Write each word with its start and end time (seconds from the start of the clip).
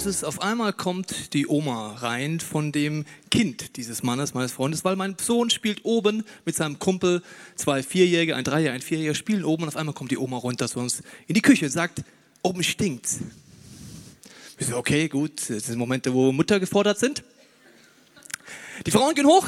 Nichts 0.00 0.14
Böses. 0.16 0.24
Auf 0.24 0.40
einmal 0.40 0.72
kommt 0.72 1.34
die 1.34 1.46
Oma 1.46 1.92
rein 1.96 2.40
von 2.40 2.72
dem 2.72 3.04
Kind 3.30 3.76
dieses 3.76 4.02
Mannes, 4.02 4.32
meines 4.32 4.50
Freundes, 4.50 4.82
weil 4.82 4.96
mein 4.96 5.16
Sohn 5.20 5.50
spielt 5.50 5.84
oben 5.84 6.24
mit 6.46 6.56
seinem 6.56 6.78
Kumpel, 6.78 7.22
zwei 7.54 7.82
Vierjährige, 7.82 8.34
ein 8.34 8.44
Dreier, 8.44 8.72
ein 8.72 8.80
Vierjähriger, 8.80 9.14
spielen 9.14 9.44
oben 9.44 9.64
und 9.64 9.68
auf 9.68 9.76
einmal 9.76 9.94
kommt 9.94 10.10
die 10.10 10.16
Oma 10.16 10.38
runter 10.38 10.68
zu 10.68 10.78
uns 10.78 11.02
in 11.26 11.34
die 11.34 11.42
Küche 11.42 11.66
und 11.66 11.70
sagt, 11.70 12.02
oben 12.42 12.62
stinkt's. 12.62 13.18
Ich 14.58 14.68
so, 14.68 14.76
okay, 14.78 15.06
gut, 15.06 15.50
das 15.50 15.64
sind 15.64 15.76
Momente, 15.76 16.14
wo 16.14 16.32
Mutter 16.32 16.58
gefordert 16.60 16.98
sind. 16.98 17.22
Die 18.86 18.90
Frauen 18.90 19.14
gehen 19.14 19.26
hoch 19.26 19.46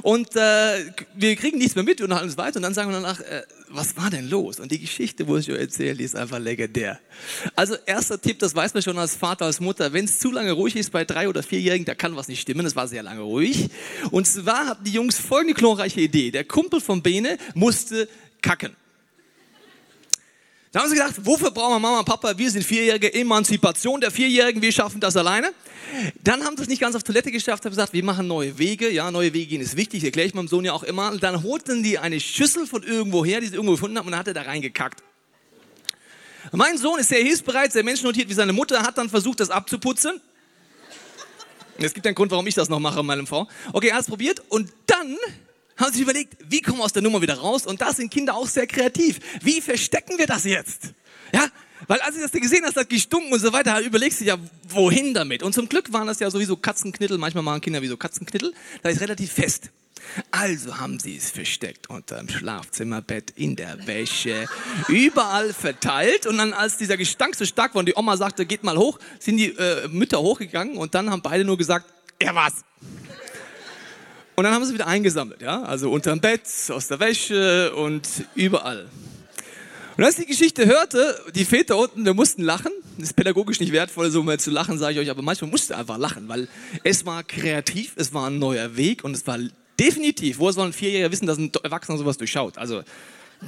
und 0.00 0.34
äh, 0.34 0.92
wir 1.14 1.36
kriegen 1.36 1.58
nichts 1.58 1.74
mehr 1.74 1.84
mit 1.84 2.00
und 2.00 2.10
alles 2.10 2.38
weiter 2.38 2.56
und 2.56 2.62
dann 2.62 2.72
sagen 2.72 2.88
wir 2.88 2.94
danach, 2.94 3.20
äh, 3.20 3.42
was 3.74 3.96
war 3.96 4.10
denn 4.10 4.28
los? 4.28 4.60
Und 4.60 4.70
die 4.70 4.78
Geschichte, 4.78 5.26
wo 5.26 5.36
ich 5.36 5.50
euch 5.50 5.58
erzähle, 5.58 5.96
die 5.96 6.04
ist 6.04 6.16
einfach 6.16 6.38
legendär. 6.38 7.00
Also 7.56 7.74
erster 7.86 8.20
Tipp, 8.20 8.38
das 8.38 8.54
weiß 8.54 8.74
man 8.74 8.82
schon 8.82 8.98
als 8.98 9.16
Vater, 9.16 9.46
als 9.46 9.60
Mutter, 9.60 9.92
wenn 9.92 10.04
es 10.04 10.18
zu 10.18 10.30
lange 10.30 10.52
ruhig 10.52 10.76
ist 10.76 10.92
bei 10.92 11.04
drei 11.04 11.28
oder 11.28 11.42
vierjährigen, 11.42 11.84
da 11.84 11.94
kann 11.94 12.16
was 12.16 12.28
nicht 12.28 12.40
stimmen, 12.40 12.64
es 12.66 12.76
war 12.76 12.86
sehr 12.88 13.02
lange 13.02 13.22
ruhig. 13.22 13.70
Und 14.10 14.26
zwar 14.26 14.66
hatten 14.66 14.84
die 14.84 14.92
Jungs 14.92 15.18
folgende 15.18 15.54
glorreiche 15.54 16.00
Idee. 16.00 16.30
Der 16.30 16.44
Kumpel 16.44 16.80
von 16.80 17.02
Bene 17.02 17.36
musste 17.54 18.08
kacken. 18.42 18.76
Da 20.74 20.80
haben 20.80 20.88
sie 20.88 20.96
gedacht, 20.96 21.14
wofür 21.22 21.52
brauchen 21.52 21.74
wir 21.74 21.78
Mama 21.78 22.00
und 22.00 22.04
Papa? 22.04 22.36
Wir 22.36 22.50
sind 22.50 22.64
Vierjährige, 22.64 23.14
Emanzipation 23.14 24.00
der 24.00 24.10
Vierjährigen, 24.10 24.60
wir 24.60 24.72
schaffen 24.72 24.98
das 24.98 25.16
alleine. 25.16 25.52
Dann 26.24 26.44
haben 26.44 26.56
sie 26.56 26.64
es 26.64 26.68
nicht 26.68 26.80
ganz 26.80 26.96
auf 26.96 27.04
Toilette 27.04 27.30
geschafft, 27.30 27.64
haben 27.64 27.70
gesagt, 27.70 27.92
wir 27.92 28.02
machen 28.02 28.26
neue 28.26 28.58
Wege. 28.58 28.90
Ja, 28.90 29.08
neue 29.12 29.32
Wege 29.32 29.46
gehen 29.46 29.60
ist 29.60 29.76
wichtig, 29.76 30.02
erkläre 30.02 30.26
ich 30.26 30.34
meinem 30.34 30.48
Sohn 30.48 30.64
ja 30.64 30.72
auch 30.72 30.82
immer. 30.82 31.12
Und 31.12 31.22
dann 31.22 31.44
holten 31.44 31.84
die 31.84 32.00
eine 32.00 32.18
Schüssel 32.18 32.66
von 32.66 32.82
irgendwo 32.82 33.24
her, 33.24 33.40
die 33.40 33.46
sie 33.46 33.54
irgendwo 33.54 33.74
gefunden 33.74 33.96
haben, 33.98 34.06
und 34.06 34.10
dann 34.10 34.18
hat 34.18 34.26
er 34.26 34.34
da 34.34 34.42
reingekackt. 34.42 35.04
Mein 36.50 36.76
Sohn 36.76 36.98
ist 36.98 37.08
sehr 37.08 37.22
hilfsbereit, 37.22 37.70
sehr 37.72 37.84
menschennotiert 37.84 38.28
wie 38.28 38.34
seine 38.34 38.52
Mutter, 38.52 38.82
hat 38.82 38.98
dann 38.98 39.08
versucht, 39.08 39.38
das 39.38 39.50
abzuputzen. 39.50 40.20
Es 41.78 41.94
gibt 41.94 42.04
einen 42.04 42.16
Grund, 42.16 42.32
warum 42.32 42.48
ich 42.48 42.54
das 42.56 42.68
noch 42.68 42.80
mache 42.80 42.98
in 42.98 43.06
meinem 43.06 43.28
Frau. 43.28 43.46
Okay, 43.72 43.90
er 43.90 43.94
hat 43.94 44.02
es 44.02 44.08
probiert 44.08 44.42
und 44.48 44.72
dann 44.86 45.16
haben 45.76 45.92
sie 45.92 46.02
überlegt, 46.02 46.36
wie 46.48 46.60
kommen 46.60 46.78
wir 46.78 46.84
aus 46.84 46.92
der 46.92 47.02
Nummer 47.02 47.20
wieder 47.20 47.34
raus? 47.34 47.66
Und 47.66 47.80
da 47.80 47.92
sind 47.92 48.10
Kinder 48.12 48.34
auch 48.34 48.46
sehr 48.46 48.66
kreativ. 48.66 49.18
Wie 49.42 49.60
verstecken 49.60 50.18
wir 50.18 50.26
das 50.26 50.44
jetzt? 50.44 50.94
Ja, 51.32 51.48
weil 51.88 52.00
als 52.00 52.16
ich 52.16 52.22
das 52.22 52.30
gesehen 52.32 52.64
hast, 52.64 52.76
hat 52.76 52.88
gestunken 52.88 53.32
und 53.32 53.40
so 53.40 53.52
weiter, 53.52 53.80
überlegst 53.80 54.20
du 54.20 54.24
ja, 54.24 54.36
wohin 54.68 55.14
damit? 55.14 55.42
Und 55.42 55.52
zum 55.52 55.68
Glück 55.68 55.92
waren 55.92 56.06
das 56.06 56.20
ja 56.20 56.30
sowieso 56.30 56.56
Katzenknittel, 56.56 57.18
manchmal 57.18 57.42
machen 57.42 57.60
Kinder 57.60 57.82
wie 57.82 57.88
so 57.88 57.96
Katzenknittel, 57.96 58.54
da 58.82 58.88
ist 58.88 59.00
relativ 59.00 59.32
fest. 59.32 59.70
Also 60.30 60.78
haben 60.78 60.98
sie 60.98 61.16
es 61.16 61.30
versteckt 61.30 61.88
unter 61.88 62.18
dem 62.18 62.28
Schlafzimmerbett, 62.28 63.32
in 63.36 63.56
der 63.56 63.86
Wäsche, 63.86 64.46
überall 64.88 65.52
verteilt. 65.52 66.26
Und 66.26 66.38
dann, 66.38 66.52
als 66.52 66.76
dieser 66.76 66.96
Gestank 66.96 67.34
so 67.34 67.44
stark 67.44 67.74
war 67.74 67.80
und 67.80 67.86
die 67.86 67.96
Oma 67.96 68.16
sagte, 68.16 68.46
geht 68.46 68.64
mal 68.64 68.76
hoch, 68.76 68.98
sind 69.18 69.38
die 69.38 69.48
äh, 69.56 69.88
Mütter 69.88 70.20
hochgegangen 70.20 70.76
und 70.76 70.94
dann 70.94 71.10
haben 71.10 71.22
beide 71.22 71.44
nur 71.44 71.56
gesagt, 71.56 71.86
er 72.18 72.34
war's. 72.34 72.64
Und 74.36 74.44
dann 74.44 74.52
haben 74.52 74.64
sie 74.64 74.74
wieder 74.74 74.86
eingesammelt, 74.86 75.42
ja, 75.42 75.62
also 75.62 75.90
unterm 75.90 76.20
Bett, 76.20 76.42
aus 76.68 76.88
der 76.88 76.98
Wäsche 76.98 77.74
und 77.74 78.08
überall. 78.34 78.86
Und 79.96 80.02
als 80.02 80.18
ich 80.18 80.26
die 80.26 80.32
Geschichte 80.32 80.66
hörte, 80.66 81.20
die 81.34 81.44
Väter 81.44 81.76
unten, 81.76 82.04
wir 82.04 82.14
mussten 82.14 82.42
lachen. 82.42 82.72
Das 82.96 83.10
ist 83.10 83.16
pädagogisch 83.16 83.60
nicht 83.60 83.72
wertvoll, 83.72 84.10
so 84.10 84.22
mal 84.22 84.40
zu 84.40 84.50
lachen, 84.50 84.78
sage 84.78 84.94
ich 84.94 84.98
euch, 85.00 85.10
aber 85.10 85.22
manchmal 85.22 85.50
musste 85.50 85.76
einfach 85.76 85.98
lachen, 85.98 86.28
weil 86.28 86.48
es 86.82 87.06
war 87.06 87.22
kreativ, 87.22 87.92
es 87.96 88.12
war 88.12 88.28
ein 88.28 88.38
neuer 88.38 88.76
Weg 88.76 89.04
und 89.04 89.14
es 89.14 89.26
war 89.26 89.38
definitiv, 89.78 90.38
woher 90.38 90.52
sollen 90.52 90.72
Vierjährige 90.72 91.12
wissen, 91.12 91.26
dass 91.26 91.38
ein 91.38 91.52
Erwachsener 91.62 91.98
sowas 91.98 92.18
durchschaut? 92.18 92.58
Also 92.58 92.82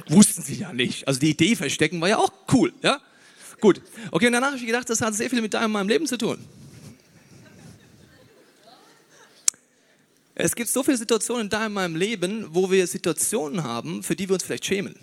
wussten 0.07 0.41
sie 0.41 0.55
ja 0.55 0.71
nicht. 0.73 1.07
Also 1.07 1.19
die 1.19 1.31
Idee 1.31 1.55
verstecken 1.55 1.99
war 1.99 2.09
ja 2.09 2.17
auch 2.17 2.31
cool, 2.53 2.73
ja? 2.81 2.99
Gut. 3.59 3.81
Okay, 4.11 4.27
und 4.27 4.33
danach 4.33 4.49
habe 4.49 4.57
ich 4.57 4.65
gedacht, 4.65 4.89
das 4.89 5.01
hat 5.01 5.15
sehr 5.15 5.29
viel 5.29 5.41
mit 5.41 5.53
deinem 5.53 5.71
meinem 5.71 5.89
Leben 5.89 6.05
zu 6.05 6.17
tun. 6.17 6.37
Es 10.39 10.55
gibt 10.55 10.69
so 10.69 10.83
viele 10.83 10.97
Situationen 10.97 11.49
da 11.49 11.65
in 11.65 11.73
meinem 11.73 11.95
Leben, 11.95 12.45
wo 12.51 12.69
wir 12.69 12.85
Situationen 12.85 13.63
haben, 13.63 14.03
für 14.03 14.15
die 14.15 14.29
wir 14.29 14.35
uns 14.35 14.43
vielleicht 14.43 14.65
schämen, 14.65 14.95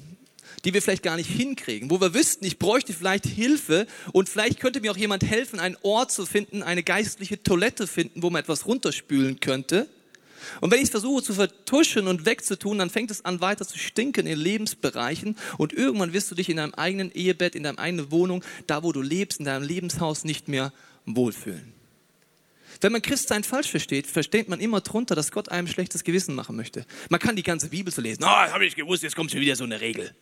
die 0.64 0.72
wir 0.72 0.80
vielleicht 0.80 1.02
gar 1.02 1.16
nicht 1.16 1.28
hinkriegen, 1.28 1.90
wo 1.90 2.00
wir 2.00 2.14
wüssten, 2.14 2.44
ich 2.44 2.60
bräuchte 2.60 2.92
vielleicht 2.92 3.26
Hilfe 3.26 3.88
und 4.12 4.28
vielleicht 4.28 4.60
könnte 4.60 4.80
mir 4.80 4.92
auch 4.92 4.96
jemand 4.96 5.24
helfen, 5.24 5.58
einen 5.58 5.76
Ort 5.82 6.12
zu 6.12 6.24
finden, 6.24 6.62
eine 6.62 6.84
geistliche 6.84 7.42
Toilette 7.42 7.88
finden, 7.88 8.22
wo 8.22 8.30
man 8.30 8.42
etwas 8.42 8.64
runterspülen 8.64 9.40
könnte. 9.40 9.88
Und 10.60 10.70
wenn 10.70 10.78
ich 10.78 10.84
es 10.84 10.90
versuche 10.90 11.24
zu 11.24 11.34
vertuschen 11.34 12.06
und 12.06 12.26
wegzutun, 12.26 12.78
dann 12.78 12.90
fängt 12.90 13.10
es 13.10 13.24
an 13.24 13.40
weiter 13.40 13.66
zu 13.66 13.76
stinken 13.76 14.28
in 14.28 14.38
Lebensbereichen 14.38 15.36
und 15.58 15.72
irgendwann 15.72 16.12
wirst 16.12 16.30
du 16.30 16.36
dich 16.36 16.48
in 16.48 16.58
deinem 16.58 16.74
eigenen 16.74 17.10
Ehebett, 17.10 17.56
in 17.56 17.64
deiner 17.64 17.80
eigenen 17.80 18.12
Wohnung, 18.12 18.44
da 18.68 18.84
wo 18.84 18.92
du 18.92 19.02
lebst, 19.02 19.40
in 19.40 19.46
deinem 19.46 19.66
Lebenshaus 19.66 20.22
nicht 20.22 20.46
mehr 20.46 20.72
wohlfühlen. 21.06 21.73
Wenn 22.80 22.92
man 22.92 23.02
Christsein 23.02 23.44
falsch 23.44 23.70
versteht, 23.70 24.06
versteht 24.06 24.48
man 24.48 24.60
immer 24.60 24.80
drunter, 24.80 25.14
dass 25.14 25.32
Gott 25.32 25.48
einem 25.48 25.66
schlechtes 25.66 26.04
Gewissen 26.04 26.34
machen 26.34 26.56
möchte. 26.56 26.86
Man 27.08 27.20
kann 27.20 27.36
die 27.36 27.42
ganze 27.42 27.68
Bibel 27.68 27.92
so 27.92 28.02
lesen. 28.02 28.22
Oh, 28.24 28.26
habe 28.26 28.66
ich 28.66 28.76
gewusst, 28.76 29.02
jetzt 29.02 29.16
kommt 29.16 29.30
schon 29.30 29.40
wieder 29.40 29.56
so 29.56 29.64
eine 29.64 29.80
Regel. 29.80 30.14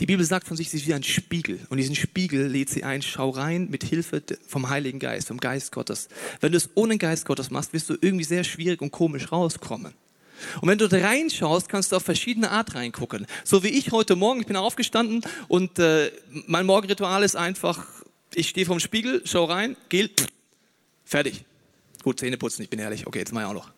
Die 0.00 0.06
Bibel 0.06 0.24
sagt 0.24 0.48
von 0.48 0.56
sich, 0.56 0.70
sie 0.70 0.78
ist 0.78 0.88
wie 0.88 0.94
ein 0.94 1.04
Spiegel. 1.04 1.60
Und 1.68 1.76
diesen 1.78 1.94
Spiegel 1.94 2.48
lädt 2.48 2.68
sie 2.68 2.82
ein, 2.82 3.00
schau 3.00 3.30
rein 3.30 3.68
mit 3.70 3.84
Hilfe 3.84 4.22
vom 4.46 4.68
Heiligen 4.68 4.98
Geist, 4.98 5.28
vom 5.28 5.38
Geist 5.38 5.70
Gottes. 5.70 6.08
Wenn 6.40 6.50
du 6.50 6.58
es 6.58 6.70
ohne 6.74 6.98
Geist 6.98 7.26
Gottes 7.26 7.50
machst, 7.50 7.72
wirst 7.72 7.90
du 7.90 7.96
irgendwie 8.00 8.24
sehr 8.24 8.42
schwierig 8.42 8.82
und 8.82 8.90
komisch 8.90 9.30
rauskommen. 9.30 9.94
Und 10.60 10.68
wenn 10.68 10.78
du 10.78 10.88
da 10.88 10.98
reinschaust, 10.98 11.68
kannst 11.68 11.92
du 11.92 11.96
auf 11.96 12.02
verschiedene 12.02 12.50
Art 12.50 12.74
reingucken. 12.74 13.26
So 13.44 13.62
wie 13.62 13.68
ich 13.68 13.92
heute 13.92 14.16
Morgen, 14.16 14.40
ich 14.40 14.46
bin 14.46 14.56
aufgestanden 14.56 15.22
und 15.46 15.78
äh, 15.78 16.10
mein 16.46 16.66
Morgenritual 16.66 17.22
ist 17.22 17.36
einfach, 17.36 17.86
ich 18.36 18.48
stehe 18.48 18.66
vorm 18.66 18.80
Spiegel, 18.80 19.22
schau 19.24 19.44
rein, 19.44 19.76
gel, 19.88 20.10
fertig. 21.04 21.44
Gut, 22.02 22.20
Zähne 22.20 22.36
putzen, 22.36 22.62
ich 22.62 22.70
bin 22.70 22.80
ehrlich. 22.80 23.06
Okay, 23.06 23.20
jetzt 23.20 23.32
mal 23.32 23.44
auch 23.46 23.54
noch. 23.54 23.72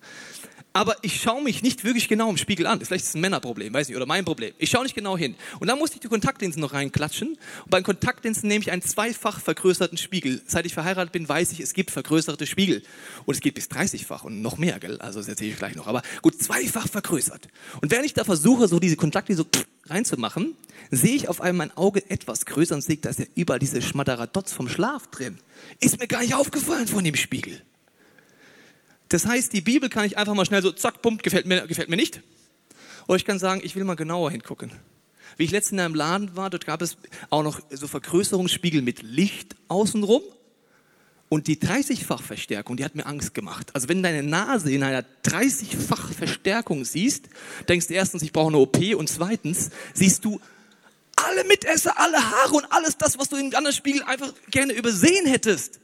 Aber 0.76 0.94
ich 1.00 1.22
schaue 1.22 1.42
mich 1.42 1.62
nicht 1.62 1.84
wirklich 1.84 2.06
genau 2.06 2.28
im 2.28 2.36
Spiegel 2.36 2.66
an. 2.66 2.84
Vielleicht 2.84 3.04
ist 3.04 3.08
es 3.08 3.14
ein 3.14 3.22
Männerproblem, 3.22 3.72
weiß 3.72 3.88
nicht, 3.88 3.96
oder 3.96 4.04
mein 4.04 4.26
Problem. 4.26 4.52
Ich 4.58 4.68
schaue 4.68 4.82
nicht 4.82 4.94
genau 4.94 5.16
hin. 5.16 5.34
Und 5.58 5.68
dann 5.68 5.78
musste 5.78 5.96
ich 5.96 6.00
die 6.00 6.08
Kontaktlinsen 6.08 6.60
noch 6.60 6.74
reinklatschen. 6.74 7.28
Und 7.28 7.70
beim 7.70 7.82
Kontaktlinsen 7.82 8.46
nehme 8.46 8.60
ich 8.60 8.70
einen 8.70 8.82
zweifach 8.82 9.40
vergrößerten 9.40 9.96
Spiegel. 9.96 10.42
Seit 10.46 10.66
ich 10.66 10.74
verheiratet 10.74 11.12
bin, 11.12 11.26
weiß 11.26 11.52
ich, 11.52 11.60
es 11.60 11.72
gibt 11.72 11.90
vergrößerte 11.90 12.46
Spiegel. 12.46 12.82
Und 13.24 13.36
es 13.36 13.40
geht 13.40 13.54
bis 13.54 13.70
30-fach 13.70 14.24
und 14.24 14.42
noch 14.42 14.58
mehr, 14.58 14.78
gell? 14.78 15.00
Also 15.00 15.18
das 15.18 15.28
erzähle 15.28 15.52
ich 15.52 15.56
gleich 15.56 15.76
noch. 15.76 15.86
Aber 15.86 16.02
gut, 16.20 16.42
zweifach 16.42 16.88
vergrößert. 16.88 17.48
Und 17.80 17.90
während 17.90 18.04
ich 18.04 18.12
da 18.12 18.24
versuche, 18.24 18.68
so 18.68 18.78
diese 18.78 18.96
Kontaktlinse 18.96 19.44
so 19.44 19.62
reinzumachen, 19.88 20.54
sehe 20.90 21.14
ich 21.14 21.28
auf 21.28 21.40
einmal 21.40 21.68
mein 21.68 21.76
Auge 21.76 22.08
etwas 22.10 22.46
größer 22.46 22.74
und 22.74 22.82
sehe, 22.82 22.96
da 22.96 23.10
ist 23.10 23.18
ja 23.18 23.26
überall 23.34 23.58
diese 23.58 23.82
Schmatteradots 23.82 24.52
vom 24.52 24.68
Schlaf 24.68 25.06
drin. 25.08 25.38
Ist 25.80 25.98
mir 25.98 26.06
gar 26.06 26.20
nicht 26.20 26.34
aufgefallen 26.34 26.86
von 26.86 27.04
dem 27.04 27.16
Spiegel. 27.16 27.62
Das 29.08 29.26
heißt, 29.26 29.52
die 29.52 29.60
Bibel 29.60 29.88
kann 29.88 30.04
ich 30.04 30.18
einfach 30.18 30.34
mal 30.34 30.46
schnell 30.46 30.62
so, 30.62 30.72
zack, 30.72 31.02
pump, 31.02 31.22
gefällt 31.22 31.46
mir, 31.46 31.66
gefällt 31.66 31.88
mir 31.88 31.96
nicht. 31.96 32.22
Oder 33.06 33.16
ich 33.16 33.24
kann 33.24 33.38
sagen, 33.38 33.60
ich 33.62 33.76
will 33.76 33.84
mal 33.84 33.94
genauer 33.94 34.30
hingucken. 34.30 34.72
Wie 35.36 35.44
ich 35.44 35.50
letztens 35.50 35.72
in 35.72 35.80
einem 35.80 35.94
Laden 35.94 36.36
war, 36.36 36.50
dort 36.50 36.66
gab 36.66 36.82
es 36.82 36.96
auch 37.30 37.42
noch 37.42 37.60
so 37.70 37.86
Vergrößerungsspiegel 37.86 38.82
mit 38.82 39.02
Licht 39.02 39.54
außenrum. 39.68 40.22
Und 41.28 41.48
die 41.48 41.56
30-fach 41.56 42.22
Verstärkung, 42.22 42.76
die 42.76 42.84
hat 42.84 42.94
mir 42.94 43.06
Angst 43.06 43.34
gemacht. 43.34 43.70
Also 43.74 43.88
wenn 43.88 44.02
deine 44.02 44.22
Nase 44.22 44.70
in 44.70 44.82
einer 44.82 45.04
30-fach 45.24 46.12
Verstärkung 46.12 46.84
siehst, 46.84 47.28
denkst 47.68 47.88
du 47.88 47.94
erstens, 47.94 48.22
ich 48.22 48.32
brauche 48.32 48.48
eine 48.48 48.58
OP 48.58 48.78
und 48.94 49.08
zweitens 49.08 49.70
siehst 49.92 50.24
du 50.24 50.40
alle 51.16 51.44
Mitesser, 51.44 51.98
alle 51.98 52.18
Haare 52.18 52.54
und 52.54 52.66
alles 52.70 52.96
das, 52.96 53.18
was 53.18 53.28
du 53.28 53.36
in 53.36 53.46
einem 53.46 53.54
anderen 53.54 53.74
Spiegel 53.74 54.02
einfach 54.04 54.32
gerne 54.50 54.72
übersehen 54.74 55.26
hättest 55.26 55.80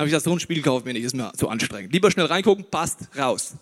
habe 0.00 0.08
ich 0.08 0.12
gesagt, 0.12 0.24
so 0.24 0.32
ein 0.32 0.40
Spiegel 0.40 0.62
kaufe 0.62 0.86
mir 0.86 0.94
nicht, 0.94 1.04
ist 1.04 1.14
mir 1.14 1.30
zu 1.36 1.48
anstrengend. 1.48 1.92
Lieber 1.92 2.10
schnell 2.10 2.26
reingucken, 2.26 2.64
passt, 2.70 3.00
raus. 3.16 3.54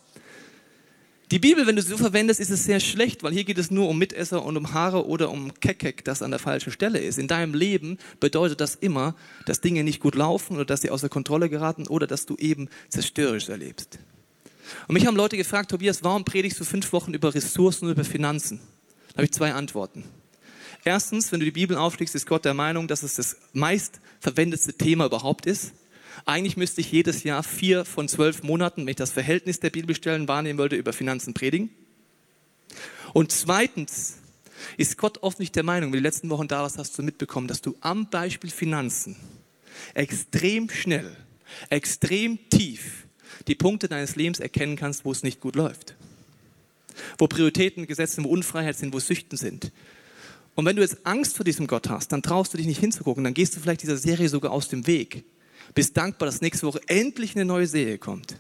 Die 1.31 1.39
Bibel, 1.39 1.67
wenn 1.67 1.77
du 1.77 1.83
sie 1.83 1.91
so 1.91 1.99
verwendest, 1.99 2.41
ist 2.41 2.49
es 2.49 2.65
sehr 2.65 2.81
schlecht, 2.81 3.23
weil 3.23 3.35
hier 3.35 3.45
geht 3.45 3.59
es 3.59 3.71
nur 3.71 3.89
um 3.89 3.99
Mitesser 3.99 4.43
und 4.43 4.57
um 4.57 4.73
Haare 4.73 5.07
oder 5.07 5.31
um 5.31 5.53
Kekek, 5.61 6.03
das 6.05 6.23
an 6.23 6.31
der 6.31 6.41
falschen 6.41 6.73
Stelle 6.73 7.01
ist. 7.01 7.19
In 7.19 7.29
deinem 7.29 7.53
Leben 7.53 7.99
bedeutet 8.19 8.63
das 8.63 8.75
immer, 8.75 9.15
dass 9.45 9.61
Dinge 9.61 9.85
nicht 9.85 10.01
gut 10.01 10.15
laufen 10.15 10.55
oder 10.55 10.65
dass 10.65 10.81
sie 10.81 10.91
außer 10.91 11.11
Kontrolle 11.11 11.51
geraten 11.51 11.87
oder 11.87 12.07
dass 12.07 12.25
du 12.25 12.37
eben 12.37 12.71
zerstörerisch 12.89 13.51
erlebst. 13.51 13.99
Und 14.87 14.95
mich 14.95 15.07
haben 15.07 15.17
Leute 15.17 15.37
gefragt, 15.37 15.71
Tobias, 15.71 16.03
warum 16.03 16.25
predigst 16.25 16.61
du 16.61 16.65
fünf 16.65 16.93
Wochen 16.95 17.13
über 17.13 17.35
Ressourcen 17.35 17.87
und 17.87 17.93
über 17.93 18.05
Finanzen? 18.05 18.61
Da 19.11 19.17
habe 19.17 19.25
ich 19.25 19.33
zwei 19.33 19.53
Antworten. 19.53 20.05
Erstens, 20.85 21.31
wenn 21.31 21.41
du 21.41 21.47
die 21.47 21.53
Bibel 21.53 21.77
aufschlägst, 21.77 22.15
ist 22.15 22.27
Gott 22.27 22.47
der 22.47 22.55
Meinung, 22.55 22.89
dass 22.89 23.03
es 23.03 23.17
das 23.17 23.37
meist 23.53 24.01
verwendetste 24.21 24.73
Thema 24.73 25.05
überhaupt 25.05 25.45
ist. 25.45 25.73
Eigentlich 26.25 26.57
müsste 26.57 26.81
ich 26.81 26.93
jedes 26.93 27.25
Jahr 27.25 27.43
vier 27.43 27.85
von 27.85 28.09
zwölf 28.09 28.43
Monaten, 28.43 28.83
wenn 28.83 28.89
ich 28.89 28.97
das 28.97 29.13
Verhältnis 29.13 29.61
der 29.61 29.71
Bibelstellen 29.71 30.29
wahrnehmen 30.29 30.59
wollte, 30.59 30.77
über 30.77 30.93
Finanzen 30.93 31.35
predigen. 31.35 31.71
Und 33.13 33.33
zweitens 33.33 34.19
ist 34.77 34.99
Gott 34.99 35.19
oft 35.23 35.39
nicht 35.39 35.57
der 35.57 35.63
Meinung, 35.63 35.93
wie 35.93 35.99
die 35.99 36.03
letzten 36.03 36.31
Wochen 36.31 36.49
da 36.49 36.63
warst, 36.63 36.79
hast 36.79 36.99
du 36.99 37.03
mitbekommen, 37.03 37.49
dass 37.49 37.63
du 37.63 37.77
am 37.81 38.11
Beispiel 38.11 38.51
Finanzen 38.51 39.17
extrem 39.95 40.69
schnell, 40.71 41.17
extrem 41.71 42.39
tief 42.51 43.07
die 43.47 43.55
Punkte 43.55 43.89
deines 43.89 44.17
Lebens 44.17 44.41
erkennen 44.41 44.77
kannst, 44.77 45.05
wo 45.05 45.13
es 45.13 45.23
nicht 45.23 45.41
gut 45.41 45.57
läuft. 45.57 45.95
Wo 47.17 47.29
Prioritäten 47.29 47.87
gesetzt 47.87 48.15
sind, 48.15 48.25
wo 48.25 48.31
Unfreiheit 48.31 48.77
sind, 48.77 48.93
wo 48.93 48.99
Süchten 48.99 49.39
sind. 49.39 49.73
Und 50.55 50.65
wenn 50.65 50.75
du 50.75 50.83
jetzt 50.83 51.07
Angst 51.07 51.37
vor 51.37 51.45
diesem 51.45 51.69
Gott 51.69 51.89
hast, 51.89 52.11
dann 52.11 52.23
traust 52.23 52.53
du 52.53 52.59
dich 52.59 52.67
nicht 52.67 52.81
hinzugucken, 52.81 53.23
dann 53.23 53.35
gehst 53.35 53.55
du 53.55 53.61
vielleicht 53.61 53.83
dieser 53.83 53.97
Serie 53.97 54.29
sogar 54.29 54.51
aus 54.51 54.69
dem 54.69 54.89
Weg. 54.89 55.25
Bist 55.79 55.97
dankbar, 55.97 56.27
dass 56.27 56.41
nächste 56.41 56.67
Woche 56.67 56.81
endlich 56.89 57.37
eine 57.37 57.45
neue 57.45 57.69
Serie 57.69 57.99
kommt. 57.99 58.35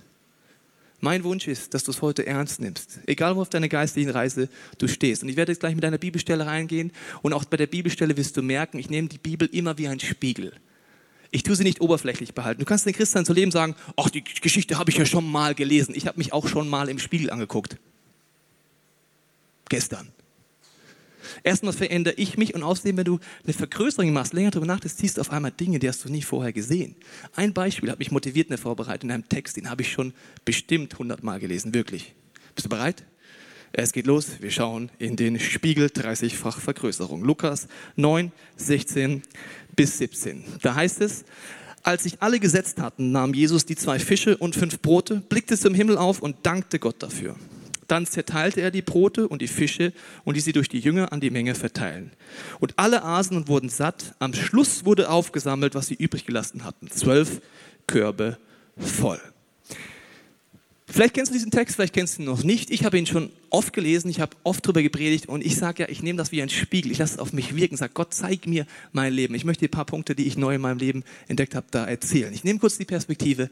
Mein 0.98 1.22
Wunsch 1.22 1.46
ist, 1.46 1.72
dass 1.72 1.84
du 1.84 1.92
es 1.92 2.02
heute 2.02 2.26
ernst 2.26 2.60
nimmst, 2.60 2.98
egal 3.06 3.36
wo 3.36 3.42
auf 3.42 3.48
deiner 3.48 3.68
geistlichen 3.68 4.10
Reise 4.10 4.48
du 4.78 4.88
stehst. 4.88 5.22
Und 5.22 5.28
ich 5.28 5.36
werde 5.36 5.52
jetzt 5.52 5.60
gleich 5.60 5.76
mit 5.76 5.84
deiner 5.84 5.98
Bibelstelle 5.98 6.44
reingehen 6.44 6.90
und 7.22 7.32
auch 7.32 7.44
bei 7.44 7.56
der 7.56 7.68
Bibelstelle 7.68 8.16
wirst 8.16 8.36
du 8.36 8.42
merken, 8.42 8.80
ich 8.80 8.90
nehme 8.90 9.06
die 9.06 9.18
Bibel 9.18 9.48
immer 9.52 9.78
wie 9.78 9.86
ein 9.86 10.00
Spiegel. 10.00 10.52
Ich 11.30 11.44
tue 11.44 11.54
sie 11.54 11.62
nicht 11.62 11.80
oberflächlich 11.80 12.34
behalten. 12.34 12.58
Du 12.58 12.66
kannst 12.66 12.86
den 12.86 12.92
Christen 12.92 13.24
zu 13.24 13.32
Leben 13.32 13.52
sagen, 13.52 13.76
ach, 13.96 14.10
die 14.10 14.24
Geschichte 14.24 14.76
habe 14.76 14.90
ich 14.90 14.96
ja 14.96 15.06
schon 15.06 15.30
mal 15.30 15.54
gelesen. 15.54 15.94
Ich 15.94 16.08
habe 16.08 16.18
mich 16.18 16.32
auch 16.32 16.48
schon 16.48 16.68
mal 16.68 16.88
im 16.88 16.98
Spiegel 16.98 17.30
angeguckt. 17.30 17.76
Gestern. 19.68 20.08
Erstmal 21.42 21.72
verändere 21.72 22.14
ich 22.14 22.36
mich 22.36 22.54
und 22.54 22.62
außerdem, 22.62 22.96
wenn 22.96 23.04
du 23.04 23.18
eine 23.44 23.52
Vergrößerung 23.52 24.12
machst, 24.12 24.32
länger 24.32 24.50
darüber 24.50 24.66
nachdenkst, 24.66 24.96
siehst 24.98 25.16
du 25.16 25.20
auf 25.20 25.30
einmal 25.30 25.52
Dinge, 25.52 25.78
die 25.78 25.88
hast 25.88 26.04
du 26.04 26.08
nie 26.08 26.22
vorher 26.22 26.52
gesehen. 26.52 26.96
Ein 27.34 27.52
Beispiel 27.52 27.90
hat 27.90 27.98
mich 27.98 28.10
motiviert 28.10 28.46
in 28.46 28.52
der 28.52 28.58
Vorbereitung 28.58 29.10
in 29.10 29.14
einem 29.14 29.28
Text, 29.28 29.56
den 29.56 29.70
habe 29.70 29.82
ich 29.82 29.92
schon 29.92 30.12
bestimmt 30.44 30.98
hundertmal 30.98 31.40
gelesen, 31.40 31.74
wirklich. 31.74 32.14
Bist 32.54 32.66
du 32.66 32.68
bereit? 32.68 33.04
Es 33.72 33.92
geht 33.92 34.06
los, 34.06 34.40
wir 34.40 34.50
schauen 34.50 34.90
in 34.98 35.16
den 35.16 35.38
Spiegel 35.38 35.88
30-fach 35.88 36.58
Vergrößerung. 36.58 37.22
Lukas 37.22 37.68
9, 37.96 38.32
16 38.56 39.22
bis 39.76 39.98
17. 39.98 40.42
Da 40.62 40.74
heißt 40.74 41.02
es, 41.02 41.24
als 41.82 42.04
sich 42.04 42.20
alle 42.20 42.40
gesetzt 42.40 42.80
hatten, 42.80 43.12
nahm 43.12 43.34
Jesus 43.34 43.66
die 43.66 43.76
zwei 43.76 43.98
Fische 43.98 44.36
und 44.36 44.56
fünf 44.56 44.80
Brote, 44.80 45.22
blickte 45.28 45.56
zum 45.58 45.74
Himmel 45.74 45.96
auf 45.98 46.20
und 46.20 46.36
dankte 46.44 46.78
Gott 46.78 47.02
dafür. 47.02 47.36
Dann 47.88 48.06
zerteilte 48.06 48.60
er 48.60 48.70
die 48.70 48.82
Brote 48.82 49.26
und 49.28 49.42
die 49.42 49.48
Fische 49.48 49.92
und 50.24 50.34
ließ 50.34 50.44
sie 50.44 50.52
durch 50.52 50.68
die 50.68 50.78
Jünger 50.78 51.12
an 51.12 51.20
die 51.20 51.30
Menge 51.30 51.54
verteilen. 51.54 52.12
Und 52.60 52.74
alle 52.76 53.02
aßen 53.02 53.36
und 53.36 53.48
wurden 53.48 53.70
satt. 53.70 54.14
Am 54.18 54.34
Schluss 54.34 54.84
wurde 54.84 55.10
aufgesammelt, 55.10 55.74
was 55.74 55.88
sie 55.88 55.94
übrig 55.94 56.26
gelassen 56.26 56.64
hatten. 56.64 56.90
Zwölf 56.90 57.40
Körbe 57.86 58.38
voll. 58.76 59.20
Vielleicht 60.90 61.14
kennst 61.14 61.30
du 61.30 61.34
diesen 61.34 61.50
Text, 61.50 61.76
vielleicht 61.76 61.92
kennst 61.92 62.16
du 62.16 62.22
ihn 62.22 62.26
noch 62.26 62.42
nicht. 62.42 62.70
Ich 62.70 62.84
habe 62.84 62.98
ihn 62.98 63.04
schon 63.04 63.30
oft 63.50 63.74
gelesen, 63.74 64.08
ich 64.08 64.20
habe 64.20 64.34
oft 64.42 64.64
darüber 64.64 64.82
gepredigt 64.82 65.28
und 65.28 65.44
ich 65.44 65.56
sage 65.56 65.82
ja, 65.82 65.88
ich 65.90 66.02
nehme 66.02 66.16
das 66.16 66.32
wie 66.32 66.40
ein 66.40 66.48
Spiegel. 66.48 66.90
Ich 66.90 66.98
lasse 66.98 67.14
es 67.14 67.18
auf 67.18 67.34
mich 67.34 67.54
wirken, 67.54 67.76
sage, 67.76 67.92
Gott, 67.94 68.14
zeig 68.14 68.46
mir 68.46 68.66
mein 68.92 69.12
Leben. 69.12 69.34
Ich 69.34 69.44
möchte 69.44 69.66
ein 69.66 69.70
paar 69.70 69.84
Punkte, 69.84 70.14
die 70.14 70.26
ich 70.26 70.38
neu 70.38 70.54
in 70.54 70.62
meinem 70.62 70.78
Leben 70.78 71.04
entdeckt 71.26 71.54
habe, 71.54 71.66
da 71.70 71.84
erzählen. 71.84 72.32
Ich 72.32 72.42
nehme 72.42 72.58
kurz 72.58 72.78
die 72.78 72.86
Perspektive 72.86 73.50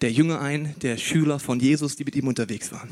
der 0.00 0.12
Jünger 0.12 0.40
ein, 0.40 0.74
der 0.80 0.96
Schüler 0.96 1.38
von 1.38 1.60
Jesus, 1.60 1.96
die 1.96 2.04
mit 2.04 2.16
ihm 2.16 2.26
unterwegs 2.26 2.72
waren. 2.72 2.88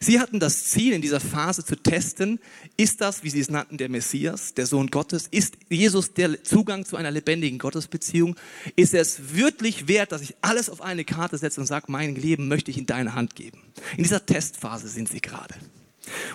Sie 0.00 0.20
hatten 0.20 0.40
das 0.40 0.64
Ziel, 0.66 0.92
in 0.92 1.02
dieser 1.02 1.20
Phase 1.20 1.64
zu 1.64 1.76
testen, 1.76 2.40
ist 2.76 3.00
das, 3.00 3.22
wie 3.22 3.30
sie 3.30 3.40
es 3.40 3.50
nannten, 3.50 3.78
der 3.78 3.88
Messias, 3.88 4.54
der 4.54 4.66
Sohn 4.66 4.88
Gottes? 4.88 5.28
Ist 5.30 5.56
Jesus 5.68 6.14
der 6.14 6.42
Zugang 6.44 6.84
zu 6.84 6.96
einer 6.96 7.10
lebendigen 7.10 7.58
Gottesbeziehung? 7.58 8.36
Ist 8.76 8.94
es 8.94 9.34
wirklich 9.34 9.88
wert, 9.88 10.12
dass 10.12 10.22
ich 10.22 10.36
alles 10.40 10.70
auf 10.70 10.80
eine 10.80 11.04
Karte 11.04 11.38
setze 11.38 11.60
und 11.60 11.66
sage, 11.66 11.86
mein 11.88 12.14
Leben 12.14 12.48
möchte 12.48 12.70
ich 12.70 12.78
in 12.78 12.86
deine 12.86 13.14
Hand 13.14 13.34
geben? 13.34 13.62
In 13.96 14.02
dieser 14.02 14.24
Testphase 14.24 14.88
sind 14.88 15.08
sie 15.08 15.20
gerade. 15.20 15.54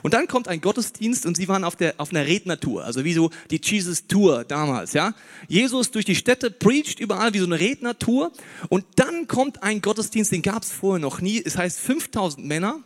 Und 0.02 0.14
dann 0.14 0.28
kommt 0.28 0.48
ein 0.48 0.62
Gottesdienst 0.62 1.26
und 1.26 1.38
sie 1.38 1.48
waren 1.48 1.64
auf, 1.64 1.76
der, 1.76 1.96
auf 1.98 2.12
einer 2.12 2.26
Rednertour, 2.26 2.84
also 2.84 3.04
wie 3.04 3.14
so 3.14 3.32
die 3.52 3.60
Jesus 3.62 4.08
Tour 4.08 4.44
damals, 4.44 4.94
ja. 4.94 5.14
Jesus 5.48 5.92
durch 5.92 6.06
die 6.06 6.16
Städte 6.16 6.52
preacht 6.52 7.00
überall 7.00 7.34
wie 7.34 7.40
so 7.40 7.46
eine 7.46 7.60
Rednertour 7.60 8.32
und 8.70 8.86
dann 8.96 9.28
kommt 9.28 9.64
ein 9.64 9.82
Gottesdienst, 9.82 10.32
den 10.32 10.42
gab 10.42 10.64
es 10.64 10.72
vorher 10.72 11.00
noch 11.00 11.22
nie. 11.22 11.42
Es 11.44 11.58
heißt 11.58 11.80
5000 11.80 12.46
Männer, 12.46 12.80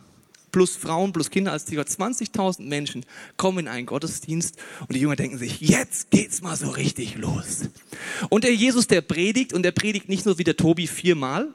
plus 0.50 0.76
Frauen, 0.76 1.12
plus 1.12 1.30
Kinder, 1.30 1.52
als 1.52 1.66
ca. 1.66 1.80
20.000 1.80 2.62
Menschen 2.62 3.04
kommen 3.36 3.60
in 3.60 3.68
einen 3.68 3.86
Gottesdienst 3.86 4.56
und 4.80 4.94
die 4.94 5.00
Jünger 5.00 5.16
denken 5.16 5.38
sich, 5.38 5.60
jetzt 5.60 6.10
geht's 6.10 6.42
mal 6.42 6.56
so 6.56 6.70
richtig 6.70 7.16
los. 7.16 7.68
Und 8.28 8.44
der 8.44 8.54
Jesus, 8.54 8.86
der 8.86 9.00
predigt 9.00 9.52
und 9.52 9.62
der 9.62 9.72
predigt 9.72 10.08
nicht 10.08 10.26
nur 10.26 10.38
wie 10.38 10.44
der 10.44 10.56
Tobi 10.56 10.86
viermal, 10.86 11.48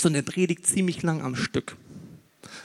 sondern 0.00 0.24
der 0.24 0.32
predigt 0.32 0.66
ziemlich 0.66 1.02
lang 1.02 1.22
am 1.22 1.36
Stück. 1.36 1.76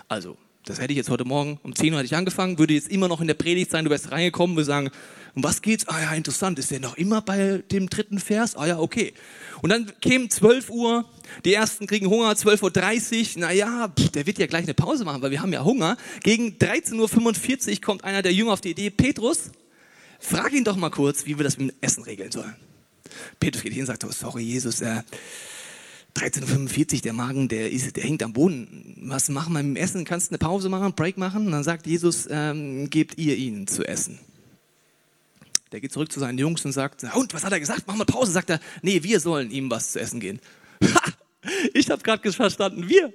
Also, 0.07 0.37
das 0.65 0.79
hätte 0.79 0.91
ich 0.91 0.97
jetzt 0.97 1.09
heute 1.09 1.25
Morgen 1.25 1.59
um 1.63 1.75
10 1.75 1.93
Uhr 1.93 1.99
hätte 1.99 2.05
ich 2.05 2.15
angefangen, 2.15 2.59
würde 2.59 2.73
jetzt 2.73 2.89
immer 2.89 3.07
noch 3.07 3.21
in 3.21 3.27
der 3.27 3.33
Predigt 3.33 3.71
sein, 3.71 3.85
du 3.85 3.91
wärst 3.91 4.11
reingekommen, 4.11 4.55
würde 4.55 4.65
sagen, 4.65 4.91
um 5.35 5.43
was 5.43 5.61
geht's? 5.61 5.87
Ah 5.87 6.01
ja, 6.01 6.13
interessant, 6.13 6.59
ist 6.59 6.71
der 6.71 6.79
noch 6.79 6.97
immer 6.97 7.21
bei 7.21 7.63
dem 7.71 7.89
dritten 7.89 8.19
Vers? 8.19 8.55
Ah 8.55 8.65
ja, 8.65 8.79
okay. 8.79 9.13
Und 9.61 9.69
dann 9.69 9.91
käme 10.01 10.27
12 10.27 10.69
Uhr, 10.69 11.05
die 11.45 11.53
ersten 11.53 11.87
kriegen 11.87 12.07
Hunger, 12.07 12.31
12.30 12.31 13.35
Uhr, 13.35 13.41
naja, 13.41 13.87
der 14.13 14.25
wird 14.25 14.39
ja 14.39 14.47
gleich 14.47 14.63
eine 14.63 14.73
Pause 14.73 15.05
machen, 15.05 15.21
weil 15.21 15.31
wir 15.31 15.41
haben 15.41 15.53
ja 15.53 15.63
Hunger. 15.63 15.97
Gegen 16.23 16.57
13.45 16.57 17.69
Uhr 17.69 17.81
kommt 17.81 18.03
einer 18.03 18.21
der 18.21 18.33
Jünger 18.33 18.53
auf 18.53 18.61
die 18.61 18.71
Idee, 18.71 18.89
Petrus, 18.89 19.51
frag 20.19 20.51
ihn 20.53 20.63
doch 20.63 20.75
mal 20.75 20.89
kurz, 20.89 21.25
wie 21.25 21.37
wir 21.37 21.43
das 21.43 21.57
mit 21.57 21.71
dem 21.71 21.77
Essen 21.81 22.03
regeln 22.03 22.31
sollen. 22.31 22.55
Petrus 23.39 23.63
geht 23.63 23.73
hin 23.73 23.81
und 23.81 23.87
sagt, 23.87 24.03
oh, 24.03 24.11
sorry 24.11 24.43
Jesus, 24.43 24.81
äh, 24.81 25.01
13.45 26.15 26.95
Uhr, 26.95 27.01
der 27.01 27.13
Magen, 27.13 27.47
der, 27.47 27.71
ist, 27.71 27.95
der 27.95 28.03
hängt 28.03 28.23
am 28.23 28.33
Boden. 28.33 28.95
Was 29.01 29.29
machen 29.29 29.53
wir 29.53 29.63
mit 29.63 29.77
dem 29.77 29.81
Essen? 29.81 30.05
Kannst 30.05 30.29
du 30.29 30.31
eine 30.31 30.39
Pause 30.39 30.69
machen, 30.69 30.93
Break 30.93 31.17
machen? 31.17 31.45
Und 31.45 31.51
dann 31.51 31.63
sagt 31.63 31.87
Jesus, 31.87 32.27
ähm, 32.29 32.89
gebt 32.89 33.17
ihr 33.17 33.37
ihnen 33.37 33.67
zu 33.67 33.83
essen. 33.85 34.19
Der 35.71 35.81
geht 35.81 35.93
zurück 35.93 36.11
zu 36.11 36.19
seinen 36.19 36.37
Jungs 36.37 36.65
und 36.65 36.71
sagt, 36.71 37.05
und 37.13 37.33
was 37.33 37.43
hat 37.43 37.51
er 37.51 37.59
gesagt? 37.59 37.85
Machen 37.87 37.99
wir 37.99 38.05
Pause. 38.05 38.31
Sagt 38.31 38.49
er, 38.49 38.59
nee, 38.81 39.03
wir 39.03 39.19
sollen 39.19 39.51
ihm 39.51 39.69
was 39.69 39.91
zu 39.91 39.99
essen 39.99 40.19
gehen. 40.19 40.39
ich 41.73 41.89
habe 41.89 42.01
gerade 42.01 42.31
verstanden, 42.31 42.89
wir. 42.89 43.13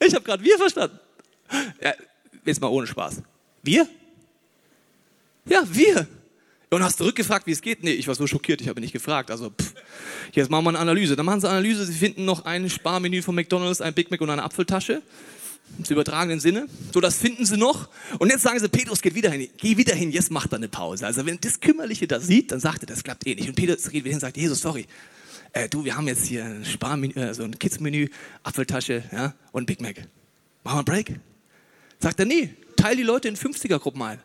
Ich 0.00 0.14
habe 0.14 0.24
gerade 0.24 0.42
wir 0.42 0.56
verstanden. 0.56 0.98
Ja, 1.80 1.92
jetzt 2.44 2.60
mal 2.60 2.68
ohne 2.68 2.86
Spaß. 2.86 3.22
Wir? 3.62 3.86
Ja, 5.46 5.62
wir. 5.70 6.06
Und 6.70 6.82
hast 6.82 6.98
zurückgefragt, 6.98 7.46
wie 7.46 7.52
es 7.52 7.60
geht? 7.60 7.84
Nee, 7.84 7.92
ich 7.92 8.08
war 8.08 8.14
so 8.14 8.26
schockiert, 8.26 8.60
ich 8.60 8.68
habe 8.68 8.80
nicht 8.80 8.92
gefragt. 8.92 9.30
Also, 9.30 9.50
pff, 9.50 9.74
jetzt 10.32 10.50
machen 10.50 10.64
wir 10.64 10.70
eine 10.70 10.78
Analyse. 10.80 11.14
Dann 11.14 11.26
machen 11.26 11.40
sie 11.40 11.48
eine 11.48 11.58
Analyse, 11.58 11.84
sie 11.84 11.92
finden 11.92 12.24
noch 12.24 12.44
ein 12.44 12.68
Sparmenü 12.68 13.22
von 13.22 13.34
McDonalds, 13.34 13.80
ein 13.80 13.94
Big 13.94 14.10
Mac 14.10 14.20
und 14.20 14.30
eine 14.30 14.42
Apfeltasche 14.42 15.02
im 15.78 15.84
übertragenen 15.84 16.40
Sinne. 16.40 16.68
So, 16.92 17.00
das 17.00 17.16
finden 17.16 17.44
sie 17.44 17.56
noch. 17.56 17.88
Und 18.18 18.30
jetzt 18.30 18.42
sagen 18.42 18.58
sie, 18.58 18.68
Petrus 18.68 19.00
geht 19.00 19.14
wieder 19.14 19.30
hin, 19.30 19.48
geh 19.56 19.76
wieder 19.76 19.94
hin, 19.94 20.10
jetzt 20.10 20.30
macht 20.30 20.52
er 20.52 20.56
eine 20.56 20.68
Pause. 20.68 21.06
Also 21.06 21.26
wenn 21.26 21.38
das 21.40 21.60
Kümmerliche 21.60 22.06
da 22.06 22.20
sieht, 22.20 22.52
dann 22.52 22.60
sagt 22.60 22.82
er, 22.82 22.86
das 22.86 23.02
klappt 23.02 23.26
eh 23.26 23.34
nicht. 23.34 23.48
Und 23.48 23.54
Petrus 23.54 23.84
geht 23.84 24.04
wieder 24.04 24.10
hin 24.10 24.14
und 24.14 24.20
sagt, 24.20 24.36
Jesus, 24.36 24.60
sorry, 24.60 24.86
äh, 25.52 25.68
du, 25.68 25.84
wir 25.84 25.96
haben 25.96 26.06
jetzt 26.06 26.26
hier 26.26 26.44
ein 26.44 26.64
Sparmenü, 26.64 27.14
äh, 27.14 27.34
so 27.34 27.44
ein 27.44 27.58
Kids-Menü, 27.58 28.08
Apfeltasche 28.42 29.04
ja, 29.12 29.34
und 29.52 29.66
Big 29.66 29.80
Mac. 29.80 29.96
Machen 29.96 30.06
wir 30.64 30.70
einen 30.70 30.84
Break? 30.84 31.20
Sagt 31.98 32.18
er, 32.20 32.26
nee, 32.26 32.54
teil 32.76 32.96
die 32.96 33.02
Leute 33.02 33.28
in 33.28 33.36
50er-Gruppen 33.36 34.02
ein. 34.02 34.20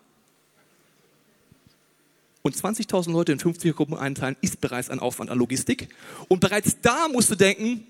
Und 2.50 2.56
20.000 2.56 3.12
Leute 3.12 3.32
in 3.32 3.40
50er-Gruppen 3.40 3.96
einteilen, 3.96 4.36
ist 4.42 4.60
bereits 4.60 4.90
ein 4.90 4.98
Aufwand 4.98 5.30
an 5.30 5.38
Logistik. 5.38 5.88
Und 6.30 6.40
bereits 6.40 6.78
da 6.82 7.08
musst 7.08 7.30
du 7.30 7.36
denken, 7.36 7.86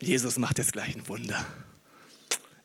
Jesus 0.00 0.38
macht 0.38 0.56
jetzt 0.56 0.72
gleich 0.72 0.96
ein 0.96 1.06
Wunder. 1.08 1.44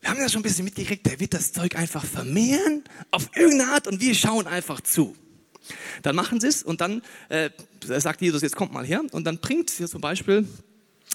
Wir 0.00 0.08
haben 0.08 0.18
das 0.20 0.32
schon 0.32 0.40
ein 0.40 0.44
bisschen 0.44 0.64
mitgekriegt, 0.64 1.04
der 1.04 1.20
wird 1.20 1.34
das 1.34 1.52
Zeug 1.52 1.76
einfach 1.76 2.02
vermehren 2.02 2.82
auf 3.10 3.28
irgendeine 3.34 3.72
Art 3.72 3.86
und 3.86 4.00
wir 4.00 4.14
schauen 4.14 4.46
einfach 4.46 4.80
zu. 4.80 5.14
Dann 6.00 6.16
machen 6.16 6.40
sie 6.40 6.46
es 6.46 6.62
und 6.62 6.80
dann 6.80 7.02
äh, 7.28 7.50
sagt 7.82 8.22
Jesus, 8.22 8.40
jetzt 8.40 8.56
kommt 8.56 8.72
mal 8.72 8.86
her 8.86 9.02
und 9.12 9.24
dann 9.24 9.36
bringt 9.36 9.68
hier 9.68 9.86
zum 9.86 10.00
Beispiel 10.00 10.48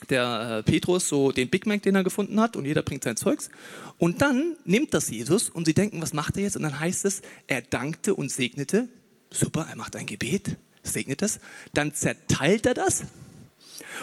der 0.09 0.59
äh, 0.59 0.63
Petrus 0.63 1.09
so 1.09 1.31
den 1.31 1.49
Big 1.49 1.65
Mac, 1.65 1.81
den 1.81 1.95
er 1.95 2.03
gefunden 2.03 2.39
hat 2.39 2.55
und 2.55 2.65
jeder 2.65 2.83
bringt 2.83 3.03
sein 3.03 3.17
Zeugs 3.17 3.49
und 3.97 4.21
dann 4.21 4.57
nimmt 4.63 4.93
das 4.93 5.09
Jesus 5.09 5.49
und 5.49 5.65
sie 5.65 5.73
denken, 5.73 6.03
was 6.03 6.13
macht 6.13 6.37
er 6.37 6.43
jetzt? 6.43 6.55
Und 6.55 6.61
dann 6.61 6.79
heißt 6.79 7.05
es, 7.05 7.23
er 7.47 7.63
dankte 7.63 8.13
und 8.13 8.31
segnete. 8.31 8.89
Super, 9.31 9.67
er 9.69 9.75
macht 9.75 9.95
ein 9.95 10.05
Gebet, 10.05 10.57
segnet 10.83 11.21
es. 11.21 11.39
Dann 11.73 11.93
zerteilt 11.93 12.65
er 12.65 12.73
das 12.73 13.03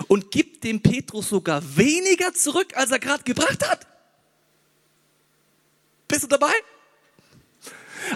und 0.09 0.30
gibt 0.30 0.64
dem 0.64 0.80
Petrus 0.80 1.28
sogar 1.28 1.76
weniger 1.76 2.33
zurück, 2.35 2.76
als 2.76 2.90
er 2.90 2.99
gerade 2.99 3.25
gebracht 3.25 3.66
hat. 3.68 3.87
Bist 6.09 6.23
du 6.23 6.26
dabei? 6.28 6.52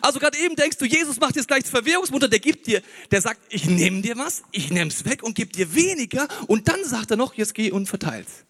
Also 0.02 0.20
gerade 0.20 0.38
eben 0.38 0.54
denkst 0.54 0.78
du, 0.78 0.84
Jesus 0.84 1.18
macht 1.18 1.36
jetzt 1.36 1.48
gleich 1.48 1.64
Verwirrungsmutter, 1.66 2.28
der 2.28 2.38
gibt 2.38 2.66
dir, 2.66 2.82
der 3.10 3.20
sagt, 3.20 3.40
ich 3.48 3.66
nehme 3.66 4.02
dir 4.02 4.16
was, 4.16 4.42
ich 4.52 4.70
nehme 4.70 4.90
es 4.90 5.04
weg 5.04 5.22
und 5.22 5.34
gebe 5.34 5.50
dir 5.50 5.74
weniger 5.74 6.28
und 6.46 6.68
dann 6.68 6.84
sagt 6.84 7.10
er 7.10 7.16
noch, 7.16 7.34
jetzt 7.34 7.54
geh 7.54 7.72
und 7.72 7.86
verteil's. 7.86 8.44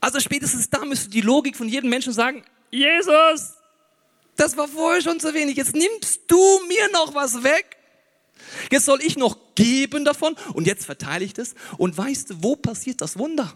Also 0.00 0.20
spätestens 0.20 0.68
da 0.68 0.84
müsste 0.84 1.08
die 1.08 1.22
Logik 1.22 1.56
von 1.56 1.68
jedem 1.68 1.88
Menschen 1.88 2.12
sagen, 2.12 2.44
Jesus, 2.70 3.54
das 4.36 4.56
war 4.56 4.68
vorher 4.68 5.02
schon 5.02 5.20
zu 5.20 5.32
wenig, 5.34 5.56
jetzt 5.56 5.74
nimmst 5.74 6.22
du 6.26 6.60
mir 6.68 6.90
noch 6.92 7.14
was 7.14 7.42
weg. 7.42 7.76
Jetzt 8.70 8.84
soll 8.86 9.00
ich 9.02 9.16
noch 9.16 9.36
geben 9.54 10.04
davon 10.04 10.36
und 10.54 10.66
jetzt 10.66 10.84
verteile 10.84 11.24
ich 11.24 11.32
das. 11.32 11.54
Und 11.78 11.96
weißt 11.96 12.30
du, 12.30 12.42
wo 12.42 12.56
passiert 12.56 13.00
das 13.00 13.18
Wunder? 13.18 13.52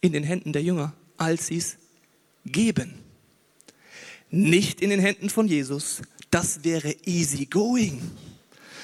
In 0.00 0.12
den 0.12 0.24
Händen 0.24 0.52
der 0.52 0.62
Jünger, 0.62 0.92
als 1.16 1.48
sie 1.48 1.58
es 1.58 1.76
geben. 2.44 2.94
Nicht 4.30 4.80
in 4.80 4.90
den 4.90 5.00
Händen 5.00 5.30
von 5.30 5.46
Jesus. 5.46 6.02
Das 6.30 6.64
wäre 6.64 6.94
easy 7.04 7.46
going. 7.46 8.00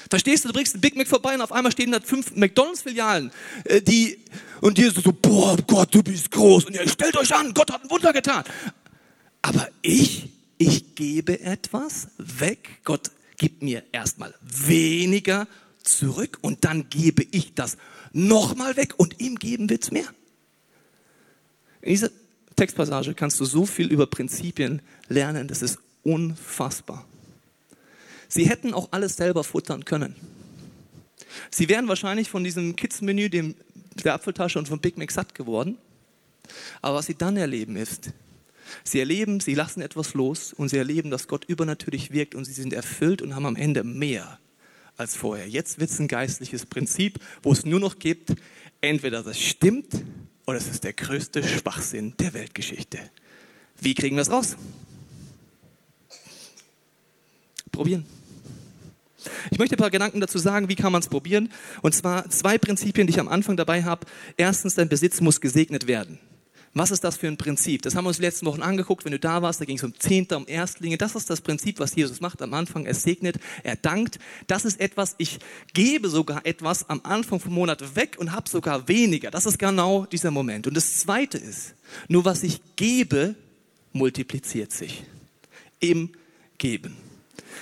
Verstehst 0.09 0.43
du, 0.43 0.49
du 0.49 0.53
bringst 0.53 0.75
ein 0.75 0.81
Big 0.81 0.95
Mac 0.95 1.07
vorbei 1.07 1.33
und 1.33 1.41
auf 1.41 1.51
einmal 1.51 1.71
stehen 1.71 1.91
da 1.91 1.99
fünf 1.99 2.35
McDonalds-Filialen, 2.35 3.31
äh, 3.65 3.81
die, 3.81 4.19
und 4.61 4.77
die 4.77 4.89
so, 4.89 5.11
boah, 5.11 5.57
Gott, 5.65 5.93
du 5.93 6.03
bist 6.03 6.29
groß. 6.29 6.65
Und 6.65 6.75
ihr 6.75 6.87
stellt 6.87 7.17
euch 7.17 7.33
an, 7.33 7.53
Gott 7.53 7.71
hat 7.71 7.83
ein 7.83 7.89
Wunder 7.89 8.13
getan. 8.13 8.43
Aber 9.43 9.67
ich, 9.81 10.29
ich 10.57 10.95
gebe 10.95 11.41
etwas 11.41 12.07
weg. 12.17 12.79
Gott 12.85 13.11
gibt 13.37 13.61
mir 13.61 13.83
erstmal 13.91 14.33
weniger 14.41 15.47
zurück 15.83 16.39
und 16.41 16.63
dann 16.63 16.89
gebe 16.89 17.23
ich 17.29 17.53
das 17.53 17.77
nochmal 18.13 18.77
weg 18.77 18.93
und 18.97 19.19
ihm 19.19 19.35
geben 19.35 19.69
wird's 19.69 19.91
mehr. 19.91 20.07
In 21.81 21.89
dieser 21.89 22.09
Textpassage 22.55 23.13
kannst 23.13 23.39
du 23.39 23.45
so 23.45 23.65
viel 23.65 23.91
über 23.91 24.07
Prinzipien 24.07 24.81
lernen, 25.09 25.49
das 25.49 25.61
ist 25.61 25.77
unfassbar. 26.03 27.05
Sie 28.29 28.47
hätten 28.47 28.73
auch 28.73 28.89
alles 28.91 29.17
selber 29.17 29.43
futtern 29.43 29.83
können. 29.83 30.15
Sie 31.51 31.67
wären 31.67 31.89
wahrscheinlich 31.89 32.29
von 32.29 32.45
diesem 32.45 32.77
Kids-Menü, 32.77 33.29
der 33.29 34.13
Apfeltasche 34.13 34.57
und 34.57 34.69
vom 34.69 34.79
Big 34.79 34.97
Mac 34.97 35.11
satt 35.11 35.35
geworden. 35.35 35.77
Aber 36.81 36.97
was 36.97 37.07
sie 37.07 37.15
dann 37.15 37.35
erleben 37.35 37.75
ist, 37.75 38.11
sie 38.83 38.99
erleben, 38.99 39.39
sie 39.39 39.55
lassen 39.55 39.81
etwas 39.81 40.13
los 40.13 40.53
und 40.53 40.69
sie 40.69 40.77
erleben, 40.77 41.09
dass 41.09 41.27
Gott 41.27 41.45
übernatürlich 41.45 42.11
wirkt 42.11 42.35
und 42.35 42.45
sie 42.45 42.53
sind 42.53 42.73
erfüllt 42.73 43.21
und 43.21 43.35
haben 43.35 43.45
am 43.45 43.55
Ende 43.55 43.83
mehr 43.83 44.39
als 44.97 45.15
vorher. 45.15 45.47
Jetzt 45.47 45.79
wird 45.79 45.89
es 45.89 45.99
ein 45.99 46.07
geistliches 46.07 46.65
Prinzip, 46.65 47.19
wo 47.41 47.51
es 47.51 47.65
nur 47.65 47.79
noch 47.79 47.99
gibt, 47.99 48.33
entweder 48.81 49.23
das 49.23 49.39
stimmt 49.39 49.93
oder 50.45 50.57
es 50.57 50.67
ist 50.67 50.83
der 50.83 50.93
größte 50.93 51.43
Schwachsinn 51.43 52.15
der 52.19 52.33
Weltgeschichte. 52.33 52.99
Wie 53.79 53.93
kriegen 53.93 54.15
wir 54.15 54.21
es 54.21 54.31
raus? 54.31 54.55
Probieren. 57.71 58.05
Ich 59.51 59.57
möchte 59.57 59.75
ein 59.75 59.77
paar 59.79 59.89
Gedanken 59.89 60.19
dazu 60.19 60.37
sagen, 60.37 60.69
wie 60.69 60.75
kann 60.75 60.91
man 60.91 61.01
es 61.01 61.07
probieren. 61.07 61.49
Und 61.81 61.95
zwar 61.95 62.29
zwei 62.29 62.57
Prinzipien, 62.57 63.07
die 63.07 63.13
ich 63.13 63.19
am 63.19 63.27
Anfang 63.27 63.57
dabei 63.57 63.83
habe. 63.83 64.05
Erstens, 64.37 64.75
dein 64.75 64.89
Besitz 64.89 65.21
muss 65.21 65.41
gesegnet 65.41 65.87
werden. 65.87 66.19
Was 66.75 66.89
ist 66.89 67.03
das 67.03 67.17
für 67.17 67.27
ein 67.27 67.37
Prinzip? 67.37 67.83
Das 67.83 67.95
haben 67.95 68.05
wir 68.05 68.07
uns 68.07 68.17
die 68.17 68.23
letzten 68.23 68.47
Wochen 68.47 68.63
angeguckt, 68.63 69.05
wenn 69.05 69.11
du 69.11 69.19
da 69.19 69.43
warst, 69.43 69.61
da 69.61 69.65
ging 69.65 69.77
es 69.77 69.83
um 69.83 69.93
Zehnter, 69.99 70.37
um 70.37 70.47
Erstlinge. 70.47 70.97
Das 70.97 71.13
ist 71.13 71.29
das 71.29 71.41
Prinzip, 71.41 71.79
was 71.79 71.95
Jesus 71.95 72.19
macht 72.19 72.41
am 72.41 72.53
Anfang. 72.55 72.87
Er 72.87 72.95
segnet, 72.95 73.37
er 73.61 73.75
dankt. 73.75 74.17
Das 74.47 74.65
ist 74.65 74.79
etwas, 74.79 75.13
ich 75.19 75.37
gebe 75.73 76.09
sogar 76.09 76.45
etwas 76.47 76.89
am 76.89 77.01
Anfang 77.03 77.39
vom 77.39 77.53
Monat 77.53 77.95
weg 77.95 78.15
und 78.17 78.31
habe 78.31 78.49
sogar 78.49 78.87
weniger. 78.87 79.29
Das 79.29 79.45
ist 79.45 79.59
genau 79.59 80.05
dieser 80.07 80.31
Moment. 80.31 80.65
Und 80.65 80.75
das 80.75 80.97
Zweite 80.97 81.37
ist, 81.37 81.75
nur 82.07 82.25
was 82.25 82.41
ich 82.41 82.59
gebe, 82.75 83.35
multipliziert 83.91 84.71
sich. 84.71 85.03
Im 85.79 86.09
Geben. 86.57 87.12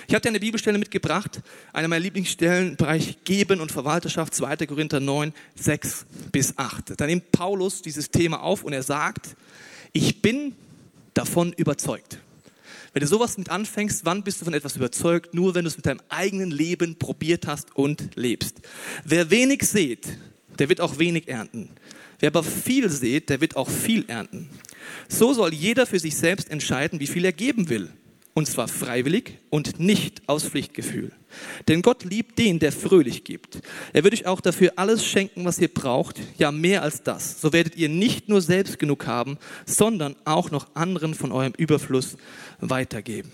Ich 0.08 0.14
habe 0.14 0.22
dir 0.22 0.28
eine 0.28 0.40
Bibelstelle 0.40 0.78
mitgebracht, 0.78 1.40
eine 1.72 1.88
meiner 1.88 2.02
Lieblingsstellen 2.02 2.70
im 2.70 2.76
Bereich 2.76 3.18
Geben 3.24 3.60
und 3.60 3.72
Verwalterschaft, 3.72 4.34
2. 4.34 4.66
Korinther 4.66 5.00
9, 5.00 5.32
6 5.56 6.06
bis 6.30 6.58
8. 6.58 7.00
Da 7.00 7.06
nimmt 7.06 7.32
Paulus 7.32 7.82
dieses 7.82 8.10
Thema 8.10 8.42
auf 8.42 8.64
und 8.64 8.72
er 8.72 8.82
sagt, 8.82 9.36
ich 9.92 10.22
bin 10.22 10.54
davon 11.14 11.52
überzeugt. 11.52 12.18
Wenn 12.92 13.00
du 13.00 13.06
sowas 13.06 13.38
mit 13.38 13.48
anfängst, 13.48 14.04
wann 14.04 14.22
bist 14.22 14.40
du 14.40 14.44
von 14.44 14.54
etwas 14.54 14.76
überzeugt? 14.76 15.32
Nur 15.34 15.54
wenn 15.54 15.64
du 15.64 15.68
es 15.68 15.76
mit 15.76 15.86
deinem 15.86 16.00
eigenen 16.10 16.50
Leben 16.50 16.96
probiert 16.98 17.46
hast 17.46 17.74
und 17.74 18.10
lebst. 18.16 18.60
Wer 19.04 19.30
wenig 19.30 19.62
sät, 19.62 20.06
der 20.58 20.68
wird 20.68 20.80
auch 20.80 20.98
wenig 20.98 21.28
ernten. 21.28 21.70
Wer 22.18 22.28
aber 22.28 22.42
viel 22.42 22.88
sät, 22.90 23.30
der 23.30 23.40
wird 23.40 23.56
auch 23.56 23.68
viel 23.68 24.04
ernten. 24.08 24.48
So 25.08 25.32
soll 25.32 25.54
jeder 25.54 25.86
für 25.86 25.98
sich 25.98 26.16
selbst 26.16 26.50
entscheiden, 26.50 27.00
wie 27.00 27.06
viel 27.06 27.24
er 27.24 27.32
geben 27.32 27.68
will. 27.68 27.90
Und 28.34 28.46
zwar 28.46 28.66
freiwillig 28.66 29.38
und 29.50 29.78
nicht 29.78 30.26
aus 30.26 30.44
Pflichtgefühl. 30.44 31.12
Denn 31.68 31.82
Gott 31.82 32.04
liebt 32.04 32.38
den, 32.38 32.58
der 32.58 32.72
fröhlich 32.72 33.24
gibt. 33.24 33.60
Er 33.92 34.04
wird 34.04 34.14
euch 34.14 34.26
auch 34.26 34.40
dafür 34.40 34.72
alles 34.76 35.04
schenken, 35.04 35.44
was 35.44 35.58
ihr 35.58 35.72
braucht, 35.72 36.18
ja 36.38 36.50
mehr 36.50 36.82
als 36.82 37.02
das. 37.02 37.40
So 37.40 37.52
werdet 37.52 37.76
ihr 37.76 37.90
nicht 37.90 38.28
nur 38.28 38.40
selbst 38.40 38.78
genug 38.78 39.06
haben, 39.06 39.38
sondern 39.66 40.16
auch 40.24 40.50
noch 40.50 40.74
anderen 40.74 41.14
von 41.14 41.30
eurem 41.30 41.52
Überfluss 41.56 42.16
weitergeben. 42.60 43.30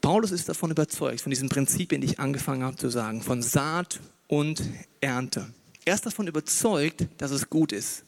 Paulus 0.00 0.32
ist 0.32 0.48
davon 0.48 0.70
überzeugt, 0.70 1.20
von 1.20 1.30
diesen 1.30 1.48
Prinzipien, 1.48 2.00
die 2.00 2.08
ich 2.08 2.20
angefangen 2.20 2.64
habe 2.64 2.76
zu 2.76 2.88
sagen, 2.88 3.22
von 3.22 3.42
Saat 3.42 4.00
und 4.26 4.62
Ernte. 5.00 5.52
Er 5.84 5.94
ist 5.94 6.06
davon 6.06 6.26
überzeugt, 6.26 7.06
dass 7.18 7.30
es 7.30 7.50
gut 7.50 7.72
ist. 7.72 8.04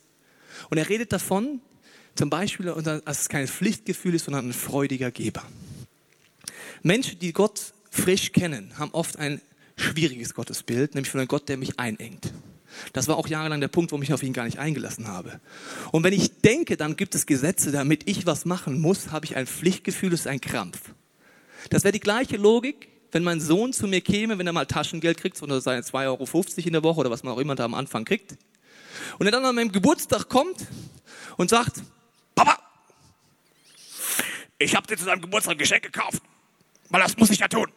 Und 0.71 0.79
er 0.79 0.89
redet 0.89 1.13
davon, 1.13 1.61
zum 2.15 2.31
Beispiel, 2.31 2.67
dass 2.67 3.03
es 3.05 3.29
kein 3.29 3.49
Pflichtgefühl 3.49 4.15
ist, 4.15 4.27
sondern 4.27 4.49
ein 4.49 4.53
freudiger 4.53 5.11
Geber. 5.11 5.43
Menschen, 6.83 7.19
die 7.19 7.33
Gott 7.33 7.73
frisch 7.91 8.33
kennen, 8.33 8.73
haben 8.79 8.91
oft 8.93 9.19
ein 9.19 9.41
schwieriges 9.77 10.35
Gottesbild, 10.35 10.95
nämlich 10.95 11.11
von 11.11 11.21
einem 11.21 11.29
Gott, 11.29 11.49
der 11.49 11.57
mich 11.57 11.79
einengt. 11.79 12.33
Das 12.93 13.09
war 13.09 13.17
auch 13.17 13.29
jahrelang 13.29 13.61
der 13.61 13.69
Punkt, 13.69 13.93
wo 13.93 13.97
ich 13.97 14.01
mich 14.01 14.13
auf 14.13 14.23
ihn 14.23 14.33
gar 14.33 14.45
nicht 14.45 14.59
eingelassen 14.59 15.09
habe. 15.09 15.41
Und 15.93 16.03
wenn 16.05 16.13
ich 16.13 16.41
denke, 16.41 16.77
dann 16.77 16.97
gibt 16.97 17.15
es 17.15 17.27
Gesetze, 17.27 17.73
damit 17.73 18.09
ich 18.09 18.27
was 18.27 18.45
machen 18.45 18.81
muss, 18.81 19.13
habe 19.13 19.27
ich 19.27 19.37
ein 19.37 19.47
Pflichtgefühl, 19.47 20.11
das 20.11 20.21
ist 20.21 20.27
ein 20.27 20.41
Krampf. 20.41 20.81
Das 21.71 21.85
wäre 21.85 21.93
die 21.93 22.01
gleiche 22.01 22.37
Logik, 22.37 22.89
wenn 23.13 23.23
mein 23.23 23.41
Sohn 23.41 23.73
zu 23.73 23.87
mir 23.87 24.01
käme, 24.01 24.39
wenn 24.39 24.47
er 24.47 24.53
mal 24.53 24.67
Taschengeld 24.67 25.19
kriegt, 25.19 25.41
oder 25.41 25.61
seine 25.61 25.83
2,50 25.83 26.07
Euro 26.07 26.67
in 26.67 26.73
der 26.73 26.83
Woche 26.83 27.01
oder 27.01 27.11
was 27.11 27.23
man 27.23 27.33
auch 27.33 27.39
immer 27.39 27.55
da 27.55 27.65
am 27.65 27.75
Anfang 27.75 28.05
kriegt. 28.05 28.37
Und 29.19 29.27
er 29.27 29.33
dann 29.33 29.45
an 29.45 29.55
meinem 29.55 29.73
Geburtstag 29.73 30.29
kommt 30.29 30.67
und 31.37 31.51
sagt, 31.51 31.83
Papa, 32.35 32.59
ich 34.59 34.75
habe 34.75 34.87
dir 34.87 34.97
zu 34.97 35.05
deinem 35.05 35.23
Geburtstag 35.23 35.55
ein 35.55 35.59
Geschenk 35.59 35.83
gekauft, 35.83 36.23
weil 36.91 37.01
das 37.03 37.17
muss 37.17 37.31
ich 37.31 37.39
ja 37.39 37.49
tun. 37.49 37.71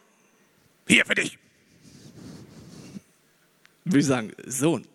Hier 0.86 1.04
für 1.04 1.14
dich. 1.14 1.38
Würde 3.84 3.98
ich 3.98 4.06
sagen, 4.06 4.32
Sohn. 4.46 4.86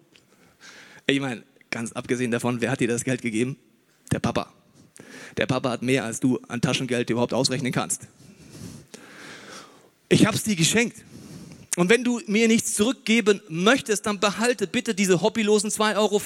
Ich 1.08 1.20
meine, 1.20 1.44
ganz 1.70 1.92
abgesehen 1.92 2.32
davon, 2.32 2.62
wer 2.62 2.72
hat 2.72 2.80
dir 2.80 2.88
das 2.88 3.04
Geld 3.04 3.22
gegeben? 3.22 3.58
Der 4.12 4.20
Papa. 4.20 4.52
Der 5.38 5.48
Papa 5.48 5.72
hat 5.72 5.82
mehr, 5.82 6.04
als 6.04 6.20
du 6.20 6.40
an 6.48 6.62
Taschengeld 6.62 7.10
überhaupt 7.10 7.34
ausrechnen 7.34 7.72
kannst. 7.72 8.08
Ich 10.10 10.26
habe 10.26 10.38
es 10.38 10.44
dir 10.44 10.56
geschenkt. 10.56 11.04
Und 11.76 11.90
wenn 11.90 12.04
du 12.04 12.22
mir 12.28 12.48
nichts 12.48 12.76
zurückgeben 12.76 13.42
möchtest, 13.50 14.06
dann 14.06 14.20
behalte 14.20 14.68
bitte 14.68 14.94
diese 14.94 15.22
hobbylosen 15.22 15.72
2,50 15.72 15.98
Euro. 15.98 16.22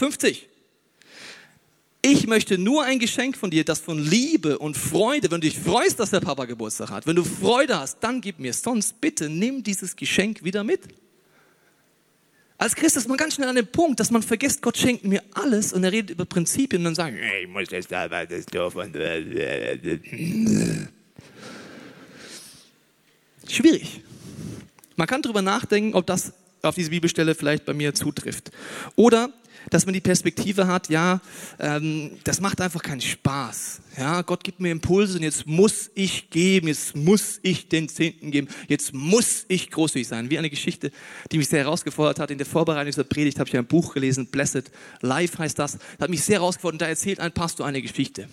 Ich 2.10 2.26
möchte 2.26 2.58
nur 2.58 2.86
ein 2.86 3.00
Geschenk 3.00 3.36
von 3.36 3.52
dir, 3.52 3.66
das 3.66 3.82
von 3.82 4.00
Liebe 4.00 4.60
und 4.60 4.78
Freude, 4.78 5.30
wenn 5.30 5.42
du 5.42 5.50
dich 5.50 5.60
freust, 5.60 6.00
dass 6.00 6.10
der 6.10 6.22
Papa 6.22 6.46
Geburtstag 6.46 6.90
hat, 6.90 7.06
wenn 7.06 7.18
du 7.18 7.26
Freude 7.26 7.78
hast, 7.78 8.00
dann 8.00 8.22
gib 8.22 8.40
mir. 8.40 8.54
Sonst 8.54 9.02
bitte 9.02 9.30
nimm 9.30 9.62
dieses 9.62 9.94
Geschenk 9.94 10.42
wieder 10.42 10.64
mit. 10.64 10.80
Als 12.58 12.76
Christ 12.76 12.96
ist 12.96 13.10
man 13.10 13.18
ganz 13.18 13.36
schnell 13.36 13.50
an 13.50 13.58
dem 13.58 13.68
Punkt, 13.68 14.00
dass 14.00 14.10
man 14.10 14.24
vergisst, 14.24 14.62
Gott 14.62 14.78
schenkt 14.78 15.04
mir 15.04 15.22
alles 15.34 15.74
und 15.74 15.84
er 15.84 15.92
redet 15.92 16.12
über 16.12 16.24
Prinzipien 16.24 16.80
und 16.80 16.86
dann 16.86 16.96
sagt, 16.96 17.18
hey, 17.20 17.44
ich 17.44 17.50
muss 17.50 17.68
das 17.68 17.88
da, 17.88 18.08
das 18.08 18.46
doof 18.46 18.76
und 18.76 18.96
schwierig. 23.50 24.02
Man 24.96 25.08
kann 25.08 25.22
darüber 25.22 25.42
nachdenken, 25.42 25.94
ob 25.94 26.08
das 26.08 26.32
auf 26.62 26.76
diese 26.76 26.90
Bibelstelle 26.90 27.36
vielleicht 27.36 27.66
bei 27.66 27.74
mir 27.74 27.94
zutrifft. 27.94 28.52
Oder 28.96 29.34
dass 29.70 29.86
man 29.86 29.94
die 29.94 30.02
Perspektive 30.02 30.68
hat, 30.68 30.90
ja, 30.90 31.22
ähm, 31.60 32.12
das 32.24 32.42
macht 32.42 32.62
einfach 32.62 32.82
keinen 32.82 33.02
Spaß. 33.02 33.82
Ja, 33.98 34.22
Gott 34.22 34.44
gibt 34.44 34.60
mir 34.60 34.72
Impulse 34.72 35.18
und 35.18 35.24
jetzt 35.24 35.48
muss 35.48 35.90
ich 35.96 36.30
geben, 36.30 36.68
jetzt 36.68 36.96
muss 36.96 37.40
ich 37.42 37.68
den 37.68 37.90
Zehnten 37.90 38.32
geben, 38.32 38.48
jetzt 38.68 38.94
muss 38.94 39.46
ich 39.48 39.72
großzügig 39.72 40.08
sein. 40.08 40.30
Wie 40.30 40.38
eine 40.38 40.50
Geschichte, 40.50 40.92
die 41.32 41.38
mich 41.38 41.50
sehr 41.50 41.64
herausgefordert 41.64 42.20
hat. 42.20 42.32
In 42.32 42.38
der 42.38 42.46
Vorbereitung 42.46 42.92
dieser 42.92 43.04
Predigt 43.04 43.40
habe 43.40 43.50
ich 43.50 43.58
ein 43.58 43.66
Buch 43.66 43.94
gelesen, 43.94 44.28
Blessed 44.28 44.72
Life 45.02 45.38
heißt 45.38 45.58
das. 45.58 45.80
Hat 46.00 46.10
mich 46.10 46.24
sehr 46.24 46.40
herausgefordert 46.40 46.76
und 46.76 46.82
da 46.82 46.88
erzählt 46.88 47.20
ein 47.20 47.32
Pastor 47.32 47.66
eine 47.66 47.82
Geschichte. 47.82 48.28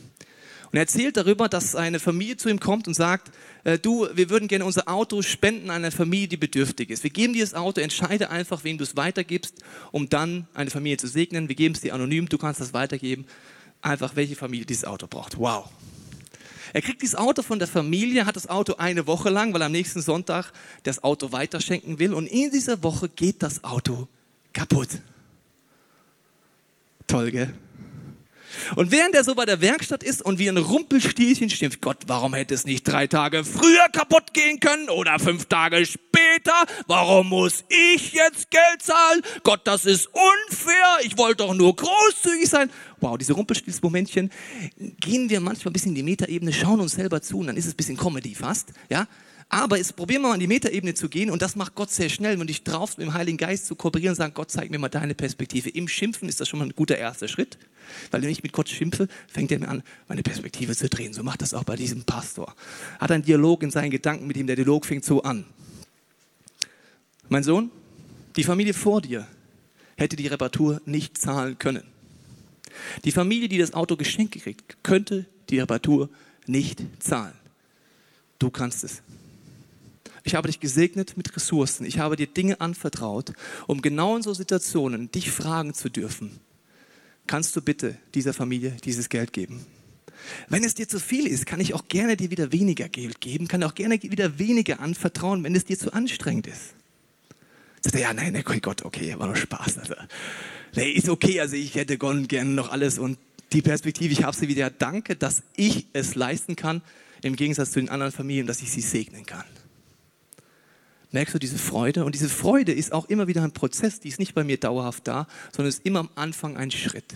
Und 0.75 0.79
er 0.79 0.83
erzählt 0.83 1.17
darüber, 1.17 1.49
dass 1.49 1.77
eine 1.77 2.01
Familie 2.01 2.37
zu 2.37 2.49
ihm 2.49 2.59
kommt 2.59 2.89
und 2.89 2.95
sagt, 2.95 3.31
äh, 3.63 3.79
du, 3.79 4.09
wir 4.13 4.29
würden 4.29 4.49
gerne 4.49 4.65
unser 4.65 4.89
Auto 4.89 5.23
spenden 5.23 5.71
an 5.71 5.77
eine 5.77 5.93
Familie, 5.93 6.27
die 6.27 6.37
bedürftig 6.37 6.91
ist. 6.91 7.05
Wir 7.05 7.11
geben 7.11 7.33
dir 7.33 7.45
das 7.45 7.55
Auto, 7.55 7.81
entscheide 7.81 8.29
einfach, 8.29 8.65
wem 8.65 8.77
du 8.77 8.83
es 8.83 8.97
weitergibst, 8.97 9.55
um 9.93 10.09
dann 10.09 10.49
eine 10.53 10.71
Familie 10.71 10.97
zu 10.97 11.07
segnen. 11.07 11.47
Wir 11.49 11.55
geben 11.55 11.77
es 11.77 11.81
dir 11.81 11.95
anonym, 11.95 12.29
du 12.29 12.39
kannst 12.39 12.61
das 12.61 12.73
weitergeben. 12.73 13.25
Einfach, 13.83 14.17
welche 14.17 14.35
Familie 14.35 14.67
dieses 14.67 14.85
Auto 14.85 15.07
braucht. 15.07 15.39
Wow. 15.39 15.71
Er 16.73 16.83
kriegt 16.83 17.03
dieses 17.03 17.15
Auto 17.15 17.43
von 17.43 17.61
der 17.61 17.69
Familie, 17.69 18.27
hat 18.27 18.35
das 18.35 18.49
Auto 18.49 18.75
eine 18.75 19.07
Woche 19.07 19.31
lang, 19.31 19.55
weil 19.55 19.63
am 19.63 19.71
nächsten 19.71 20.03
Sonntag 20.03 20.51
das 20.83 21.05
Auto 21.05 21.31
weiterschenken 21.31 22.01
will. 22.01 22.13
Und 22.13 22.27
in 22.27 22.51
dieser 22.51 22.83
Woche 22.83 23.09
geht 23.09 23.45
das 23.45 23.63
Auto 23.63 24.09
kaputt. 24.53 24.89
Toll, 27.07 27.31
gell? 27.31 27.55
Und 28.77 28.91
während 28.91 29.15
er 29.15 29.25
so 29.25 29.35
bei 29.35 29.45
der 29.45 29.61
Werkstatt 29.61 30.03
ist 30.03 30.23
und 30.23 30.39
wie 30.39 30.49
ein 30.49 30.57
Rumpelstilchen 30.57 31.51
stimmt, 31.51 31.81
Gott, 31.81 31.99
warum 32.07 32.35
hätte 32.35 32.55
es 32.55 32.65
nicht 32.65 32.85
drei 32.85 33.07
Tage 33.07 33.45
früher 33.45 33.89
kaputt 33.93 34.33
gehen 34.33 34.61
können 34.61 34.89
oder 34.89 35.19
fünf 35.19 35.47
Tage 35.47 35.85
später? 35.87 36.53
Warum 36.87 37.29
muss 37.29 37.65
ich 37.69 38.13
jetzt 38.13 38.51
Geld 38.51 38.83
zahlen? 38.83 39.23
Gott, 39.43 39.63
das 39.65 39.85
ist 39.85 40.09
unfair. 40.09 40.99
Ich 41.05 41.19
wollte 41.19 41.45
doch 41.45 41.55
nur 41.55 41.75
großzügig 41.75 42.49
sein. 42.49 42.71
Wow, 43.01 43.19
diese 43.19 43.35
Rumpelstilzmomentchen 43.35 44.31
gehen 45.01 45.29
wir 45.29 45.41
manchmal 45.41 45.71
ein 45.71 45.75
bisschen 45.75 45.91
in 45.91 45.97
die 45.97 46.03
Metaebene, 46.03 46.53
schauen 46.53 46.81
uns 46.81 46.93
selber 46.93 47.21
zu 47.21 47.39
und 47.39 47.49
dann 47.49 47.57
ist 47.57 47.67
es 47.67 47.75
ein 47.75 47.77
bisschen 47.77 47.97
Comedy 47.97 48.35
fast, 48.35 48.73
ja? 48.89 49.07
Aber 49.51 49.77
jetzt 49.77 49.95
probieren 49.95 50.23
wir 50.23 50.29
mal 50.29 50.35
an 50.35 50.41
die 50.41 50.47
Metaebene 50.47 50.95
zu 50.95 51.09
gehen 51.09 51.31
und 51.31 51.43
das 51.43 51.55
macht 51.55 51.75
Gott 51.75 51.91
sehr 51.91 52.09
schnell, 52.09 52.33
wenn 52.33 52.41
du 52.41 52.47
dich 52.47 52.65
traust, 52.65 52.99
mit 52.99 53.07
dem 53.07 53.15
Heiligen 53.15 53.37
Geist 53.37 53.67
zu 53.67 53.77
kooperieren 53.77 54.13
und 54.13 54.17
sagen, 54.17 54.35
Gott, 54.35 54.51
zeig 54.51 54.71
mir 54.71 54.79
mal 54.79 54.89
deine 54.89 55.15
Perspektive. 55.15 55.69
Im 55.69 55.87
Schimpfen 55.87 56.29
ist 56.29 56.41
das 56.41 56.49
schon 56.49 56.59
mal 56.59 56.65
ein 56.67 56.75
guter 56.75 56.97
erster 56.97 57.29
Schritt, 57.29 57.59
weil 58.11 58.23
wenn 58.23 58.29
ich 58.31 58.43
mit 58.43 58.53
Gott 58.53 58.69
schimpfe, 58.69 59.09
fängt 59.29 59.53
er 59.53 59.59
mir 59.59 59.69
an, 59.69 59.83
meine 60.09 60.23
Perspektive 60.23 60.75
zu 60.75 60.89
drehen. 60.89 61.13
So 61.13 61.23
macht 61.23 61.43
das 61.43 61.55
auch 61.55 61.65
bei 61.65 61.77
diesem 61.77 62.05
Pastor. 62.05 62.55
Hat 62.99 63.11
einen 63.11 63.25
Dialog 63.25 63.63
in 63.63 63.71
seinen 63.71 63.91
Gedanken 63.91 64.27
mit 64.27 64.37
ihm, 64.37 64.47
der 64.47 64.57
Dialog 64.57 64.87
fängt 64.87 65.05
so 65.05 65.23
an. 65.23 65.45
Mein 67.29 67.43
Sohn, 67.43 67.71
die 68.37 68.45
Familie 68.45 68.75
vor 68.75 69.01
dir 69.01 69.27
hätte 69.97 70.17
die 70.17 70.27
Reparatur 70.27 70.81
nicht 70.85 71.19
zahlen 71.19 71.59
können. 71.59 71.85
Die 73.05 73.13
Familie, 73.13 73.49
die 73.49 73.59
das 73.59 73.75
Auto 73.75 73.97
geschenkt 73.97 74.35
kriegt, 74.35 74.83
könnte 74.83 75.27
die 75.51 75.61
Reparatur 75.61 76.11
nicht 76.47 76.83
zahlen. 76.99 77.35
Du 78.39 78.51
kannst 78.51 78.85
es. 78.85 79.03
Ich 80.25 80.35
habe 80.35 80.49
dich 80.49 80.59
gesegnet 80.59 81.17
mit 81.17 81.35
Ressourcen. 81.37 81.85
Ich 81.85 81.99
habe 81.99 82.17
dir 82.17 82.27
Dinge 82.27 82.61
anvertraut, 82.61 83.33
um 83.67 83.83
genau 83.83 84.17
in 84.17 84.23
so 84.23 84.33
Situationen 84.33 85.11
dich 85.13 85.31
fragen 85.31 85.75
zu 85.75 85.91
dürfen. 85.91 86.41
Kannst 87.27 87.57
du 87.57 87.63
bitte 87.63 87.97
dieser 88.15 88.35
Familie 88.35 88.77
dieses 88.85 89.09
Geld 89.09 89.33
geben? 89.33 89.65
Wenn 90.49 90.65
es 90.65 90.75
dir 90.75 90.89
zu 90.89 91.01
viel 91.01 91.27
ist, 91.27 91.47
kann 91.47 91.61
ich 91.61 91.75
auch 91.75 91.89
gerne 91.89 92.17
dir 92.17 92.31
wieder 92.31 92.53
weniger 92.53 92.89
Geld 92.89 93.21
geben, 93.21 93.49
kann 93.49 93.63
auch 93.63 93.75
gerne 93.75 94.03
wieder 94.03 94.39
weniger 94.39 94.81
anvertrauen, 94.81 95.43
wenn 95.45 95.55
es 95.55 95.65
dir 95.65 95.79
zu 95.79 95.93
anstrengend 95.93 96.47
ist. 96.47 96.75
Sagt 97.83 97.97
er, 97.97 98.03
ja, 98.03 98.15
nein, 98.15 98.33
nein, 98.33 98.45
Gott, 98.63 98.85
okay, 98.85 99.15
war 99.19 99.27
nur 99.27 99.37
Spaß. 99.37 99.79
Also, 99.79 99.95
nee, 100.75 100.91
ist 100.91 101.09
okay, 101.09 101.41
also 101.41 101.57
ich 101.57 101.75
hätte 101.75 101.99
gerne 101.99 102.51
noch 102.51 102.71
alles 102.71 102.99
und 102.99 103.19
die 103.53 103.63
Perspektive, 103.63 104.13
ich 104.13 104.25
habe 104.25 104.37
sie 104.37 104.49
wieder. 104.49 104.71
Danke, 104.71 105.17
dass 105.17 105.43
ich 105.55 105.87
es 105.93 106.15
leisten 106.15 106.57
kann, 106.57 106.83
im 107.23 107.37
Gegensatz 107.37 107.73
zu 107.73 107.81
den 107.81 107.89
anderen 107.89 108.13
Familien, 108.13 108.47
dass 108.47 108.63
ich 108.63 108.71
sie 108.71 108.81
segnen 108.81 109.27
kann 109.27 109.45
merkst 111.15 111.35
du 111.35 111.39
diese 111.39 111.59
Freude? 111.59 112.05
Und 112.05 112.15
diese 112.15 112.29
Freude 112.29 112.73
ist 112.73 112.93
auch 112.93 113.09
immer 113.09 113.27
wieder 113.27 113.43
ein 113.43 113.53
Prozess, 113.53 114.01
die 114.01 114.09
ist 114.09 114.19
nicht 114.19 114.35
bei 114.35 114.45
mir 114.45 114.59
dauerhaft 114.59 115.09
da, 115.09 115.27
sondern 115.53 115.71
ist 115.71 115.87
immer 115.87 116.01
am 116.01 116.11
Anfang 116.15 116.57
ein 116.57 116.71
Schritt. 116.71 117.15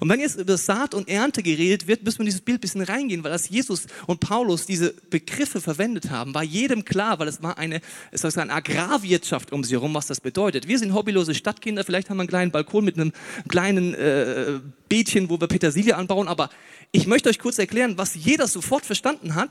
Und 0.00 0.08
wenn 0.08 0.20
jetzt 0.20 0.38
über 0.38 0.56
Saat 0.56 0.94
und 0.94 1.08
Ernte 1.08 1.42
geredet 1.42 1.86
wird, 1.86 2.02
müssen 2.02 2.18
wir 2.18 2.22
in 2.22 2.26
dieses 2.26 2.40
Bild 2.40 2.58
ein 2.58 2.60
bisschen 2.60 2.82
reingehen, 2.82 3.22
weil 3.22 3.32
als 3.32 3.48
Jesus 3.48 3.86
und 4.06 4.20
Paulus 4.20 4.66
diese 4.66 4.94
Begriffe 5.10 5.60
verwendet 5.60 6.10
haben, 6.10 6.34
war 6.34 6.42
jedem 6.42 6.86
klar, 6.86 7.18
weil 7.18 7.28
es 7.28 7.42
war 7.42 7.58
eine, 7.58 7.80
es 8.10 8.24
war 8.24 8.42
eine 8.42 8.52
Agrarwirtschaft 8.52 9.52
um 9.52 9.64
sie 9.64 9.74
herum, 9.74 9.94
was 9.94 10.06
das 10.06 10.20
bedeutet. 10.20 10.68
Wir 10.68 10.78
sind 10.78 10.94
hobbylose 10.94 11.34
Stadtkinder, 11.34 11.84
vielleicht 11.84 12.10
haben 12.10 12.16
wir 12.16 12.22
einen 12.22 12.28
kleinen 12.28 12.50
Balkon 12.50 12.84
mit 12.84 12.96
einem 12.96 13.12
kleinen 13.48 13.94
äh, 13.94 14.60
Beetchen, 14.88 15.28
wo 15.28 15.38
wir 15.38 15.48
Petersilie 15.48 15.96
anbauen, 15.96 16.28
aber 16.28 16.50
ich 16.92 17.06
möchte 17.06 17.28
euch 17.28 17.38
kurz 17.38 17.58
erklären, 17.58 17.98
was 17.98 18.14
jeder 18.14 18.48
sofort 18.48 18.86
verstanden 18.86 19.34
hat, 19.34 19.50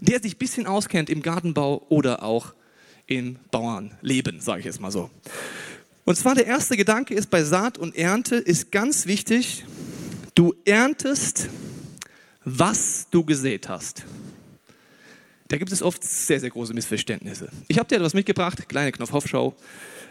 der 0.00 0.20
sich 0.20 0.34
ein 0.34 0.38
bisschen 0.38 0.66
auskennt 0.66 1.08
im 1.08 1.22
Gartenbau 1.22 1.86
oder 1.88 2.24
auch 2.24 2.54
im 3.10 3.36
Bauernleben, 3.50 4.40
sage 4.40 4.60
ich 4.60 4.66
jetzt 4.66 4.80
mal 4.80 4.90
so. 4.90 5.10
Und 6.04 6.16
zwar 6.16 6.34
der 6.34 6.46
erste 6.46 6.76
Gedanke 6.76 7.12
ist 7.12 7.28
bei 7.28 7.42
Saat 7.42 7.76
und 7.76 7.94
Ernte 7.96 8.36
ist 8.36 8.72
ganz 8.72 9.06
wichtig, 9.06 9.64
du 10.34 10.54
erntest, 10.64 11.48
was 12.44 13.08
du 13.10 13.24
gesät 13.24 13.68
hast. 13.68 14.04
Da 15.48 15.58
gibt 15.58 15.72
es 15.72 15.82
oft 15.82 16.04
sehr, 16.04 16.38
sehr 16.38 16.50
große 16.50 16.72
Missverständnisse. 16.72 17.50
Ich 17.66 17.78
habe 17.78 17.88
dir 17.88 17.96
etwas 17.96 18.14
mitgebracht, 18.14 18.68
kleine 18.68 18.92
Knopfhoffschau. 18.92 19.56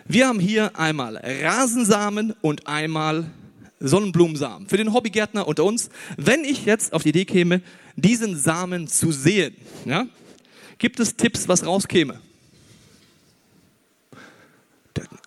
Wir 0.06 0.28
haben 0.28 0.40
hier 0.40 0.78
einmal 0.78 1.16
Rasensamen 1.18 2.34
und 2.42 2.68
einmal 2.68 3.32
Sonnenblumensamen. 3.80 4.68
Für 4.68 4.76
den 4.76 4.92
Hobbygärtner 4.94 5.48
unter 5.48 5.64
uns, 5.64 5.90
wenn 6.18 6.44
ich 6.44 6.66
jetzt 6.66 6.92
auf 6.92 7.04
die 7.04 7.10
Idee 7.10 7.24
käme, 7.24 7.62
diesen 7.96 8.38
Samen 8.38 8.90
zu 8.90 9.14
sehen, 9.14 9.56
ja, 9.86 10.06
gibt 10.78 11.00
es 11.00 11.16
Tipps, 11.16 11.48
was 11.48 11.66
rauskäme? 11.66 12.20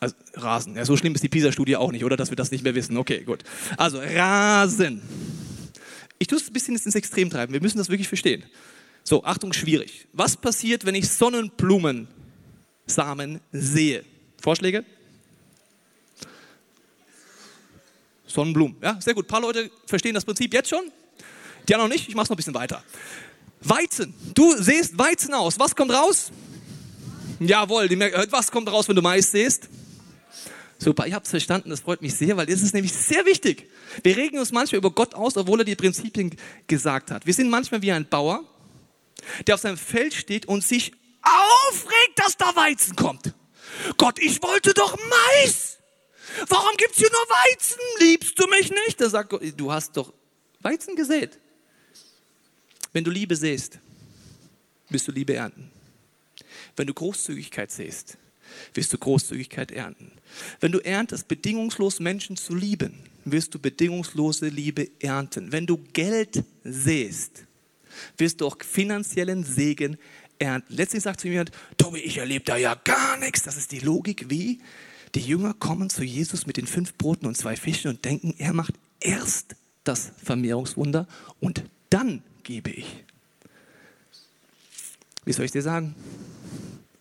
Also 0.03 0.15
Rasen. 0.35 0.75
Ja, 0.75 0.85
so 0.85 0.97
schlimm 0.97 1.15
ist 1.15 1.23
die 1.23 1.29
PISA-Studie 1.29 1.77
auch 1.77 1.93
nicht, 1.93 2.03
oder? 2.03 2.17
Dass 2.17 2.31
wir 2.31 2.37
das 2.37 2.51
nicht 2.51 2.65
mehr 2.65 2.75
wissen. 2.75 2.97
Okay, 2.97 3.23
gut. 3.23 3.45
Also 3.77 4.01
Rasen. 4.01 5.01
Ich 6.19 6.27
tue 6.27 6.39
es 6.39 6.49
ein 6.49 6.53
bisschen 6.53 6.75
ins 6.75 6.97
Extrem 6.97 7.31
treiben. 7.31 7.53
Wir 7.53 7.63
müssen 7.63 7.79
das 7.79 7.89
wirklich 7.89 8.09
verstehen. 8.09 8.43
So, 9.05 9.23
Achtung, 9.23 9.53
schwierig. 9.53 10.09
Was 10.13 10.37
passiert, 10.37 10.85
wenn 10.87 10.97
ich 10.97 11.09
Sonnenblumensamen 11.09 13.39
sehe? 13.53 14.05
Vorschläge? 14.41 14.85
Sonnenblumen. 18.27 18.79
Ja, 18.83 19.01
sehr 19.01 19.15
gut. 19.15 19.27
Ein 19.27 19.29
paar 19.29 19.43
Leute 19.43 19.71
verstehen 19.87 20.15
das 20.15 20.25
Prinzip 20.25 20.53
jetzt 20.53 20.69
schon. 20.69 20.83
Die 21.69 21.77
anderen 21.77 21.91
noch 21.91 21.97
nicht. 21.97 22.09
Ich 22.09 22.17
mache 22.17 22.25
es 22.25 22.31
noch 22.31 22.35
ein 22.35 22.39
bisschen 22.39 22.55
weiter. 22.55 22.83
Weizen. 23.61 24.15
Du 24.35 24.61
siehst 24.61 24.99
Weizen 24.99 25.33
aus. 25.33 25.61
Was 25.61 25.77
kommt 25.77 25.93
raus? 25.93 26.33
Jawohl, 27.39 27.89
die 27.89 27.95
merken, 27.95 28.27
was 28.31 28.51
kommt 28.51 28.69
raus, 28.69 28.89
wenn 28.89 28.97
du 28.97 29.03
Mais 29.03 29.31
siehst? 29.31 29.69
Super, 30.83 31.07
ihr 31.07 31.15
habt 31.15 31.27
es 31.27 31.31
verstanden, 31.31 31.71
das 31.71 31.79
freut 31.79 32.03
mich 32.03 32.13
sehr, 32.13 32.37
weil 32.37 32.47
das 32.47 32.61
ist 32.61 32.75
nämlich 32.75 32.93
sehr 32.93 33.25
wichtig. 33.25 33.71
Wir 34.03 34.17
regen 34.17 34.41
uns 34.41 34.51
manchmal 34.51 34.79
über 34.79 34.91
Gott 34.91 35.15
aus, 35.15 35.37
obwohl 35.37 35.61
er 35.61 35.65
die 35.65 35.77
Prinzipien 35.77 36.37
gesagt 36.67 37.13
hat. 37.13 37.25
Wir 37.25 37.35
sind 37.35 37.51
manchmal 37.51 37.83
wie 37.83 37.93
ein 37.93 38.09
Bauer, 38.09 38.43
der 39.47 39.55
auf 39.55 39.61
seinem 39.61 39.79
Feld 39.79 40.13
steht 40.13 40.47
und 40.47 40.65
sich 40.65 40.93
aufregt, 41.23 42.17
dass 42.17 42.37
da 42.37 42.57
Weizen 42.57 42.97
kommt. 42.97 43.33
Gott, 43.97 44.19
ich 44.19 44.43
wollte 44.43 44.75
doch 44.75 44.99
Mais. 45.09 45.79
Warum 46.49 46.77
gibt 46.77 46.91
es 46.91 46.99
hier 46.99 47.11
nur 47.13 47.21
Weizen? 47.21 47.79
Liebst 48.01 48.37
du 48.41 48.49
mich 48.49 48.73
nicht? 48.87 49.01
Da 49.01 49.09
sagt 49.09 49.31
Gott, 49.31 49.43
du 49.57 49.71
hast 49.71 49.97
doch 49.97 50.13
Weizen 50.63 50.97
gesät. 50.97 51.39
Wenn 52.93 53.05
du 53.05 53.13
Liebe 53.13 53.37
säst, 53.37 53.79
wirst 54.89 55.07
du 55.07 55.13
Liebe 55.13 55.35
ernten. 55.35 55.71
Wenn 56.75 56.89
du 56.89 56.95
Großzügigkeit 56.95 57.71
siehst, 57.71 58.19
wirst 58.75 58.93
du 58.93 58.99
Großzügigkeit 58.99 59.71
ernten. 59.71 60.13
Wenn 60.61 60.73
du 60.73 60.79
erntest, 60.79 61.29
bedingungslos 61.29 62.01
Menschen 62.01 62.37
zu 62.37 62.55
lieben, 62.55 62.95
wirst 63.25 63.55
du 63.55 63.59
bedingungslose 63.59 64.49
Liebe 64.49 64.89
ernten. 65.01 65.53
Wenn 65.53 65.67
du 65.67 65.79
Geld 65.93 66.45
siehst, 66.65 67.45
wirst 68.17 68.41
du 68.41 68.47
auch 68.47 68.57
finanziellen 68.63 69.45
Segen 69.45 69.99
ernten. 70.39 70.75
Letztlich 70.75 71.03
sagt 71.03 71.21
zu 71.21 71.29
jemand, 71.29 71.51
Tobi, 71.77 72.01
ich 72.01 72.19
erlebe 72.19 72.45
da 72.45 72.57
ja 72.57 72.75
gar 72.75 73.17
nichts. 73.19 73.43
Das 73.43 73.57
ist 73.57 73.73
die 73.73 73.81
Logik, 73.81 74.29
wie 74.29 74.61
die 75.15 75.21
Jünger 75.21 75.55
kommen 75.55 75.91
zu 75.91 76.03
Jesus 76.03 76.47
mit 76.47 76.57
den 76.57 76.67
fünf 76.67 76.95
Broten 76.95 77.27
und 77.27 77.37
zwei 77.37 77.57
Fischen 77.57 77.91
und 77.91 78.05
denken, 78.05 78.35
er 78.39 78.53
macht 78.53 78.75
erst 79.01 79.57
das 79.85 80.13
Vermehrungswunder 80.23 81.07
und 81.41 81.65
dann 81.91 82.23
gebe 82.43 82.71
ich. 82.71 83.05
Wie 85.25 85.33
soll 85.33 85.45
ich 85.45 85.53
dir 85.53 85.63
sagen? 85.63 85.95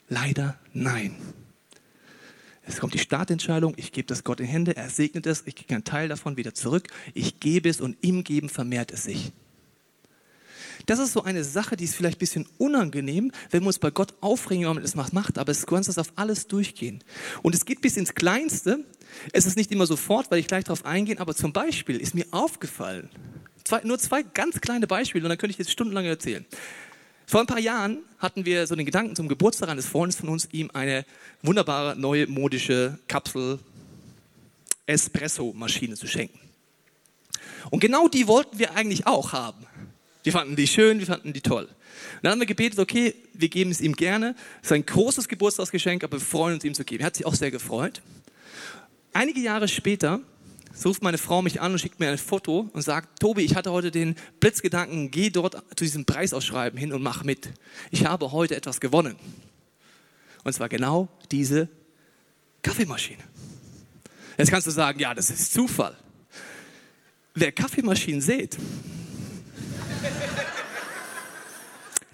Leider 0.09 0.59
nein. 0.73 1.15
Es 2.71 2.79
kommt 2.79 2.93
die 2.93 2.99
Startentscheidung, 2.99 3.73
ich 3.75 3.91
gebe 3.91 4.07
das 4.07 4.23
Gott 4.23 4.39
in 4.39 4.45
Hände, 4.45 4.77
er 4.77 4.89
segnet 4.89 5.27
es, 5.27 5.43
ich 5.45 5.57
kriege 5.57 5.75
einen 5.75 5.83
Teil 5.83 6.07
davon 6.07 6.37
wieder 6.37 6.53
zurück, 6.53 6.87
ich 7.13 7.41
gebe 7.41 7.67
es 7.67 7.81
und 7.81 7.97
im 7.99 8.23
Geben 8.23 8.47
vermehrt 8.47 8.93
es 8.93 9.03
sich. 9.03 9.33
Das 10.85 10.97
ist 10.97 11.11
so 11.11 11.23
eine 11.23 11.43
Sache, 11.43 11.75
die 11.75 11.83
ist 11.83 11.95
vielleicht 11.95 12.15
ein 12.15 12.19
bisschen 12.19 12.47
unangenehm, 12.57 13.33
wenn 13.49 13.63
wir 13.63 13.67
uns 13.67 13.77
bei 13.77 13.91
Gott 13.91 14.13
aufregen, 14.21 14.65
wenn 14.65 14.75
man 14.75 14.83
das 14.83 14.95
macht, 14.95 15.37
aber 15.37 15.51
es 15.51 15.65
kann 15.65 15.83
das 15.83 15.97
auf 15.97 16.13
alles 16.15 16.47
durchgehen. 16.47 17.03
Und 17.41 17.55
es 17.55 17.65
geht 17.65 17.81
bis 17.81 17.97
ins 17.97 18.15
Kleinste. 18.15 18.85
Es 19.33 19.45
ist 19.45 19.57
nicht 19.57 19.71
immer 19.73 19.85
sofort, 19.85 20.31
weil 20.31 20.39
ich 20.39 20.47
gleich 20.47 20.63
darauf 20.63 20.85
eingehe, 20.85 21.19
aber 21.19 21.35
zum 21.35 21.51
Beispiel 21.51 21.97
ist 21.97 22.15
mir 22.15 22.25
aufgefallen, 22.31 23.09
zwei, 23.65 23.81
nur 23.83 23.99
zwei 23.99 24.23
ganz 24.23 24.61
kleine 24.61 24.87
Beispiele 24.87 25.25
und 25.25 25.29
dann 25.29 25.37
könnte 25.37 25.51
ich 25.51 25.57
jetzt 25.57 25.71
stundenlang 25.71 26.05
erzählen. 26.05 26.45
Vor 27.31 27.39
ein 27.39 27.47
paar 27.47 27.59
Jahren 27.59 27.99
hatten 28.19 28.43
wir 28.43 28.67
so 28.67 28.75
den 28.75 28.85
Gedanken 28.85 29.15
zum 29.15 29.29
Geburtstag 29.29 29.69
eines 29.69 29.85
Freundes 29.85 30.17
von 30.17 30.27
uns, 30.27 30.49
ihm 30.51 30.69
eine 30.73 31.05
wunderbare 31.41 31.95
neue 31.97 32.27
modische 32.27 32.99
Kapsel 33.07 33.57
Espresso-Maschine 34.85 35.95
zu 35.95 36.07
schenken. 36.07 36.37
Und 37.69 37.79
genau 37.79 38.09
die 38.09 38.27
wollten 38.27 38.59
wir 38.59 38.75
eigentlich 38.75 39.07
auch 39.07 39.31
haben. 39.31 39.65
Wir 40.23 40.33
fanden 40.33 40.57
die 40.57 40.67
schön, 40.67 40.99
wir 40.99 41.05
fanden 41.05 41.31
die 41.31 41.39
toll. 41.39 41.63
Und 41.63 42.23
dann 42.23 42.33
haben 42.33 42.39
wir 42.41 42.47
gebetet, 42.47 42.79
okay, 42.79 43.15
wir 43.33 43.47
geben 43.47 43.71
es 43.71 43.79
ihm 43.79 43.95
gerne. 43.95 44.35
Es 44.61 44.67
ist 44.67 44.73
ein 44.73 44.85
großes 44.85 45.29
Geburtstagsgeschenk, 45.29 46.03
aber 46.03 46.17
wir 46.17 46.25
freuen 46.25 46.55
uns, 46.55 46.65
ihm 46.65 46.73
zu 46.73 46.83
geben. 46.83 47.01
Er 47.01 47.05
hat 47.05 47.15
sich 47.15 47.25
auch 47.25 47.35
sehr 47.35 47.49
gefreut. 47.49 48.01
Einige 49.13 49.39
Jahre 49.39 49.69
später 49.69 50.19
so 50.73 50.89
ruft 50.89 51.03
meine 51.03 51.17
Frau 51.17 51.41
mich 51.41 51.61
an 51.61 51.71
und 51.71 51.79
schickt 51.79 51.99
mir 51.99 52.09
ein 52.09 52.17
Foto 52.17 52.69
und 52.73 52.81
sagt, 52.81 53.19
Tobi, 53.19 53.41
ich 53.41 53.55
hatte 53.55 53.71
heute 53.71 53.91
den 53.91 54.15
Blitzgedanken, 54.39 55.11
geh 55.11 55.29
dort 55.29 55.55
zu 55.75 55.83
diesem 55.83 56.05
Preisausschreiben 56.05 56.79
hin 56.79 56.93
und 56.93 57.01
mach 57.01 57.23
mit. 57.23 57.49
Ich 57.91 58.05
habe 58.05 58.31
heute 58.31 58.55
etwas 58.55 58.79
gewonnen. 58.79 59.15
Und 60.43 60.53
zwar 60.53 60.69
genau 60.69 61.07
diese 61.31 61.69
Kaffeemaschine. 62.63 63.23
Jetzt 64.37 64.49
kannst 64.49 64.67
du 64.67 64.71
sagen, 64.71 64.99
ja, 64.99 65.13
das 65.13 65.29
ist 65.29 65.53
Zufall. 65.53 65.95
Wer 67.33 67.51
Kaffeemaschinen 67.51 68.21
sät, 68.21 68.57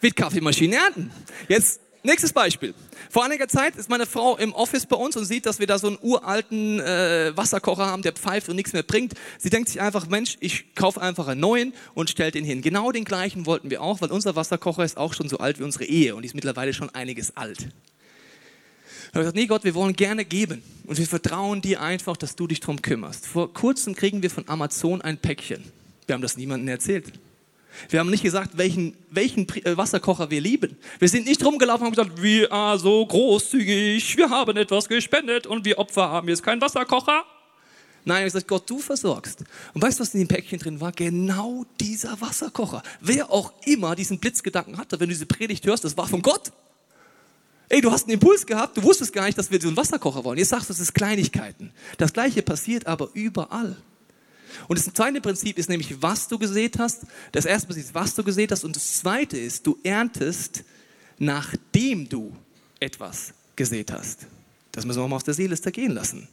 wird 0.01 0.15
Kaffeemaschinen 0.15 0.77
ernten. 0.77 1.11
Jetzt 1.47 1.79
Nächstes 2.03 2.31
Beispiel. 2.31 2.73
Vor 3.09 3.25
einiger 3.25 3.47
Zeit 3.47 3.75
ist 3.75 3.89
meine 3.89 4.05
Frau 4.05 4.37
im 4.37 4.53
Office 4.53 4.85
bei 4.85 4.95
uns 4.95 5.15
und 5.17 5.25
sieht, 5.25 5.45
dass 5.45 5.59
wir 5.59 5.67
da 5.67 5.79
so 5.79 5.87
einen 5.87 5.97
uralten 6.01 6.79
äh, 6.79 7.35
Wasserkocher 7.35 7.85
haben, 7.85 8.01
der 8.01 8.13
pfeift 8.13 8.49
und 8.49 8.55
nichts 8.55 8.73
mehr 8.73 8.83
bringt. 8.83 9.13
Sie 9.37 9.49
denkt 9.49 9.69
sich 9.69 9.81
einfach, 9.81 10.07
Mensch, 10.07 10.37
ich 10.39 10.75
kaufe 10.75 11.01
einfach 11.01 11.27
einen 11.27 11.41
neuen 11.41 11.73
und 11.95 12.09
stelle 12.09 12.31
den 12.31 12.45
hin. 12.45 12.61
Genau 12.61 12.91
den 12.91 13.05
gleichen 13.05 13.45
wollten 13.45 13.69
wir 13.69 13.81
auch, 13.81 14.01
weil 14.01 14.11
unser 14.11 14.35
Wasserkocher 14.35 14.83
ist 14.83 14.97
auch 14.97 15.13
schon 15.13 15.29
so 15.29 15.39
alt 15.39 15.59
wie 15.59 15.63
unsere 15.63 15.85
Ehe 15.85 16.15
und 16.15 16.21
die 16.21 16.27
ist 16.27 16.35
mittlerweile 16.35 16.73
schon 16.73 16.89
einiges 16.91 17.35
alt. 17.35 17.59
Ich 17.59 19.13
habe 19.13 19.19
gesagt, 19.19 19.35
nee 19.35 19.47
Gott, 19.47 19.63
wir 19.63 19.73
wollen 19.73 19.95
gerne 19.95 20.25
geben 20.25 20.61
und 20.85 20.97
wir 20.97 21.07
vertrauen 21.07 21.61
dir 21.61 21.81
einfach, 21.81 22.17
dass 22.17 22.35
du 22.35 22.45
dich 22.45 22.59
darum 22.59 22.81
kümmerst. 22.81 23.25
Vor 23.25 23.53
kurzem 23.53 23.95
kriegen 23.95 24.21
wir 24.21 24.29
von 24.29 24.47
Amazon 24.47 25.01
ein 25.01 25.17
Päckchen. 25.17 25.63
Wir 26.05 26.13
haben 26.13 26.21
das 26.21 26.37
niemandem 26.37 26.67
erzählt. 26.67 27.13
Wir 27.89 27.99
haben 27.99 28.09
nicht 28.09 28.23
gesagt, 28.23 28.57
welchen, 28.57 28.95
welchen 29.09 29.47
äh, 29.63 29.77
Wasserkocher 29.77 30.29
wir 30.29 30.41
lieben. 30.41 30.77
Wir 30.99 31.09
sind 31.09 31.25
nicht 31.25 31.43
rumgelaufen 31.43 31.87
und 31.87 31.97
haben 31.97 32.03
gesagt, 32.03 32.21
wir 32.21 32.51
are 32.51 32.79
so 32.79 33.05
großzügig, 33.05 34.17
wir 34.17 34.29
haben 34.29 34.57
etwas 34.57 34.87
gespendet 34.87 35.47
und 35.47 35.65
wir 35.65 35.77
Opfer 35.77 36.09
haben 36.09 36.27
jetzt 36.27 36.43
keinen 36.43 36.61
Wasserkocher. 36.61 37.23
Nein, 38.05 38.19
ich 38.19 38.21
habe 38.21 38.25
gesagt, 38.31 38.47
Gott, 38.47 38.69
du 38.69 38.79
versorgst. 38.79 39.43
Und 39.73 39.81
weißt 39.81 39.99
du, 39.99 40.01
was 40.01 40.13
in 40.13 40.21
dem 40.21 40.29
Päckchen 40.29 40.59
drin 40.59 40.79
war? 40.79 40.93
Genau 40.93 41.65
dieser 41.77 42.19
Wasserkocher. 42.21 42.81
Wer 43.01 43.29
auch 43.29 43.51
immer 43.65 43.95
diesen 43.95 44.19
Blitzgedanken 44.19 44.77
hatte, 44.77 44.97
wenn 44.99 45.09
du 45.09 45.13
diese 45.13 45.25
Predigt 45.25 45.65
hörst, 45.65 45.83
das 45.83 45.97
war 45.97 46.07
von 46.07 46.21
Gott. 46.21 46.53
Ey, 47.69 47.81
du 47.81 47.91
hast 47.91 48.03
einen 48.03 48.13
Impuls 48.13 48.45
gehabt, 48.45 48.77
du 48.77 48.83
wusstest 48.83 49.11
gar 49.11 49.25
nicht, 49.25 49.37
dass 49.37 49.51
wir 49.51 49.59
so 49.59 49.67
einen 49.67 49.75
Wasserkocher 49.75 50.23
wollen. 50.23 50.37
Jetzt 50.37 50.49
sagst 50.49 50.69
du, 50.69 50.73
das 50.73 50.79
ist 50.79 50.93
Kleinigkeiten. 50.93 51.71
Das 51.97 52.13
Gleiche 52.13 52.41
passiert 52.41 52.87
aber 52.87 53.09
überall. 53.13 53.75
Und 54.67 54.79
das 54.79 54.93
zweite 54.93 55.21
Prinzip 55.21 55.57
ist 55.57 55.69
nämlich, 55.69 56.01
was 56.01 56.27
du 56.27 56.37
gesät 56.37 56.79
hast. 56.79 57.05
Das 57.31 57.45
erste 57.45 57.67
Prinzip 57.67 57.85
ist, 57.85 57.93
was 57.93 58.15
du 58.15 58.23
gesät 58.23 58.51
hast. 58.51 58.63
Und 58.63 58.75
das 58.75 58.99
zweite 58.99 59.37
ist, 59.37 59.65
du 59.65 59.77
erntest, 59.83 60.63
nachdem 61.17 62.07
du 62.09 62.35
etwas 62.79 63.33
gesät 63.55 63.91
hast. 63.91 64.27
Das 64.71 64.85
müssen 64.85 65.01
wir 65.01 65.07
mal 65.07 65.15
aus 65.15 65.23
der 65.23 65.33
Seele 65.33 65.55
gehen 65.55 65.91
lassen. 65.91 66.27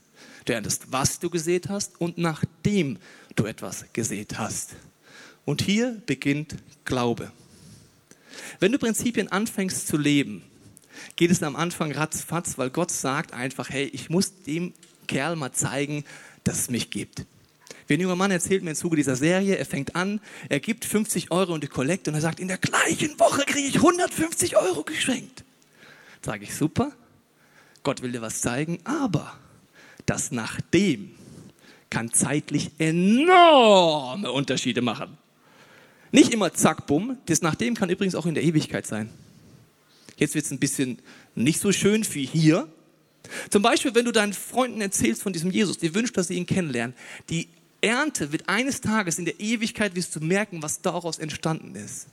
Du 0.44 0.52
erntest, 0.52 0.92
was 0.92 1.18
du 1.18 1.30
gesät 1.30 1.68
hast 1.68 2.00
und 2.00 2.18
nachdem 2.18 2.98
du 3.34 3.46
etwas 3.46 3.86
gesät 3.92 4.38
hast. 4.38 4.74
Und 5.44 5.62
hier 5.62 6.00
beginnt 6.06 6.56
Glaube. 6.84 7.32
Wenn 8.60 8.72
du 8.72 8.78
Prinzipien 8.78 9.28
anfängst 9.28 9.86
zu 9.86 9.96
leben, 9.96 10.42
geht 11.16 11.30
es 11.30 11.42
am 11.42 11.56
Anfang 11.56 11.92
ratzfatz, 11.92 12.58
weil 12.58 12.70
Gott 12.70 12.90
sagt 12.90 13.32
einfach, 13.32 13.70
hey, 13.70 13.86
ich 13.86 14.10
muss 14.10 14.42
dem 14.42 14.72
Kerl 15.06 15.36
mal 15.36 15.52
zeigen, 15.52 16.04
dass 16.44 16.60
es 16.60 16.70
mich 16.70 16.90
gibt. 16.90 17.24
Wie 17.86 17.94
ein 17.94 18.00
junger 18.00 18.16
Mann 18.16 18.30
erzählt 18.30 18.62
mir 18.62 18.70
im 18.70 18.76
Zuge 18.76 18.96
dieser 18.96 19.16
Serie, 19.16 19.56
er 19.56 19.66
fängt 19.66 19.94
an, 19.94 20.20
er 20.48 20.60
gibt 20.60 20.84
50 20.84 21.30
Euro 21.30 21.54
in 21.54 21.60
die 21.60 21.66
Kollekte 21.66 22.10
und 22.10 22.14
er 22.14 22.22
sagt, 22.22 22.40
in 22.40 22.48
der 22.48 22.58
gleichen 22.58 23.18
Woche 23.18 23.42
kriege 23.44 23.68
ich 23.68 23.76
150 23.76 24.56
Euro 24.56 24.84
geschenkt. 24.84 25.44
Sage 26.22 26.44
ich, 26.44 26.54
super, 26.54 26.92
Gott 27.82 28.00
will 28.00 28.12
dir 28.12 28.22
was 28.22 28.40
zeigen, 28.40 28.78
aber 28.84 29.38
das 30.06 30.32
nachdem 30.32 31.10
kann 31.90 32.12
zeitlich 32.12 32.70
enorme 32.78 34.32
Unterschiede 34.32 34.80
machen. 34.80 35.18
Nicht 36.10 36.32
immer 36.32 36.54
zack, 36.54 36.86
bumm, 36.86 37.18
das 37.26 37.42
nachdem 37.42 37.74
kann 37.74 37.90
übrigens 37.90 38.14
auch 38.14 38.26
in 38.26 38.34
der 38.34 38.44
Ewigkeit 38.44 38.86
sein. 38.86 39.10
Jetzt 40.16 40.34
wird 40.34 40.44
es 40.44 40.50
ein 40.50 40.58
bisschen 40.58 40.98
nicht 41.34 41.60
so 41.60 41.72
schön 41.72 42.06
wie 42.14 42.24
hier. 42.24 42.68
Zum 43.50 43.62
Beispiel, 43.62 43.94
wenn 43.94 44.04
du 44.04 44.12
deinen 44.12 44.32
Freunden 44.32 44.80
erzählst 44.80 45.22
von 45.22 45.32
diesem 45.32 45.50
Jesus, 45.50 45.78
dir 45.78 45.94
wünschst, 45.94 46.16
dass 46.16 46.28
sie 46.28 46.34
ihn 46.34 46.46
kennenlernen, 46.46 46.94
die 47.30 47.48
Ernte 47.84 48.32
wird 48.32 48.48
eines 48.48 48.80
Tages 48.80 49.18
in 49.18 49.26
der 49.26 49.38
Ewigkeit 49.38 49.94
wirst 49.94 50.16
du 50.16 50.20
merken, 50.20 50.62
was 50.62 50.80
daraus 50.80 51.18
entstanden 51.18 51.74
ist. 51.74 52.06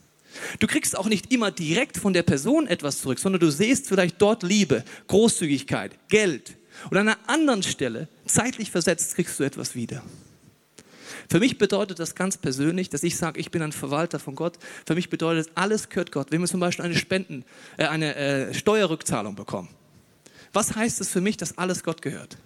Du 0.60 0.68
kriegst 0.68 0.98
auch 0.98 1.08
nicht 1.08 1.32
immer 1.32 1.50
direkt 1.50 1.98
von 1.98 2.14
der 2.14 2.24
Person 2.24 2.68
etwas 2.68 3.02
zurück, 3.02 3.20
sondern 3.20 3.40
du 3.40 3.50
siehst 3.50 3.88
vielleicht 3.88 4.22
dort 4.22 4.44
Liebe, 4.44 4.84
Großzügigkeit, 5.08 5.98
Geld. 6.10 6.58
Und 6.90 6.98
an 6.98 7.08
einer 7.08 7.18
anderen 7.28 7.64
Stelle, 7.64 8.08
zeitlich 8.26 8.72
versetzt, 8.72 9.16
kriegst 9.16 9.40
du 9.40 9.44
etwas 9.44 9.76
wieder. 9.76 10.04
Für 11.30 11.40
mich 11.40 11.58
bedeutet 11.58 12.00
das 12.00 12.16
ganz 12.16 12.38
persönlich, 12.38 12.90
dass 12.90 13.04
ich 13.04 13.16
sage, 13.16 13.40
ich 13.40 13.52
bin 13.52 13.62
ein 13.62 13.72
Verwalter 13.72 14.20
von 14.20 14.36
Gott. 14.36 14.58
Für 14.86 14.96
mich 14.96 15.10
bedeutet 15.10 15.52
alles 15.56 15.88
gehört 15.88 16.12
Gott. 16.12 16.32
Wenn 16.32 16.42
wir 16.42 16.48
zum 16.48 16.60
Beispiel 16.60 16.84
eine 16.84 16.96
Spenden, 16.96 17.46
äh, 17.78 17.86
eine 17.86 18.16
äh, 18.16 18.54
Steuerrückzahlung 18.54 19.36
bekommen, 19.36 19.70
was 20.52 20.76
heißt 20.76 21.00
es 21.00 21.10
für 21.10 21.22
mich, 21.22 21.38
dass 21.38 21.58
alles 21.58 21.84
Gott 21.84 22.02
gehört? 22.02 22.38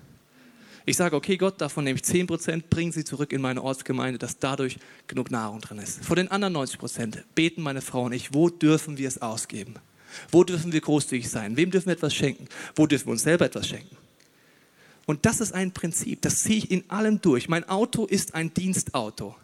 Ich 0.87 0.97
sage, 0.97 1.15
okay, 1.15 1.35
Gott, 1.35 1.59
davon 1.59 1.83
nehme 1.83 1.95
ich 1.95 2.03
10 2.03 2.27
Prozent, 2.27 2.69
bringen 2.69 2.91
sie 2.91 3.03
zurück 3.03 3.33
in 3.33 3.41
meine 3.41 3.63
Ortsgemeinde, 3.63 4.19
dass 4.19 4.37
dadurch 4.37 4.77
genug 5.07 5.31
Nahrung 5.31 5.59
drin 5.59 5.79
ist. 5.79 6.05
Vor 6.05 6.15
den 6.15 6.29
anderen 6.29 6.53
90 6.53 6.77
Prozent 6.77 7.23
beten 7.33 7.63
meine 7.63 7.81
Frau 7.81 8.03
und 8.03 8.13
ich, 8.13 8.33
wo 8.33 8.49
dürfen 8.49 8.97
wir 8.97 9.07
es 9.07 9.21
ausgeben? 9.21 9.75
Wo 10.31 10.43
dürfen 10.43 10.71
wir 10.71 10.81
großzügig 10.81 11.27
sein? 11.27 11.57
Wem 11.57 11.71
dürfen 11.71 11.87
wir 11.87 11.93
etwas 11.93 12.13
schenken? 12.13 12.47
Wo 12.75 12.85
dürfen 12.85 13.07
wir 13.07 13.13
uns 13.13 13.23
selber 13.23 13.45
etwas 13.45 13.67
schenken? 13.67 13.97
Und 15.07 15.25
das 15.25 15.39
ist 15.39 15.53
ein 15.53 15.71
Prinzip, 15.71 16.21
das 16.21 16.43
ziehe 16.43 16.59
ich 16.59 16.71
in 16.71 16.89
allem 16.89 17.19
durch. 17.21 17.49
Mein 17.49 17.67
Auto 17.67 18.05
ist 18.05 18.35
ein 18.35 18.53
Dienstauto. 18.53 19.35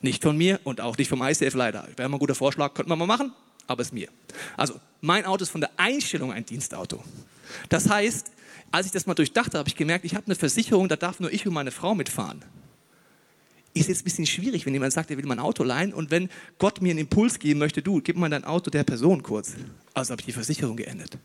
Nicht 0.00 0.22
von 0.22 0.36
mir 0.36 0.60
und 0.64 0.80
auch 0.80 0.96
nicht 0.96 1.08
vom 1.08 1.22
ICF 1.22 1.54
leider. 1.54 1.88
Wäre 1.96 2.08
mal 2.08 2.16
ein 2.16 2.20
guter 2.20 2.34
Vorschlag, 2.34 2.74
könnte 2.74 2.88
man 2.88 2.98
mal 2.98 3.06
machen, 3.06 3.32
aber 3.66 3.82
es 3.82 3.92
mir. 3.92 4.08
Also, 4.56 4.80
mein 5.00 5.24
Auto 5.24 5.42
ist 5.42 5.50
von 5.50 5.60
der 5.60 5.70
Einstellung 5.76 6.32
ein 6.32 6.44
Dienstauto. 6.44 7.02
Das 7.68 7.88
heißt, 7.88 8.30
als 8.70 8.86
ich 8.86 8.92
das 8.92 9.06
mal 9.06 9.14
durchdachte, 9.14 9.58
habe 9.58 9.68
ich 9.68 9.76
gemerkt, 9.76 10.04
ich 10.04 10.14
habe 10.14 10.26
eine 10.26 10.34
Versicherung, 10.34 10.88
da 10.88 10.96
darf 10.96 11.20
nur 11.20 11.32
ich 11.32 11.46
und 11.46 11.54
meine 11.54 11.70
Frau 11.70 11.94
mitfahren. 11.94 12.44
Ist 13.74 13.88
jetzt 13.88 14.02
ein 14.02 14.04
bisschen 14.04 14.26
schwierig, 14.26 14.66
wenn 14.66 14.72
jemand 14.72 14.92
sagt, 14.92 15.10
er 15.10 15.16
will 15.16 15.26
mein 15.26 15.38
Auto 15.38 15.62
leihen 15.62 15.94
und 15.94 16.10
wenn 16.10 16.28
Gott 16.58 16.82
mir 16.82 16.90
einen 16.90 17.00
Impuls 17.00 17.38
geben 17.38 17.60
möchte, 17.60 17.82
du, 17.82 18.00
gib 18.00 18.16
mal 18.16 18.28
dein 18.28 18.44
Auto 18.44 18.70
der 18.70 18.84
Person 18.84 19.22
kurz. 19.22 19.54
Also 19.94 20.12
habe 20.12 20.20
ich 20.20 20.26
die 20.26 20.32
Versicherung 20.32 20.76
geendet. 20.76 21.18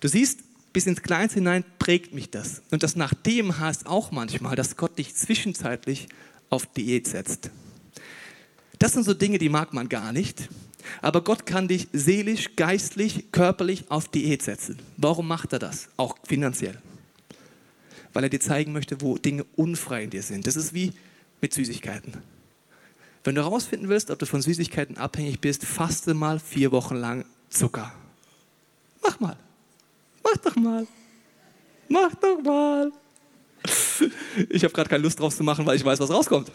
Du 0.00 0.08
siehst, 0.08 0.40
bis 0.72 0.86
ins 0.86 1.02
Kleinste 1.02 1.40
hinein 1.40 1.64
prägt 1.78 2.14
mich 2.14 2.30
das. 2.30 2.62
Und 2.70 2.82
das 2.82 2.96
nachdem 2.96 3.58
heißt 3.58 3.86
auch 3.86 4.10
manchmal, 4.10 4.56
dass 4.56 4.76
Gott 4.76 4.96
dich 4.98 5.14
zwischenzeitlich 5.14 6.08
auf 6.48 6.66
Diät 6.66 7.06
setzt. 7.06 7.50
Das 8.78 8.92
sind 8.92 9.04
so 9.04 9.14
Dinge, 9.14 9.38
die 9.38 9.48
mag 9.48 9.74
man 9.74 9.88
gar 9.88 10.12
nicht. 10.12 10.48
Aber 11.02 11.22
Gott 11.22 11.46
kann 11.46 11.68
dich 11.68 11.88
seelisch, 11.92 12.56
geistlich, 12.56 13.32
körperlich 13.32 13.84
auf 13.90 14.08
Diät 14.08 14.42
setzen. 14.42 14.78
Warum 14.96 15.28
macht 15.28 15.52
er 15.52 15.58
das? 15.58 15.88
Auch 15.96 16.16
finanziell. 16.24 16.78
Weil 18.12 18.24
er 18.24 18.30
dir 18.30 18.40
zeigen 18.40 18.72
möchte, 18.72 19.00
wo 19.00 19.18
Dinge 19.18 19.44
unfrei 19.56 20.04
in 20.04 20.10
dir 20.10 20.22
sind. 20.22 20.46
Das 20.46 20.56
ist 20.56 20.74
wie 20.74 20.92
mit 21.40 21.54
Süßigkeiten. 21.54 22.14
Wenn 23.22 23.34
du 23.34 23.42
herausfinden 23.42 23.88
willst, 23.88 24.10
ob 24.10 24.18
du 24.18 24.26
von 24.26 24.40
Süßigkeiten 24.40 24.96
abhängig 24.96 25.40
bist, 25.40 25.64
faste 25.64 26.14
mal 26.14 26.38
vier 26.38 26.72
Wochen 26.72 26.96
lang 26.96 27.24
Zucker. 27.50 27.92
Mach 29.02 29.20
mal. 29.20 29.36
Mach 30.22 30.36
doch 30.38 30.56
mal. 30.56 30.86
Mach 31.88 32.14
doch 32.14 32.42
mal. 32.42 32.92
Ich 34.48 34.64
habe 34.64 34.72
gerade 34.72 34.88
keine 34.88 35.02
Lust 35.02 35.20
drauf 35.20 35.36
zu 35.36 35.44
machen, 35.44 35.66
weil 35.66 35.76
ich 35.76 35.84
weiß, 35.84 36.00
was 36.00 36.10
rauskommt. 36.10 36.50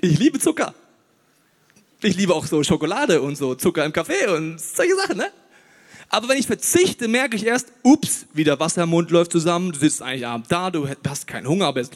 Ich 0.00 0.18
liebe 0.18 0.38
Zucker. 0.38 0.74
Ich 2.02 2.16
liebe 2.16 2.34
auch 2.34 2.46
so 2.46 2.62
Schokolade 2.62 3.20
und 3.20 3.36
so 3.36 3.54
Zucker 3.54 3.84
im 3.84 3.92
Kaffee 3.92 4.26
und 4.28 4.58
solche 4.58 4.96
Sachen, 4.96 5.18
ne? 5.18 5.30
Aber 6.08 6.28
wenn 6.28 6.38
ich 6.38 6.46
verzichte, 6.46 7.08
merke 7.08 7.36
ich 7.36 7.44
erst, 7.44 7.72
ups, 7.82 8.26
wieder 8.32 8.58
Wasser 8.58 8.84
im 8.84 8.88
Mund 8.88 9.10
läuft 9.10 9.32
zusammen, 9.32 9.70
du 9.72 9.78
sitzt 9.78 10.02
eigentlich 10.02 10.26
abends 10.26 10.48
da, 10.48 10.70
du 10.70 10.88
hast 11.06 11.26
keinen 11.26 11.46
Hunger, 11.46 11.66
aber 11.66 11.80
jetzt 11.80 11.92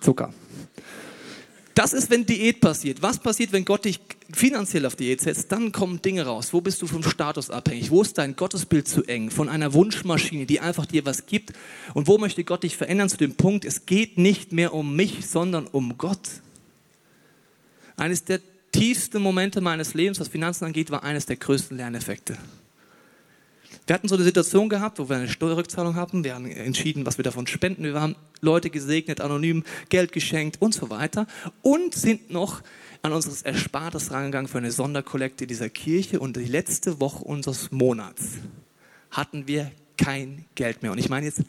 Zucker. 0.00 0.32
Das 1.74 1.92
ist, 1.92 2.10
wenn 2.10 2.26
Diät 2.26 2.60
passiert. 2.60 3.02
Was 3.02 3.18
passiert, 3.18 3.52
wenn 3.52 3.64
Gott 3.64 3.84
dich 3.84 4.00
finanziell 4.32 4.84
auf 4.86 4.96
Diät 4.96 5.20
setzt? 5.20 5.52
Dann 5.52 5.70
kommen 5.70 6.02
Dinge 6.02 6.24
raus. 6.24 6.52
Wo 6.52 6.60
bist 6.60 6.82
du 6.82 6.86
vom 6.86 7.02
Status 7.02 7.50
abhängig? 7.50 7.90
Wo 7.90 8.02
ist 8.02 8.18
dein 8.18 8.36
Gottesbild 8.36 8.88
zu 8.88 9.04
eng? 9.04 9.30
Von 9.30 9.48
einer 9.48 9.72
Wunschmaschine, 9.72 10.44
die 10.44 10.60
einfach 10.60 10.86
dir 10.86 11.06
was 11.06 11.26
gibt? 11.26 11.52
Und 11.94 12.08
wo 12.08 12.18
möchte 12.18 12.44
Gott 12.44 12.62
dich 12.62 12.76
verändern 12.76 13.08
zu 13.08 13.16
dem 13.16 13.36
Punkt, 13.36 13.64
es 13.64 13.86
geht 13.86 14.18
nicht 14.18 14.52
mehr 14.52 14.74
um 14.74 14.96
mich, 14.96 15.26
sondern 15.26 15.66
um 15.66 15.96
Gott? 15.98 16.28
Eines 18.02 18.24
der 18.24 18.40
tiefsten 18.72 19.22
Momente 19.22 19.60
meines 19.60 19.94
Lebens, 19.94 20.18
was 20.18 20.26
Finanzen 20.26 20.64
angeht, 20.64 20.90
war 20.90 21.04
eines 21.04 21.24
der 21.26 21.36
größten 21.36 21.76
Lerneffekte. 21.76 22.36
Wir 23.86 23.94
hatten 23.94 24.08
so 24.08 24.16
eine 24.16 24.24
Situation 24.24 24.68
gehabt, 24.68 24.98
wo 24.98 25.08
wir 25.08 25.14
eine 25.14 25.28
Steuerrückzahlung 25.28 25.94
hatten. 25.94 26.24
Wir 26.24 26.34
haben 26.34 26.50
entschieden, 26.50 27.06
was 27.06 27.16
wir 27.16 27.22
davon 27.22 27.46
spenden. 27.46 27.84
Wir 27.84 28.00
haben 28.00 28.16
Leute 28.40 28.70
gesegnet, 28.70 29.20
anonym 29.20 29.62
Geld 29.88 30.10
geschenkt 30.10 30.60
und 30.60 30.74
so 30.74 30.90
weiter. 30.90 31.28
Und 31.62 31.94
sind 31.94 32.32
noch 32.32 32.62
an 33.02 33.12
unseres 33.12 33.42
Erspartes 33.42 34.10
rangegangen 34.10 34.48
für 34.48 34.58
eine 34.58 34.72
Sonderkollekte 34.72 35.46
dieser 35.46 35.68
Kirche. 35.68 36.18
Und 36.18 36.36
die 36.36 36.44
letzte 36.46 36.98
Woche 36.98 37.22
unseres 37.22 37.70
Monats 37.70 38.30
hatten 39.12 39.46
wir 39.46 39.70
kein 39.96 40.44
Geld 40.56 40.82
mehr. 40.82 40.90
Und 40.90 40.98
ich 40.98 41.08
meine 41.08 41.26
jetzt 41.26 41.42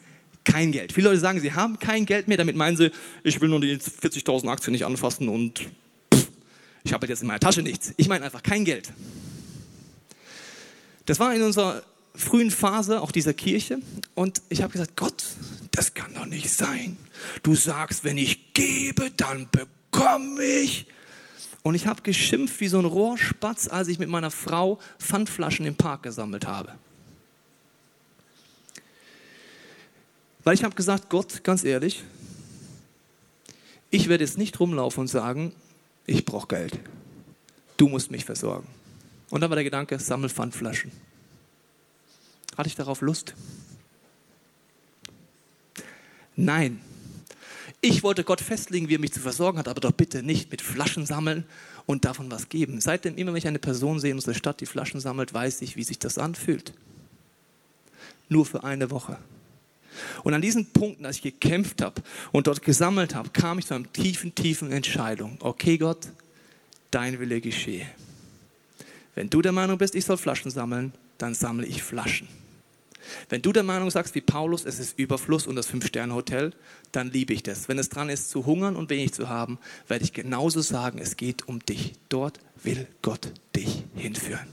kein 0.44 0.70
Geld. 0.70 0.92
Viele 0.92 1.08
Leute 1.08 1.18
sagen, 1.18 1.40
sie 1.40 1.52
haben 1.52 1.80
kein 1.80 2.06
Geld 2.06 2.28
mehr. 2.28 2.36
Damit 2.36 2.54
meinen 2.54 2.76
sie, 2.76 2.92
ich 3.24 3.40
will 3.40 3.48
nur 3.48 3.60
die 3.60 3.76
40.000 3.76 4.48
Aktien 4.48 4.70
nicht 4.70 4.84
anfassen 4.84 5.28
und 5.28 5.68
ich 6.84 6.92
habe 6.92 7.06
jetzt 7.06 7.22
in 7.22 7.28
meiner 7.28 7.40
Tasche 7.40 7.62
nichts. 7.62 7.92
Ich 7.96 8.08
meine 8.08 8.24
einfach 8.24 8.42
kein 8.42 8.64
Geld. 8.64 8.92
Das 11.06 11.18
war 11.18 11.34
in 11.34 11.42
unserer 11.42 11.82
frühen 12.14 12.50
Phase 12.50 13.00
auch 13.00 13.10
dieser 13.10 13.34
Kirche 13.34 13.80
und 14.14 14.40
ich 14.48 14.62
habe 14.62 14.72
gesagt, 14.72 14.96
Gott, 14.96 15.24
das 15.72 15.94
kann 15.94 16.14
doch 16.14 16.26
nicht 16.26 16.50
sein. 16.50 16.96
Du 17.42 17.54
sagst, 17.54 18.04
wenn 18.04 18.18
ich 18.18 18.52
gebe, 18.54 19.10
dann 19.10 19.48
bekomme 19.50 20.44
ich. 20.44 20.86
Und 21.62 21.74
ich 21.74 21.86
habe 21.86 22.02
geschimpft 22.02 22.60
wie 22.60 22.68
so 22.68 22.78
ein 22.78 22.84
Rohrspatz, 22.84 23.68
als 23.68 23.88
ich 23.88 23.98
mit 23.98 24.10
meiner 24.10 24.30
Frau 24.30 24.78
Pfandflaschen 24.98 25.64
im 25.64 25.76
Park 25.76 26.02
gesammelt 26.02 26.46
habe. 26.46 26.74
Weil 30.44 30.54
ich 30.54 30.62
habe 30.62 30.74
gesagt, 30.74 31.08
Gott, 31.08 31.42
ganz 31.42 31.64
ehrlich, 31.64 32.04
ich 33.90 34.08
werde 34.08 34.24
jetzt 34.24 34.36
nicht 34.36 34.60
rumlaufen 34.60 35.00
und 35.00 35.08
sagen, 35.08 35.54
ich 36.06 36.24
brauche 36.24 36.48
Geld. 36.48 36.78
Du 37.76 37.88
musst 37.88 38.10
mich 38.10 38.24
versorgen. 38.24 38.66
Und 39.30 39.40
dann 39.40 39.50
war 39.50 39.56
der 39.56 39.64
Gedanke, 39.64 39.98
sammel 39.98 40.28
Pfandflaschen. 40.28 40.92
Hatte 42.56 42.68
ich 42.68 42.76
darauf 42.76 43.00
Lust? 43.00 43.34
Nein. 46.36 46.80
Ich 47.80 48.02
wollte 48.02 48.24
Gott 48.24 48.40
festlegen, 48.40 48.88
wie 48.88 48.94
er 48.94 49.00
mich 49.00 49.12
zu 49.12 49.20
versorgen 49.20 49.58
hat, 49.58 49.68
aber 49.68 49.80
doch 49.80 49.92
bitte 49.92 50.22
nicht 50.22 50.50
mit 50.50 50.62
Flaschen 50.62 51.04
sammeln 51.04 51.44
und 51.86 52.04
davon 52.04 52.30
was 52.30 52.48
geben. 52.48 52.80
Seitdem 52.80 53.16
immer, 53.16 53.32
wenn 53.32 53.38
ich 53.38 53.46
eine 53.46 53.58
Person 53.58 54.00
sehe 54.00 54.10
in 54.10 54.16
unserer 54.16 54.34
Stadt, 54.34 54.60
die 54.60 54.66
Flaschen 54.66 55.00
sammelt, 55.00 55.34
weiß 55.34 55.60
ich, 55.62 55.76
wie 55.76 55.84
sich 55.84 55.98
das 55.98 56.16
anfühlt. 56.16 56.72
Nur 58.28 58.46
für 58.46 58.64
eine 58.64 58.90
Woche. 58.90 59.18
Und 60.22 60.34
an 60.34 60.42
diesen 60.42 60.66
Punkten, 60.72 61.06
als 61.06 61.16
ich 61.16 61.22
gekämpft 61.22 61.82
habe 61.82 62.02
und 62.32 62.46
dort 62.46 62.62
gesammelt 62.62 63.14
habe, 63.14 63.30
kam 63.30 63.58
ich 63.58 63.66
zu 63.66 63.74
einer 63.74 63.92
tiefen, 63.92 64.34
tiefen 64.34 64.72
Entscheidung. 64.72 65.38
Okay, 65.40 65.78
Gott, 65.78 66.08
dein 66.90 67.18
Wille 67.20 67.40
geschehe. 67.40 67.86
Wenn 69.14 69.30
du 69.30 69.42
der 69.42 69.52
Meinung 69.52 69.78
bist, 69.78 69.94
ich 69.94 70.04
soll 70.04 70.16
Flaschen 70.16 70.50
sammeln, 70.50 70.92
dann 71.18 71.34
sammle 71.34 71.66
ich 71.66 71.82
Flaschen. 71.82 72.28
Wenn 73.28 73.42
du 73.42 73.52
der 73.52 73.62
Meinung 73.62 73.90
sagst, 73.90 74.14
wie 74.14 74.20
Paulus, 74.20 74.64
es 74.64 74.78
ist 74.78 74.98
Überfluss 74.98 75.46
und 75.46 75.56
das 75.56 75.66
Fünf-Sterne-Hotel, 75.66 76.52
dann 76.92 77.10
liebe 77.10 77.34
ich 77.34 77.42
das. 77.42 77.68
Wenn 77.68 77.78
es 77.78 77.88
dran 77.88 78.08
ist, 78.08 78.30
zu 78.30 78.46
hungern 78.46 78.76
und 78.76 78.90
wenig 78.90 79.12
zu 79.12 79.28
haben, 79.28 79.58
werde 79.88 80.04
ich 80.04 80.12
genauso 80.12 80.60
sagen, 80.60 80.98
es 80.98 81.16
geht 81.16 81.46
um 81.48 81.60
dich. 81.60 81.92
Dort 82.08 82.40
will 82.62 82.86
Gott 83.02 83.32
dich 83.54 83.84
hinführen. 83.94 84.48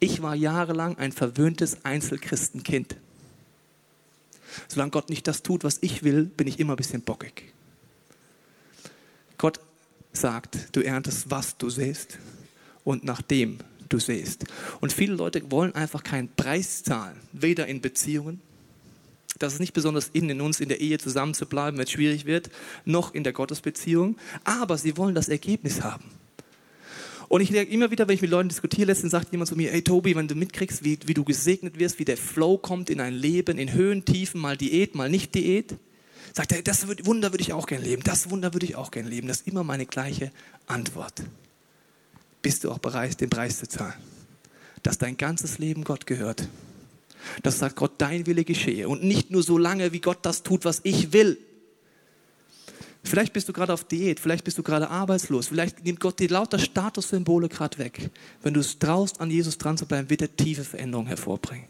Ich 0.00 0.20
war 0.20 0.34
jahrelang 0.34 0.98
ein 0.98 1.12
verwöhntes 1.12 1.84
Einzelchristenkind. 1.84 2.96
Solange 4.68 4.90
Gott 4.90 5.10
nicht 5.10 5.26
das 5.26 5.42
tut, 5.42 5.64
was 5.64 5.78
ich 5.80 6.02
will, 6.02 6.24
bin 6.24 6.46
ich 6.46 6.60
immer 6.60 6.74
ein 6.74 6.76
bisschen 6.76 7.02
bockig. 7.02 7.52
Gott 9.38 9.60
sagt, 10.12 10.68
du 10.72 10.80
erntest, 10.80 11.30
was 11.30 11.56
du 11.56 11.70
sähst 11.70 12.18
und 12.84 13.04
nachdem 13.04 13.58
du 13.88 13.98
sähst. 13.98 14.44
Und 14.80 14.92
viele 14.92 15.14
Leute 15.14 15.50
wollen 15.50 15.74
einfach 15.74 16.02
keinen 16.02 16.28
Preis 16.34 16.82
zahlen, 16.82 17.18
weder 17.32 17.66
in 17.66 17.80
Beziehungen, 17.80 18.40
das 19.38 19.54
ist 19.54 19.60
nicht 19.60 19.72
besonders 19.72 20.10
in, 20.12 20.28
in 20.30 20.40
uns 20.40 20.60
in 20.60 20.68
der 20.68 20.80
Ehe 20.80 20.98
zusammen 20.98 21.34
zu 21.34 21.46
bleiben, 21.46 21.76
wenn 21.76 21.84
es 21.84 21.90
schwierig 21.90 22.26
wird, 22.26 22.50
noch 22.84 23.14
in 23.14 23.24
der 23.24 23.32
Gottesbeziehung, 23.32 24.16
aber 24.44 24.78
sie 24.78 24.96
wollen 24.96 25.14
das 25.14 25.28
Ergebnis 25.28 25.82
haben. 25.82 26.04
Und 27.32 27.40
ich 27.40 27.50
denke 27.50 27.72
immer 27.72 27.90
wieder, 27.90 28.06
wenn 28.06 28.14
ich 28.14 28.20
mit 28.20 28.30
Leuten 28.30 28.50
diskutiere, 28.50 28.88
letztens 28.88 29.12
sagt 29.12 29.32
jemand 29.32 29.48
zu 29.48 29.56
mir, 29.56 29.70
hey 29.70 29.80
Tobi, 29.80 30.14
wenn 30.14 30.28
du 30.28 30.34
mitkriegst, 30.34 30.84
wie, 30.84 30.98
wie 31.06 31.14
du 31.14 31.24
gesegnet 31.24 31.78
wirst, 31.78 31.98
wie 31.98 32.04
der 32.04 32.18
Flow 32.18 32.58
kommt 32.58 32.90
in 32.90 33.00
ein 33.00 33.14
Leben, 33.14 33.56
in 33.56 33.72
Höhen, 33.72 34.04
Tiefen, 34.04 34.38
mal 34.38 34.58
Diät, 34.58 34.94
mal 34.94 35.08
nicht 35.08 35.34
Diät, 35.34 35.76
sagt 36.34 36.52
er, 36.52 36.60
das 36.60 36.86
Wunder 37.06 37.32
würde 37.32 37.40
ich 37.40 37.54
auch 37.54 37.66
gerne 37.66 37.84
leben, 37.84 38.02
das 38.02 38.28
Wunder 38.28 38.52
würde 38.52 38.66
ich 38.66 38.76
auch 38.76 38.90
gerne 38.90 39.08
leben. 39.08 39.28
Das 39.28 39.38
ist 39.38 39.48
immer 39.48 39.64
meine 39.64 39.86
gleiche 39.86 40.30
Antwort 40.66 41.22
bist 42.42 42.64
du 42.64 42.70
auch 42.70 42.78
bereit, 42.78 43.18
den 43.22 43.30
Preis 43.30 43.58
zu 43.60 43.66
zahlen. 43.66 43.94
Dass 44.82 44.98
dein 44.98 45.16
ganzes 45.16 45.56
Leben 45.56 45.84
Gott 45.84 46.06
gehört. 46.06 46.48
Dass 47.42 47.60
sagt 47.60 47.76
Gott, 47.76 47.92
dein 47.96 48.26
Wille 48.26 48.44
geschehe. 48.44 48.90
Und 48.90 49.04
nicht 49.04 49.30
nur 49.30 49.42
so 49.42 49.56
lange, 49.56 49.92
wie 49.92 50.00
Gott 50.00 50.18
das 50.22 50.42
tut, 50.42 50.66
was 50.66 50.80
ich 50.82 51.14
will. 51.14 51.38
Vielleicht 53.04 53.32
bist 53.32 53.48
du 53.48 53.52
gerade 53.52 53.72
auf 53.72 53.84
Diät, 53.84 54.20
vielleicht 54.20 54.44
bist 54.44 54.58
du 54.58 54.62
gerade 54.62 54.88
arbeitslos, 54.88 55.48
vielleicht 55.48 55.84
nimmt 55.84 56.00
Gott 56.00 56.20
dir 56.20 56.28
lauter 56.28 56.58
Statussymbole 56.58 57.48
gerade 57.48 57.78
weg. 57.78 58.10
Wenn 58.42 58.54
du 58.54 58.60
es 58.60 58.78
traust, 58.78 59.20
an 59.20 59.30
Jesus 59.30 59.58
dran 59.58 59.76
zu 59.76 59.86
bleiben, 59.86 60.08
wird 60.08 60.22
er 60.22 60.34
tiefe 60.34 60.64
Veränderungen 60.64 61.08
hervorbringen. 61.08 61.66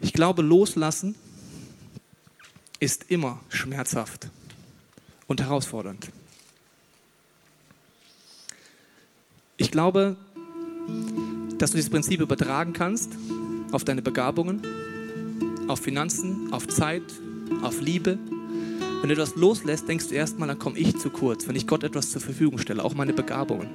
Ich 0.00 0.12
glaube, 0.12 0.42
loslassen 0.42 1.14
ist 2.78 3.06
immer 3.08 3.40
schmerzhaft 3.48 4.28
und 5.26 5.40
herausfordernd. 5.40 6.10
Ich 9.56 9.72
glaube, 9.72 10.16
dass 11.58 11.72
du 11.72 11.76
dieses 11.76 11.90
Prinzip 11.90 12.20
übertragen 12.20 12.72
kannst 12.72 13.10
auf 13.72 13.82
deine 13.82 14.02
Begabungen, 14.02 14.62
auf 15.66 15.80
Finanzen, 15.80 16.52
auf 16.52 16.68
Zeit, 16.68 17.02
auf 17.62 17.80
Liebe. 17.80 18.18
Wenn 19.00 19.08
du 19.08 19.14
das 19.14 19.36
loslässt, 19.36 19.88
denkst 19.88 20.08
du 20.08 20.14
erstmal, 20.14 20.48
dann 20.48 20.58
komme 20.58 20.78
ich 20.78 20.96
zu 20.98 21.10
kurz, 21.10 21.46
wenn 21.46 21.56
ich 21.56 21.66
Gott 21.66 21.84
etwas 21.84 22.10
zur 22.10 22.20
Verfügung 22.20 22.58
stelle, 22.58 22.84
auch 22.84 22.94
meine 22.94 23.12
Begabungen. 23.12 23.68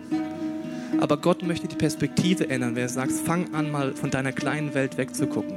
Aber 0.99 1.17
Gott 1.17 1.43
möchte 1.43 1.67
die 1.67 1.75
Perspektive 1.75 2.49
ändern, 2.49 2.75
wenn 2.75 2.83
er 2.83 2.89
sagt, 2.89 3.12
fang 3.12 3.53
an, 3.53 3.71
mal 3.71 3.93
von 3.93 4.12
deiner 4.12 4.31
kleinen 4.31 4.73
Welt 4.73 4.97
wegzugucken. 4.97 5.55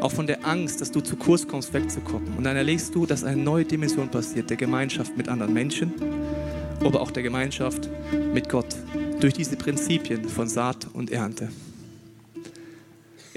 Auch 0.00 0.12
von 0.12 0.26
der 0.26 0.46
Angst, 0.46 0.80
dass 0.80 0.90
du 0.90 1.00
zu 1.00 1.16
kurz 1.16 1.46
kommst, 1.46 1.72
wegzugucken. 1.74 2.36
Und 2.36 2.44
dann 2.44 2.56
erlebst 2.56 2.94
du, 2.94 3.06
dass 3.06 3.24
eine 3.24 3.40
neue 3.40 3.64
Dimension 3.64 4.08
passiert, 4.08 4.50
der 4.50 4.56
Gemeinschaft 4.56 5.16
mit 5.16 5.28
anderen 5.28 5.52
Menschen, 5.52 5.92
aber 6.80 7.00
auch 7.00 7.10
der 7.10 7.22
Gemeinschaft 7.22 7.88
mit 8.32 8.48
Gott 8.48 8.74
durch 9.20 9.34
diese 9.34 9.56
Prinzipien 9.56 10.28
von 10.28 10.48
Saat 10.48 10.86
und 10.92 11.10
Ernte. 11.10 11.48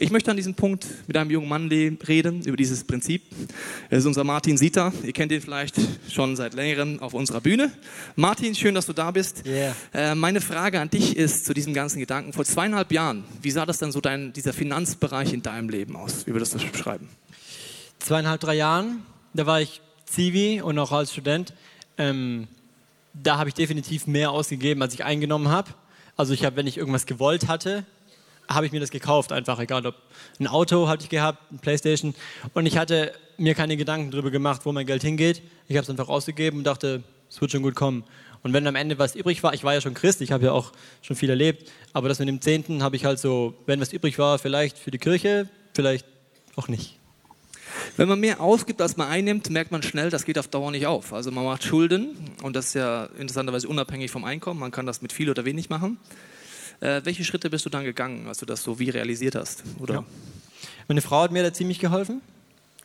Ich 0.02 0.10
möchte 0.10 0.32
an 0.32 0.38
diesem 0.38 0.56
Punkt 0.56 0.88
mit 1.06 1.16
einem 1.16 1.30
jungen 1.30 1.48
Mann 1.48 1.68
reden, 1.68 2.42
über 2.42 2.58
dieses 2.58 2.84
Prinzip. 2.86 3.22
Er 3.92 4.00
ist 4.00 4.08
unser 4.08 4.24
Martin 4.24 4.58
Sieter. 4.58 4.92
Ihr 5.04 5.14
kennt 5.14 5.32
ihn 5.32 5.42
vielleicht 5.42 5.76
schon 6.10 6.36
seit 6.36 6.56
längerem 6.56 7.00
auf 7.00 7.14
unserer 7.14 7.40
Bühne. 7.40 7.72
Martin, 8.16 8.56
schön, 8.56 8.74
dass 8.74 8.88
du 8.88 8.94
da 8.94 9.12
bist. 9.12 9.44
Yeah. 9.46 9.76
Äh, 9.94 10.16
meine 10.16 10.42
Frage 10.42 10.82
an 10.82 10.90
dich 10.90 11.16
ist 11.16 11.46
zu 11.46 11.54
diesem 11.54 11.76
ganzen 11.76 12.00
Gedanken. 12.00 12.34
Vor 12.34 12.46
zweieinhalb 12.46 12.92
Jahren, 12.92 13.26
wie 13.44 13.52
sah 13.52 13.68
das 13.68 13.78
dann 13.78 13.92
so 13.92 14.02
dein, 14.02 14.34
dieser 14.34 14.54
Finanzbereich 14.54 15.34
in 15.34 15.44
deinem 15.44 15.70
Leben 15.70 15.96
aus? 15.96 16.26
Wie 16.26 16.34
würdest 16.34 16.56
du 16.56 16.58
das 16.58 16.72
beschreiben? 16.72 17.08
Zweieinhalb, 18.00 18.42
drei 18.42 18.56
Jahren, 18.56 19.04
da 19.36 19.46
war 19.46 19.62
ich 19.62 19.82
Zivi 20.08 20.62
und 20.62 20.80
auch 20.80 20.94
als 20.94 21.12
Student. 21.12 21.54
Ähm, 22.00 22.48
da 23.14 23.38
habe 23.38 23.50
ich 23.50 23.54
definitiv 23.54 24.08
mehr 24.08 24.32
ausgegeben, 24.32 24.82
als 24.82 24.96
ich 24.96 25.04
eingenommen 25.04 25.50
habe. 25.50 25.70
Also 26.18 26.34
ich 26.34 26.44
habe, 26.44 26.56
wenn 26.56 26.66
ich 26.66 26.80
irgendwas 26.80 27.06
gewollt 27.06 27.48
hatte, 27.48 27.86
habe 28.49 28.65
ich 28.65 28.71
mir 28.71 28.80
das 28.80 28.91
gekauft, 28.91 29.32
einfach 29.32 29.60
egal 29.60 29.86
ob 29.86 29.95
ein 30.39 30.47
Auto 30.47 30.88
hatte 30.88 31.04
ich 31.04 31.10
gehabt, 31.10 31.51
ein 31.51 31.60
Playstation 31.60 32.13
und 32.54 32.65
ich 32.65 32.77
hatte 32.77 33.13
mir 33.38 33.56
keine 33.56 33.77
Gedanken 33.77 34.12
darüber 34.12 34.32
gemacht, 34.32 34.62
wo 34.65 34.71
mein 34.71 34.86
Geld 34.86 35.01
hingeht. 35.01 35.41
Ich 35.67 35.75
habe 35.77 35.84
es 35.84 35.89
einfach 35.89 36.10
ausgegeben 36.10 36.60
und 36.60 36.63
dachte, 36.65 37.04
es 37.30 37.41
wird 37.41 37.51
schon 37.51 37.63
gut 37.63 37.75
kommen. 37.75 38.04
Und 38.43 38.54
wenn 38.54 38.65
am 38.67 38.75
Ende 38.75 38.97
was 38.99 39.15
übrig 39.15 39.43
war, 39.43 39.54
ich 39.54 39.63
war 39.63 39.73
ja 39.73 39.82
schon 39.82 39.93
Christ, 39.93 40.21
ich 40.21 40.32
habe 40.32 40.45
ja 40.45 40.51
auch 40.51 40.71
schon 41.01 41.15
viel 41.15 41.30
erlebt, 41.30 41.71
aber 41.93 42.10
das 42.10 42.19
mit 42.19 42.27
dem 42.27 42.41
Zehnten 42.41 42.84
habe 42.84 42.95
ich 42.95 43.06
halt 43.06 43.19
so, 43.19 43.54
wenn 43.65 43.80
was 43.80 43.93
übrig 43.93 44.17
war, 44.17 44.39
vielleicht 44.39 44.77
für 44.77 44.91
die 44.91 44.97
Kirche, 44.97 45.47
vielleicht 45.73 46.06
auch 46.56 46.67
nicht. 46.67 46.97
Wenn 47.97 48.10
man 48.10 48.19
mehr 48.19 48.41
ausgibt, 48.41 48.82
als 48.82 48.97
man 48.97 49.08
einnimmt, 49.08 49.49
merkt 49.49 49.71
man 49.71 49.84
schnell, 49.84 50.10
das 50.10 50.25
geht 50.25 50.38
auf 50.38 50.47
Dauer 50.47 50.71
nicht 50.71 50.88
auf. 50.88 51.13
Also 51.13 51.32
man 51.32 51.43
macht 51.43 51.63
Schulden 51.63 52.15
und 52.41 52.56
das 52.56 52.67
ist 52.67 52.73
ja 52.73 53.06
interessanterweise 53.17 53.67
unabhängig 53.67 54.12
vom 54.12 54.25
Einkommen. 54.25 54.60
Man 54.60 54.71
kann 54.71 54.86
das 54.86 55.01
mit 55.01 55.13
viel 55.13 55.30
oder 55.30 55.45
wenig 55.45 55.69
machen. 55.69 55.97
Äh, 56.82 57.02
welche 57.06 57.24
Schritte 57.24 57.50
bist 57.50 57.65
du 57.65 57.70
dann 57.70 57.86
gegangen, 57.86 58.28
als 58.28 58.39
du 58.39 58.46
das 58.46 58.62
so 58.63 58.80
wie 58.80 58.89
realisiert 58.89 59.36
hast? 59.36 59.63
Oder? 59.80 59.94
Ja. 59.94 60.06
Meine 60.88 61.02
Frau 61.02 61.22
hat 61.22 61.32
mir 61.32 61.44
da 61.44 61.54
ziemlich 61.54 61.80
geholfen. 61.80 62.22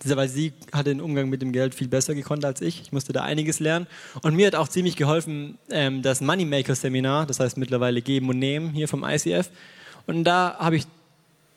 Weil 0.04 0.28
sie 0.28 0.52
hat 0.72 0.86
den 0.86 1.00
Umgang 1.00 1.30
mit 1.30 1.40
dem 1.40 1.52
Geld 1.52 1.74
viel 1.74 1.88
besser 1.88 2.14
gekonnt 2.14 2.44
als 2.44 2.60
ich. 2.60 2.82
Ich 2.82 2.92
musste 2.92 3.14
da 3.14 3.22
einiges 3.22 3.60
lernen. 3.60 3.86
Und 4.20 4.36
mir 4.36 4.46
hat 4.46 4.54
auch 4.54 4.68
ziemlich 4.68 4.94
geholfen 4.94 5.56
ähm, 5.70 6.02
das 6.02 6.20
Moneymaker-Seminar, 6.20 7.26
das 7.26 7.40
heißt 7.40 7.56
mittlerweile 7.56 8.02
Geben 8.02 8.28
und 8.28 8.38
Nehmen 8.38 8.70
hier 8.70 8.88
vom 8.88 9.04
ICF. 9.04 9.50
Und 10.06 10.24
da 10.24 10.56
habe 10.58 10.76
ich 10.76 10.86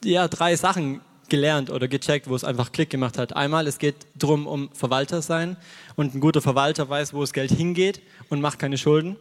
ja, 0.05 0.29
drei 0.29 0.55
Sachen 0.55 1.01
gelernt 1.27 1.69
oder 1.69 1.89
gecheckt, 1.89 2.29
wo 2.29 2.35
es 2.35 2.45
einfach 2.45 2.71
Klick 2.71 2.89
gemacht 2.89 3.17
hat. 3.17 3.35
Einmal, 3.35 3.67
es 3.67 3.77
geht 3.77 3.95
darum, 4.15 4.47
um 4.47 4.69
Verwalter 4.73 5.21
sein 5.21 5.57
und 5.97 6.15
ein 6.15 6.21
guter 6.21 6.41
Verwalter 6.41 6.89
weiß, 6.89 7.13
wo 7.13 7.21
das 7.21 7.33
Geld 7.33 7.51
hingeht 7.51 8.01
und 8.29 8.39
macht 8.41 8.57
keine 8.57 8.77
Schulden. 8.77 9.17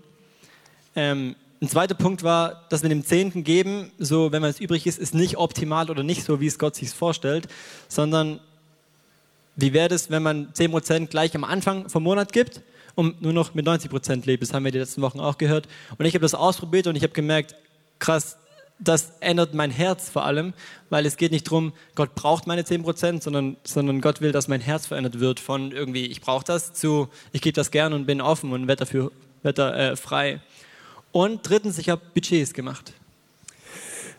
Ähm, 0.95 1.35
ein 1.61 1.69
zweiter 1.69 1.95
Punkt 1.95 2.23
war, 2.23 2.65
dass 2.69 2.83
wir 2.83 2.89
dem 2.89 3.05
Zehnten 3.05 3.43
geben, 3.43 3.91
so 3.99 4.31
wenn 4.33 4.43
man 4.43 4.51
es 4.51 4.61
übrig 4.61 4.87
ist, 4.87 4.99
ist 4.99 5.15
nicht 5.15 5.39
optimal 5.39 5.91
oder 5.91 6.03
nicht 6.03 6.23
so, 6.23 6.41
wie 6.41 6.47
es 6.47 6.59
Gott 6.59 6.77
sich 6.77 6.91
vorstellt, 6.91 7.49
sondern 7.89 8.41
wie 9.57 9.73
wäre 9.73 9.93
es, 9.93 10.09
wenn 10.11 10.23
man 10.23 10.53
10% 10.53 11.09
gleich 11.09 11.35
am 11.35 11.43
Anfang 11.43 11.89
vom 11.89 12.05
Monat 12.05 12.33
gibt 12.33 12.61
und 12.95 13.23
nur 13.23 13.33
noch 13.33 13.55
mit 13.55 13.67
90% 13.67 14.25
lebt. 14.25 14.43
Das 14.43 14.55
haben 14.55 14.65
wir 14.65 14.71
die 14.71 14.79
letzten 14.79 15.03
Wochen 15.03 15.19
auch 15.19 15.37
gehört. 15.37 15.67
Und 15.99 16.07
ich 16.07 16.15
habe 16.15 16.23
das 16.23 16.35
ausprobiert 16.35 16.87
und 16.87 16.95
ich 16.95 17.03
habe 17.03 17.13
gemerkt, 17.13 17.57
krass, 17.99 18.39
das 18.79 19.13
ändert 19.19 19.55
mein 19.55 19.73
Herz 19.73 20.09
vor 20.09 20.25
allem, 20.25 20.55
weil 20.91 21.05
es 21.07 21.17
geht 21.17 21.33
nicht 21.33 21.49
darum, 21.49 21.73
Gott 21.97 22.15
braucht 22.15 22.47
meine 22.47 22.63
10%, 22.63 23.21
sondern, 23.21 23.57
sondern 23.65 24.01
Gott 24.01 24.21
will, 24.21 24.31
dass 24.31 24.47
mein 24.47 24.61
Herz 24.61 24.87
verändert 24.87 25.19
wird 25.19 25.41
von 25.41 25.73
irgendwie, 25.73 26.07
ich 26.07 26.21
brauche 26.21 26.45
das, 26.45 26.73
zu, 26.73 27.09
ich 27.33 27.41
gebe 27.41 27.55
das 27.55 27.73
gern 27.73 27.93
und 27.93 28.07
bin 28.07 28.21
offen 28.21 28.53
und 28.53 28.69
werde 28.69 28.85
dafür 28.85 29.11
werde, 29.43 29.73
äh, 29.75 29.97
frei. 29.97 30.41
Und 31.19 31.41
drittens, 31.43 31.79
ich 31.79 31.89
habe 31.89 32.01
Budgets 32.15 32.55
gemacht. 32.55 32.93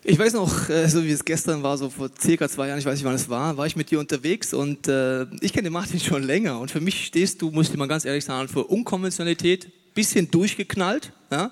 Ich 0.04 0.20
weiß 0.20 0.34
noch, 0.34 0.68
äh, 0.68 0.86
so 0.90 1.02
wie 1.02 1.12
es 1.12 1.24
gestern 1.24 1.64
war, 1.64 1.78
so 1.78 1.90
vor 1.90 2.10
circa 2.20 2.50
zwei 2.50 2.68
Jahren, 2.68 2.78
ich 2.78 2.84
weiß 2.84 2.96
nicht 2.96 3.06
wann 3.06 3.16
es 3.16 3.30
war, 3.30 3.56
war 3.56 3.66
ich 3.66 3.78
mit 3.78 3.90
dir 3.90 4.02
unterwegs 4.02 4.54
und 4.54 4.90
äh, 4.90 5.26
ich 5.40 5.54
kenne 5.54 5.70
Martin 5.70 5.98
schon 6.02 6.24
länger 6.24 6.60
und 6.60 6.72
für 6.72 6.82
mich 6.82 7.06
stehst 7.06 7.42
du, 7.42 7.52
muss 7.52 7.70
ich 7.70 7.78
mal 7.78 7.88
ganz 7.88 8.04
ehrlich 8.04 8.26
sagen, 8.26 8.50
für 8.50 8.66
Unkonventionalität, 8.66 9.70
bisschen 9.94 10.30
durchgeknallt, 10.30 11.14
ja, 11.32 11.52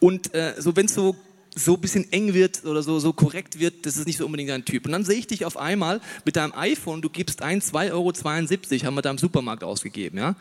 und 0.00 0.34
äh, 0.34 0.54
so 0.58 0.74
wenn 0.74 0.86
es 0.86 0.94
so 0.94 1.14
so 1.54 1.74
ein 1.74 1.80
bisschen 1.80 2.10
eng 2.12 2.32
wird 2.32 2.64
oder 2.64 2.82
so, 2.82 2.98
so 2.98 3.12
korrekt 3.12 3.58
wird, 3.58 3.84
das 3.84 3.96
ist 3.96 4.06
nicht 4.06 4.16
so 4.16 4.24
unbedingt 4.24 4.50
dein 4.50 4.64
Typ. 4.64 4.86
Und 4.86 4.92
dann 4.92 5.04
sehe 5.04 5.18
ich 5.18 5.26
dich 5.26 5.44
auf 5.44 5.56
einmal 5.56 6.00
mit 6.24 6.36
deinem 6.36 6.52
iPhone, 6.54 7.02
du 7.02 7.10
gibst 7.10 7.42
ein, 7.42 7.60
2,72 7.60 7.92
Euro, 7.92 8.86
haben 8.86 8.94
wir 8.94 9.02
da 9.02 9.10
im 9.10 9.18
Supermarkt 9.18 9.62
ausgegeben, 9.62 10.18
ja. 10.18 10.34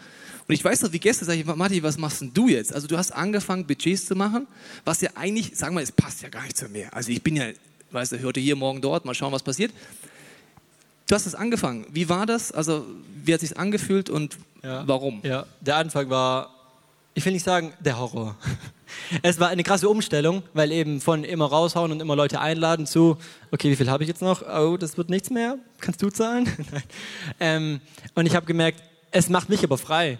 Und 0.48 0.56
ich 0.56 0.64
weiß 0.64 0.82
noch, 0.82 0.92
wie 0.92 1.00
gestern 1.00 1.28
sage 1.28 1.40
ich, 1.40 1.46
Martin, 1.46 1.84
was 1.84 1.98
machst 1.98 2.22
denn 2.22 2.34
du 2.34 2.48
jetzt? 2.48 2.74
Also 2.74 2.88
du 2.88 2.98
hast 2.98 3.12
angefangen, 3.12 3.66
Budgets 3.66 4.06
zu 4.06 4.16
machen, 4.16 4.48
was 4.84 5.02
ja 5.02 5.12
eigentlich, 5.16 5.56
sagen 5.56 5.76
wir, 5.76 5.82
es 5.82 5.92
passt 5.92 6.24
ja 6.24 6.30
gar 6.30 6.44
nicht 6.44 6.58
zu 6.58 6.68
mir. 6.68 6.94
Also 6.94 7.12
ich 7.12 7.22
bin 7.22 7.36
ja, 7.36 7.46
weißt 7.92 8.14
du, 8.14 8.24
heute 8.24 8.40
hier, 8.40 8.56
morgen 8.56 8.82
dort, 8.82 9.06
mal 9.06 9.14
schauen, 9.14 9.32
was 9.32 9.44
passiert. 9.44 9.72
Du 11.08 11.16
hast 11.16 11.26
es 11.26 11.36
angefangen. 11.36 11.86
Wie 11.92 12.10
war 12.10 12.26
das? 12.26 12.52
Also 12.52 12.86
wie 13.24 13.34
hat 13.34 13.44
es 13.44 13.50
sich 13.50 13.58
angefühlt 13.58 14.10
und 14.10 14.38
ja. 14.64 14.88
warum? 14.88 15.20
Ja, 15.24 15.46
der 15.60 15.76
Anfang 15.78 16.10
war, 16.10 16.50
ich 17.14 17.26
will 17.26 17.34
nicht 17.34 17.46
sagen, 17.46 17.74
der 17.80 18.00
Horror. 18.00 18.36
Es 19.24 19.40
war 19.40 19.48
eine 19.48 19.64
krasse 19.64 19.88
Umstellung, 19.88 20.44
weil 20.54 20.72
eben 20.72 21.00
von 21.00 21.24
immer 21.24 21.46
raushauen 21.46 21.94
und 21.94 22.02
immer 22.02 22.16
Leute 22.16 22.42
einladen 22.42 22.86
zu, 22.86 23.18
okay, 23.50 23.72
wie 23.72 23.78
viel 23.78 23.90
habe 23.90 24.04
ich 24.04 24.10
jetzt 24.10 24.22
noch? 24.22 24.42
Oh, 24.42 24.76
das 24.76 24.98
wird 24.98 25.10
nichts 25.10 25.30
mehr. 25.30 25.58
Kannst 25.80 26.02
du 26.02 26.10
zahlen? 26.10 26.50
ähm, 27.40 27.80
und 28.16 28.26
ich 28.26 28.36
habe 28.36 28.46
gemerkt, 28.46 28.84
es 29.12 29.30
macht 29.30 29.48
mich 29.48 29.64
aber 29.64 29.78
frei. 29.78 30.20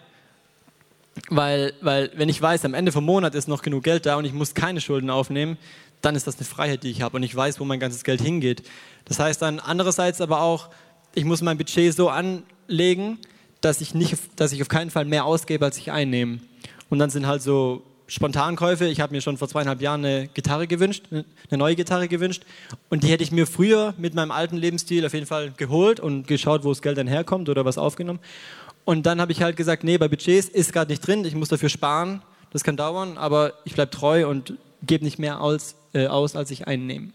Weil, 1.28 1.74
weil, 1.82 2.10
wenn 2.14 2.30
ich 2.30 2.40
weiß, 2.40 2.64
am 2.64 2.72
Ende 2.72 2.92
vom 2.92 3.04
Monat 3.04 3.34
ist 3.34 3.46
noch 3.46 3.60
genug 3.60 3.84
Geld 3.84 4.06
da 4.06 4.16
und 4.16 4.24
ich 4.24 4.32
muss 4.32 4.54
keine 4.54 4.80
Schulden 4.80 5.10
aufnehmen, 5.10 5.58
dann 6.00 6.16
ist 6.16 6.26
das 6.26 6.36
eine 6.36 6.46
Freiheit, 6.46 6.82
die 6.82 6.90
ich 6.90 7.02
habe 7.02 7.16
und 7.16 7.22
ich 7.22 7.34
weiß, 7.34 7.60
wo 7.60 7.64
mein 7.64 7.80
ganzes 7.80 8.04
Geld 8.04 8.20
hingeht. 8.20 8.62
Das 9.04 9.18
heißt 9.18 9.42
dann 9.42 9.60
andererseits 9.60 10.20
aber 10.20 10.40
auch, 10.40 10.70
ich 11.14 11.24
muss 11.24 11.42
mein 11.42 11.58
Budget 11.58 11.94
so 11.94 12.08
anlegen, 12.08 13.18
dass 13.60 13.80
ich, 13.80 13.94
nicht, 13.94 14.16
dass 14.36 14.52
ich 14.52 14.62
auf 14.62 14.68
keinen 14.68 14.90
Fall 14.90 15.04
mehr 15.04 15.24
ausgebe, 15.24 15.64
als 15.64 15.76
ich 15.76 15.92
einnehme. 15.92 16.40
Und 16.92 16.98
dann 16.98 17.08
sind 17.08 17.26
halt 17.26 17.40
so 17.40 17.80
Spontankäufe. 18.06 18.84
Ich 18.84 19.00
habe 19.00 19.14
mir 19.14 19.22
schon 19.22 19.38
vor 19.38 19.48
zweieinhalb 19.48 19.80
Jahren 19.80 20.04
eine 20.04 20.28
Gitarre 20.28 20.66
gewünscht, 20.66 21.06
eine 21.10 21.24
neue 21.50 21.74
Gitarre 21.74 22.06
gewünscht. 22.06 22.42
Und 22.90 23.02
die 23.02 23.06
hätte 23.06 23.24
ich 23.24 23.32
mir 23.32 23.46
früher 23.46 23.94
mit 23.96 24.12
meinem 24.12 24.30
alten 24.30 24.58
Lebensstil 24.58 25.06
auf 25.06 25.14
jeden 25.14 25.24
Fall 25.24 25.52
geholt 25.56 26.00
und 26.00 26.26
geschaut, 26.26 26.64
wo 26.64 26.68
das 26.68 26.82
Geld 26.82 26.98
dann 26.98 27.06
herkommt 27.06 27.48
oder 27.48 27.64
was 27.64 27.78
aufgenommen. 27.78 28.18
Und 28.84 29.06
dann 29.06 29.22
habe 29.22 29.32
ich 29.32 29.40
halt 29.40 29.56
gesagt, 29.56 29.84
nee, 29.84 29.96
bei 29.96 30.06
Budgets 30.06 30.50
ist 30.50 30.74
gerade 30.74 30.90
nicht 30.90 31.00
drin, 31.00 31.24
ich 31.24 31.34
muss 31.34 31.48
dafür 31.48 31.70
sparen, 31.70 32.20
das 32.50 32.62
kann 32.62 32.76
dauern, 32.76 33.16
aber 33.16 33.54
ich 33.64 33.72
bleibe 33.72 33.90
treu 33.90 34.28
und 34.28 34.58
gebe 34.82 35.02
nicht 35.02 35.18
mehr 35.18 35.40
aus, 35.40 35.76
äh, 35.94 36.08
aus, 36.08 36.36
als 36.36 36.50
ich 36.50 36.66
einnehme. 36.66 37.08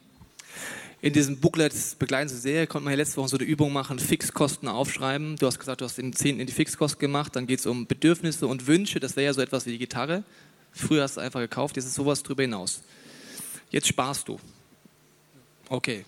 In 1.00 1.14
diesem 1.14 1.38
Booklet 1.38 1.74
begleiten 2.00 2.28
Sie 2.28 2.38
sehr, 2.38 2.66
konnte 2.66 2.86
man 2.86 2.94
ja 2.94 2.98
letzte 2.98 3.18
Woche 3.18 3.30
so 3.30 3.38
eine 3.38 3.46
Übung 3.46 3.72
machen, 3.72 4.00
Fixkosten 4.00 4.68
aufschreiben. 4.68 5.36
Du 5.36 5.46
hast 5.46 5.60
gesagt, 5.60 5.82
du 5.82 5.86
hast 5.86 5.98
den 5.98 6.12
10 6.12 6.40
in 6.40 6.48
die 6.48 6.54
Fixkosten 6.54 7.00
gemacht, 7.00 7.36
dann 7.36 7.46
geht 7.46 7.60
es 7.60 7.68
um 7.68 7.86
Bedürfnisse 7.86 8.48
und 8.48 8.66
Wünsche, 8.66 9.00
das 9.00 9.16
wäre 9.16 9.28
ja 9.28 9.34
so 9.34 9.42
etwas 9.42 9.68
wie 9.68 9.72
die 9.72 9.78
Gitarre. 9.78 10.24
Früher 10.72 11.04
hast 11.04 11.18
du 11.18 11.22
einfach 11.22 11.40
gekauft, 11.40 11.76
jetzt 11.76 11.86
ist 11.86 11.94
sowas 11.94 12.24
drüber 12.24 12.42
hinaus. 12.44 12.82
Jetzt 13.70 13.88
sparst 13.88 14.28
du. 14.28 14.40
Okay. 15.70 16.04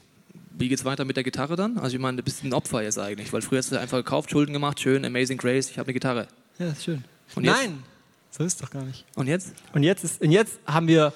Wie 0.58 0.70
geht's 0.70 0.86
weiter 0.86 1.06
mit 1.06 1.16
der 1.16 1.24
Gitarre 1.24 1.56
dann? 1.56 1.78
Also 1.78 1.96
ich 1.96 2.02
meine, 2.02 2.18
du 2.18 2.24
bist 2.24 2.44
ein 2.44 2.54
Opfer 2.54 2.82
jetzt 2.82 2.98
eigentlich, 2.98 3.32
weil 3.32 3.42
früher 3.42 3.60
hast 3.60 3.72
du 3.72 3.80
einfach 3.80 3.98
gekauft, 3.98 4.32
Schulden 4.32 4.54
gemacht, 4.54 4.80
schön, 4.80 5.06
Amazing 5.06 5.38
Grace, 5.38 5.70
ich 5.70 5.78
habe 5.78 5.88
eine 5.88 5.94
Gitarre. 5.94 6.28
Ja, 6.58 6.72
ist 6.72 6.84
schön. 6.84 7.04
Und 7.36 7.46
Nein, 7.46 7.84
so 8.32 8.44
ist 8.44 8.62
doch 8.62 8.72
gar 8.72 8.84
nicht. 8.84 9.06
Und 9.16 9.28
jetzt? 9.28 9.54
Und 9.74 9.84
jetzt, 9.84 10.04
ist, 10.04 10.22
und 10.22 10.32
jetzt 10.32 10.60
haben 10.66 10.88
wir 10.88 11.14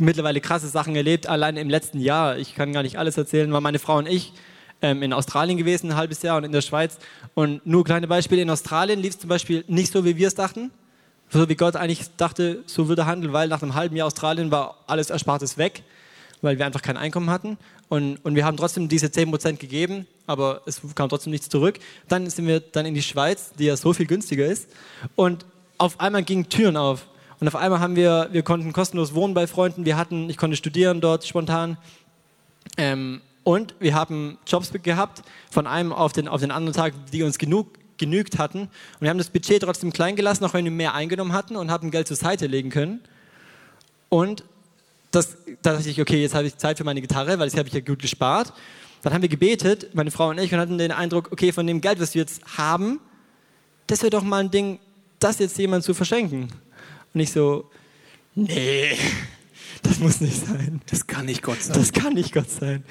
mittlerweile 0.00 0.40
krasse 0.40 0.68
Sachen 0.68 0.96
erlebt, 0.96 1.26
allein 1.26 1.56
im 1.56 1.70
letzten 1.70 2.00
Jahr. 2.00 2.38
Ich 2.38 2.54
kann 2.54 2.72
gar 2.72 2.82
nicht 2.82 2.98
alles 2.98 3.16
erzählen, 3.16 3.52
weil 3.52 3.60
meine 3.60 3.78
Frau 3.78 3.98
und 3.98 4.08
ich 4.08 4.32
ähm, 4.82 5.02
in 5.02 5.12
Australien 5.12 5.58
gewesen, 5.58 5.90
ein 5.90 5.96
halbes 5.96 6.22
Jahr 6.22 6.36
und 6.36 6.44
in 6.44 6.52
der 6.52 6.62
Schweiz. 6.62 6.98
Und 7.34 7.64
nur 7.66 7.84
kleine 7.84 8.08
Beispiele, 8.08 8.42
in 8.42 8.50
Australien 8.50 9.00
lief 9.00 9.14
es 9.14 9.20
zum 9.20 9.28
Beispiel 9.28 9.64
nicht 9.68 9.92
so, 9.92 10.04
wie 10.04 10.16
wir 10.16 10.28
es 10.28 10.34
dachten 10.34 10.70
so 11.30 11.48
wie 11.48 11.54
Gott 11.54 11.76
eigentlich 11.76 12.10
dachte, 12.16 12.62
so 12.66 12.88
würde 12.88 13.06
handeln, 13.06 13.32
weil 13.32 13.48
nach 13.48 13.62
einem 13.62 13.74
halben 13.74 13.96
Jahr 13.96 14.08
Australien 14.08 14.50
war 14.50 14.78
alles 14.86 15.10
Erspartes 15.10 15.58
weg, 15.58 15.82
weil 16.42 16.58
wir 16.58 16.66
einfach 16.66 16.82
kein 16.82 16.96
Einkommen 16.96 17.30
hatten. 17.30 17.56
Und, 17.88 18.16
und 18.24 18.34
wir 18.34 18.44
haben 18.44 18.56
trotzdem 18.56 18.88
diese 18.88 19.06
10% 19.06 19.56
gegeben, 19.56 20.06
aber 20.26 20.62
es 20.66 20.80
kam 20.94 21.08
trotzdem 21.08 21.30
nichts 21.30 21.48
zurück. 21.48 21.78
Dann 22.08 22.28
sind 22.28 22.46
wir 22.46 22.60
dann 22.60 22.86
in 22.86 22.94
die 22.94 23.02
Schweiz, 23.02 23.52
die 23.58 23.64
ja 23.64 23.76
so 23.76 23.92
viel 23.92 24.06
günstiger 24.06 24.46
ist. 24.46 24.68
Und 25.14 25.46
auf 25.78 26.00
einmal 26.00 26.22
gingen 26.24 26.48
Türen 26.48 26.76
auf. 26.76 27.06
Und 27.40 27.48
auf 27.48 27.56
einmal 27.56 27.80
haben 27.80 27.96
wir, 27.96 28.28
wir 28.32 28.42
konnten 28.42 28.72
kostenlos 28.72 29.14
wohnen 29.14 29.34
bei 29.34 29.46
Freunden. 29.46 29.84
Wir 29.86 29.96
hatten, 29.96 30.28
ich 30.28 30.36
konnte 30.36 30.56
studieren 30.56 31.00
dort 31.00 31.26
spontan. 31.26 31.78
Ähm, 32.76 33.22
und 33.42 33.74
wir 33.80 33.94
haben 33.94 34.38
Jobs 34.46 34.70
gehabt, 34.82 35.22
von 35.50 35.66
einem 35.66 35.92
auf 35.92 36.12
den, 36.12 36.28
auf 36.28 36.42
den 36.42 36.50
anderen 36.50 36.76
Tag, 36.76 36.92
die 37.12 37.22
uns 37.22 37.38
genug 37.38 37.68
genügt 37.96 38.38
hatten. 38.38 38.62
Und 38.62 38.70
wir 39.00 39.10
haben 39.10 39.18
das 39.18 39.28
Budget 39.28 39.62
trotzdem 39.62 39.92
klein 39.92 40.16
gelassen, 40.16 40.44
auch 40.44 40.54
wenn 40.54 40.64
wir 40.64 40.72
mehr 40.72 40.94
eingenommen 40.94 41.32
hatten 41.32 41.54
und 41.54 41.70
haben 41.70 41.90
Geld 41.90 42.08
zur 42.08 42.16
Seite 42.16 42.46
legen 42.46 42.70
können. 42.70 43.00
Und 44.08 44.42
das, 45.10 45.36
da 45.62 45.74
dachte 45.74 45.88
ich, 45.88 46.00
okay, 46.00 46.20
jetzt 46.22 46.34
habe 46.34 46.46
ich 46.46 46.56
Zeit 46.56 46.78
für 46.78 46.84
meine 46.84 47.00
Gitarre, 47.00 47.38
weil 47.38 47.48
das 47.48 47.58
habe 47.58 47.68
ich 47.68 47.74
ja 47.74 47.80
gut 47.80 48.00
gespart. 48.00 48.52
Dann 49.02 49.12
haben 49.12 49.22
wir 49.22 49.28
gebetet, 49.28 49.94
meine 49.94 50.10
Frau 50.10 50.30
und 50.30 50.38
ich, 50.38 50.52
und 50.52 50.58
hatten 50.58 50.78
den 50.78 50.92
Eindruck, 50.92 51.30
okay, 51.30 51.52
von 51.52 51.66
dem 51.66 51.80
Geld, 51.80 52.00
was 52.00 52.14
wir 52.14 52.22
jetzt 52.22 52.42
haben, 52.56 53.00
das 53.86 54.02
wäre 54.02 54.10
doch 54.10 54.22
mal 54.22 54.38
ein 54.38 54.50
Ding, 54.50 54.78
das 55.18 55.38
jetzt 55.38 55.58
jemand 55.58 55.84
zu 55.84 55.94
verschenken. 55.94 56.48
Und 57.12 57.20
ich 57.20 57.32
so, 57.32 57.68
nee, 58.34 58.96
das 59.82 59.98
muss 59.98 60.20
nicht 60.20 60.46
sein. 60.46 60.80
Das 60.90 61.06
kann 61.06 61.26
nicht 61.26 61.42
Gott 61.42 61.62
sein. 61.62 61.76
Das 61.76 61.92
kann 61.92 62.14
nicht 62.14 62.32
Gott 62.32 62.50
sein. 62.50 62.84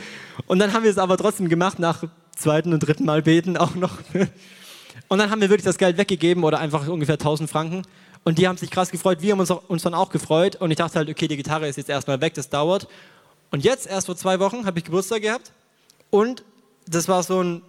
Und 0.48 0.60
dann 0.60 0.74
haben 0.74 0.84
wir 0.84 0.92
es 0.92 0.98
aber 0.98 1.18
trotzdem 1.18 1.50
gemacht, 1.50 1.80
nach 1.80 2.04
zweiten 2.36 2.74
und 2.74 2.80
dritten 2.80 3.06
Mal 3.06 3.22
beten 3.22 3.58
auch 3.58 3.76
noch. 3.76 3.98
Und 5.08 5.18
dann 5.18 5.32
haben 5.32 5.42
wir 5.42 5.50
wirklich 5.50 5.66
das 5.66 5.78
Geld 5.78 5.98
weggegeben 5.98 6.44
oder 6.44 6.60
einfach 6.60 6.88
ungefähr 6.88 7.16
1000 7.16 7.50
Franken. 7.50 7.84
Und 8.24 8.38
die 8.38 8.48
haben 8.48 8.58
sich 8.58 8.70
krass 8.70 8.92
gefreut. 8.92 9.22
Wir 9.22 9.32
haben 9.32 9.40
uns, 9.40 9.50
uns 9.50 9.84
dann 9.84 9.94
auch 9.94 10.10
gefreut. 10.10 10.56
Und 10.58 10.72
ich 10.72 10.78
dachte 10.78 10.96
halt, 10.96 11.10
okay, 11.10 11.28
die 11.28 11.38
Gitarre 11.38 11.68
ist 11.68 11.78
jetzt 11.78 11.90
erstmal 11.90 12.22
weg, 12.22 12.34
das 12.36 12.50
dauert. 12.50 12.88
Und 13.50 13.64
jetzt, 13.64 13.88
erst 13.88 14.06
vor 14.06 14.16
zwei 14.16 14.40
Wochen, 14.40 14.66
habe 14.66 14.78
ich 14.78 14.86
Geburtstag 14.86 15.22
gehabt. 15.22 15.52
Und 16.10 16.44
das 16.86 17.08
war 17.08 17.24
so 17.24 17.42
ein 17.42 17.62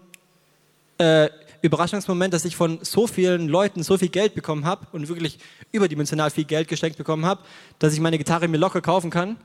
äh, 0.99 1.31
Überraschungsmoment, 1.63 2.33
dass 2.35 2.45
ich 2.45 2.57
von 2.57 2.79
so 2.83 3.07
vielen 3.07 3.49
Leuten 3.49 3.83
so 3.83 3.99
viel 3.99 4.09
Geld 4.09 4.35
bekommen 4.35 4.65
habe 4.65 4.87
und 4.93 5.09
wirklich 5.09 5.39
überdimensional 5.73 6.31
viel 6.31 6.45
Geld 6.45 6.69
geschenkt 6.69 6.99
bekommen 6.99 7.25
habe, 7.25 7.43
dass 7.79 7.93
ich 7.93 8.01
meine 8.01 8.19
Gitarre 8.19 8.49
mir 8.49 8.59
locker 8.59 8.81
kaufen 8.81 9.11
kann. 9.11 9.37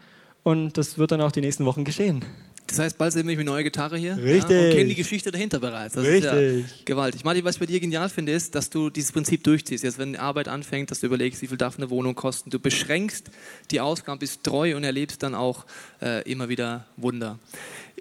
Und 0.44 0.78
das 0.78 0.98
wird 0.98 1.12
dann 1.12 1.22
auch 1.22 1.32
die 1.32 1.42
nächsten 1.42 1.66
Wochen 1.66 1.84
geschehen. 1.84 2.24
Das 2.68 2.80
heißt, 2.80 2.98
bald 2.98 3.14
sehen 3.14 3.28
wir 3.28 3.38
mit 3.38 3.46
neue 3.46 3.64
Gitarre 3.64 3.98
hier. 3.98 4.18
Richtig. 4.18 4.50
Ja, 4.50 4.70
und 4.70 4.76
kennen 4.76 4.90
die 4.90 4.96
Geschichte 4.96 5.32
dahinter 5.32 5.60
bereits. 5.60 5.94
Das 5.94 6.04
Richtig. 6.04 6.32
ist 6.32 6.70
ja 6.70 6.76
gewaltig. 6.86 7.24
Martin, 7.24 7.46
was 7.46 7.56
ich 7.56 7.60
bei 7.60 7.68
dir 7.68 7.80
genial 7.80 8.10
finde, 8.10 8.32
ist, 8.32 8.56
dass 8.56 8.70
du 8.70 8.90
dieses 8.90 9.12
Prinzip 9.12 9.44
durchziehst. 9.44 9.84
Jetzt, 9.84 10.00
wenn 10.00 10.14
die 10.14 10.20
Arbeit 10.20 10.48
anfängt, 10.48 10.90
dass 10.90 11.00
du 11.00 11.06
überlegst, 11.06 11.42
wie 11.42 11.48
viel 11.48 11.58
darf 11.58 11.78
eine 11.78 11.90
Wohnung 11.90 12.16
kosten. 12.16 12.50
Du 12.50 12.60
beschränkst 12.60 13.30
die 13.70 13.82
Ausgaben, 13.82 14.20
bist 14.20 14.44
treu 14.44 14.76
und 14.76 14.84
erlebst 14.84 15.22
dann 15.22 15.36
auch 15.36 15.66
äh, 16.02 16.30
immer 16.30 16.50
wieder 16.50 16.86
Wunder. 16.98 17.40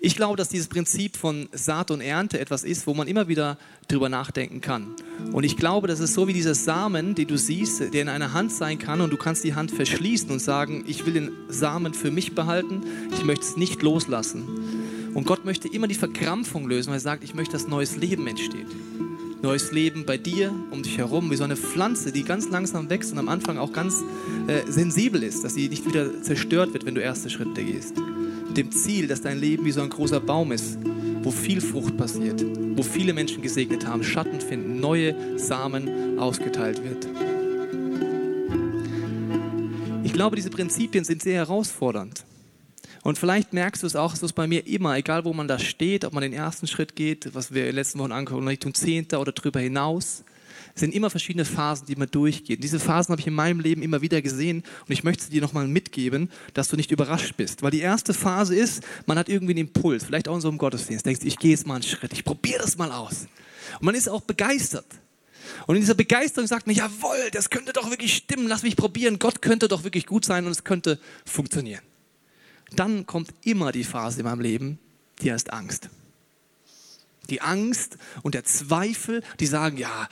Ich 0.05 0.17
glaube, 0.17 0.37
dass 0.37 0.51
dieses 0.51 0.69
Prinzip 0.69 1.17
von 1.17 1.49
Saat 1.53 1.91
und 1.91 2.03
Ernte 2.03 2.39
etwas 2.39 2.63
ist, 2.63 2.87
wo 2.87 2.93
man 2.93 3.09
immer 3.09 3.27
wieder 3.27 3.57
drüber 3.89 4.11
nachdenken 4.11 4.61
kann. 4.61 4.89
Und 5.33 5.45
ich 5.45 5.57
glaube, 5.57 5.89
das 5.89 5.99
ist 5.99 6.13
so 6.13 6.29
wie 6.29 6.35
dieser 6.35 6.55
Samen, 6.55 7.15
den 7.15 7.27
du 7.27 7.39
siehst, 7.39 7.81
der 7.81 8.03
in 8.03 8.11
einer 8.11 8.35
Hand 8.35 8.53
sein 8.53 8.79
kann 8.79 9.01
und 9.01 9.11
du 9.11 9.17
kannst 9.17 9.45
die 9.45 9.55
Hand 9.55 9.71
verschließen 9.71 10.31
und 10.31 10.41
sagen, 10.41 10.85
ich 10.87 11.07
will 11.07 11.15
den 11.15 11.31
Samen 11.49 11.95
für 11.95 12.11
mich 12.11 12.35
behalten, 12.35 12.83
ich 13.15 13.25
möchte 13.25 13.47
es 13.47 13.57
nicht 13.57 13.81
loslassen. 13.81 14.45
Und 15.15 15.27
Gott 15.27 15.47
möchte 15.47 15.69
immer 15.69 15.89
die 15.89 15.95
Verkrampfung 15.95 16.69
lösen, 16.69 16.91
weil 16.91 16.99
er 16.99 17.01
sagt, 17.01 17.25
ich 17.25 17.35
möchte, 17.35 17.53
dass 17.53 17.67
neues 17.67 17.97
Leben 17.97 18.27
entsteht. 18.27 18.67
Neues 19.41 19.73
Leben 19.73 20.05
bei 20.05 20.19
dir, 20.19 20.53
um 20.71 20.83
dich 20.83 20.99
herum, 20.99 21.31
wie 21.31 21.37
so 21.37 21.45
eine 21.45 21.57
Pflanze, 21.57 22.13
die 22.13 22.25
ganz 22.25 22.51
langsam 22.51 22.91
wächst 22.91 23.11
und 23.13 23.19
am 23.19 23.31
Anfang 23.31 23.57
auch 23.57 23.73
ganz 23.73 24.05
äh, 24.49 24.71
sensibel 24.71 25.23
ist, 25.23 25.45
dass 25.45 25.55
sie 25.55 25.71
nicht 25.71 25.87
wieder 25.87 26.23
zerstört 26.23 26.75
wird, 26.75 26.85
wenn 26.85 26.95
du 26.95 27.01
erste 27.01 27.31
Schritte 27.31 27.65
gehst 27.65 27.95
dem 28.57 28.71
Ziel, 28.73 29.07
dass 29.07 29.23
dein 29.23 29.39
Leben 29.39 29.65
wie 29.65 29.73
so 29.73 29.83
ein 29.83 29.91
großer 29.91 30.21
Baum 30.21 30.53
ist, 30.53 30.79
wo 31.23 31.31
viel 31.31 31.61
Frucht 31.61 31.97
passiert, 31.97 32.45
wo 32.77 32.83
viele 32.83 33.13
Menschen 33.13 33.43
gesegnet 33.43 33.87
haben, 33.87 34.05
Schatten 34.05 34.41
finden, 34.41 34.81
neue 34.81 35.39
Samen 35.39 36.19
ausgeteilt 36.19 36.83
wird. 36.83 37.09
Ich 40.05 40.13
glaube, 40.13 40.37
diese 40.37 40.51
Prinzipien 40.51 41.05
sind 41.05 41.23
sehr 41.23 41.37
herausfordernd. 41.37 42.25
Und 43.03 43.19
vielleicht 43.19 43.53
merkst 43.53 43.83
du 43.83 43.87
es 43.87 43.97
auch, 43.97 44.15
es 44.15 44.23
ist 44.23 44.33
bei 44.33 44.47
mir 44.47 44.67
immer, 44.67 44.97
egal 44.97 45.25
wo 45.25 45.33
man 45.33 45.47
da 45.47 45.59
steht, 45.59 46.05
ob 46.05 46.15
man 46.15 46.23
den 46.23 46.33
ersten 46.33 46.67
Schritt 46.67 46.97
geht, 46.97 47.35
was 47.35 47.53
wir 47.53 47.63
in 47.63 47.67
den 47.69 47.75
letzten 47.75 47.99
Wochen 47.99 48.13
angucken, 48.13 48.49
Richtung 48.49 48.73
Zehnter 48.73 49.21
oder 49.21 49.33
darüber 49.33 49.61
hinaus. 49.61 50.25
Es 50.75 50.81
sind 50.81 50.93
immer 50.93 51.09
verschiedene 51.09 51.45
Phasen, 51.45 51.87
die 51.87 51.95
man 51.95 52.11
durchgeht. 52.11 52.65
Diese 52.65 52.81
Phasen 52.81 53.13
habe 53.13 53.21
ich 53.21 53.29
in 53.29 53.35
meinem 53.35 53.61
Leben 53.61 53.83
immer 53.83 54.03
wieder 54.03 54.21
gesehen 54.21 54.65
und 54.87 54.93
ich 54.93 55.05
möchte 55.05 55.25
sie 55.25 55.31
dir 55.31 55.41
nochmal 55.41 55.69
mitgeben, 55.69 56.31
dass 56.53 56.69
du 56.69 56.77
nicht 56.77 56.91
überrascht 56.91 57.37
bist. 57.37 57.63
Weil 57.63 57.71
die 57.71 57.81
erste 57.81 58.13
Phase 58.13 58.57
ist, 58.57 58.83
man 59.07 59.17
hat 59.17 59.29
irgendwie 59.29 59.53
einen 59.53 59.69
Impuls, 59.69 60.05
vielleicht 60.05 60.29
auch 60.29 60.35
in 60.35 60.41
so 60.41 60.49
einem 60.49 60.59
Gottesdienst, 60.59 61.07
denkst, 61.07 61.21
ich 61.25 61.39
gehe 61.39 61.53
jetzt 61.53 61.67
mal 61.67 61.75
einen 61.75 61.85
Schritt, 61.85 62.13
ich 62.13 62.25
probiere 62.25 62.61
das 62.61 62.77
mal 62.77 62.91
aus. 62.91 63.29
Und 63.79 63.87
man 63.87 63.95
ist 63.95 64.09
auch 64.09 64.23
begeistert. 64.23 64.87
Und 65.67 65.77
in 65.77 65.83
dieser 65.83 65.95
Begeisterung 65.95 66.49
sagt 66.49 66.67
man, 66.67 66.75
jawohl, 66.75 67.31
das 67.33 67.51
könnte 67.51 67.73
doch 67.73 67.91
wirklich 67.91 68.15
stimmen, 68.15 68.49
lass 68.49 68.65
mich 68.65 68.77
probieren, 68.77 69.21
Gott 69.21 69.43
könnte 69.43 69.69
doch 69.69 69.85
wirklich 69.85 70.07
gut 70.07 70.25
sein 70.25 70.45
und 70.45 70.51
es 70.51 70.65
könnte 70.65 70.99
funktionieren. 71.25 71.83
dann 72.73 73.07
kommt 73.07 73.33
immer 73.43 73.71
die 73.71 73.85
Phase 73.85 74.21
in 74.21 74.25
meinem 74.25 74.41
Leben, 74.41 74.79
die 75.23 75.31
heißt 75.31 75.53
Angst. 75.53 75.89
Die 77.31 77.41
Angst 77.41 77.97
und 78.23 78.35
der 78.35 78.45
Zweifel, 78.45 79.23
die 79.41 79.47
sagen, 79.47 79.77
ja, 79.77 80.09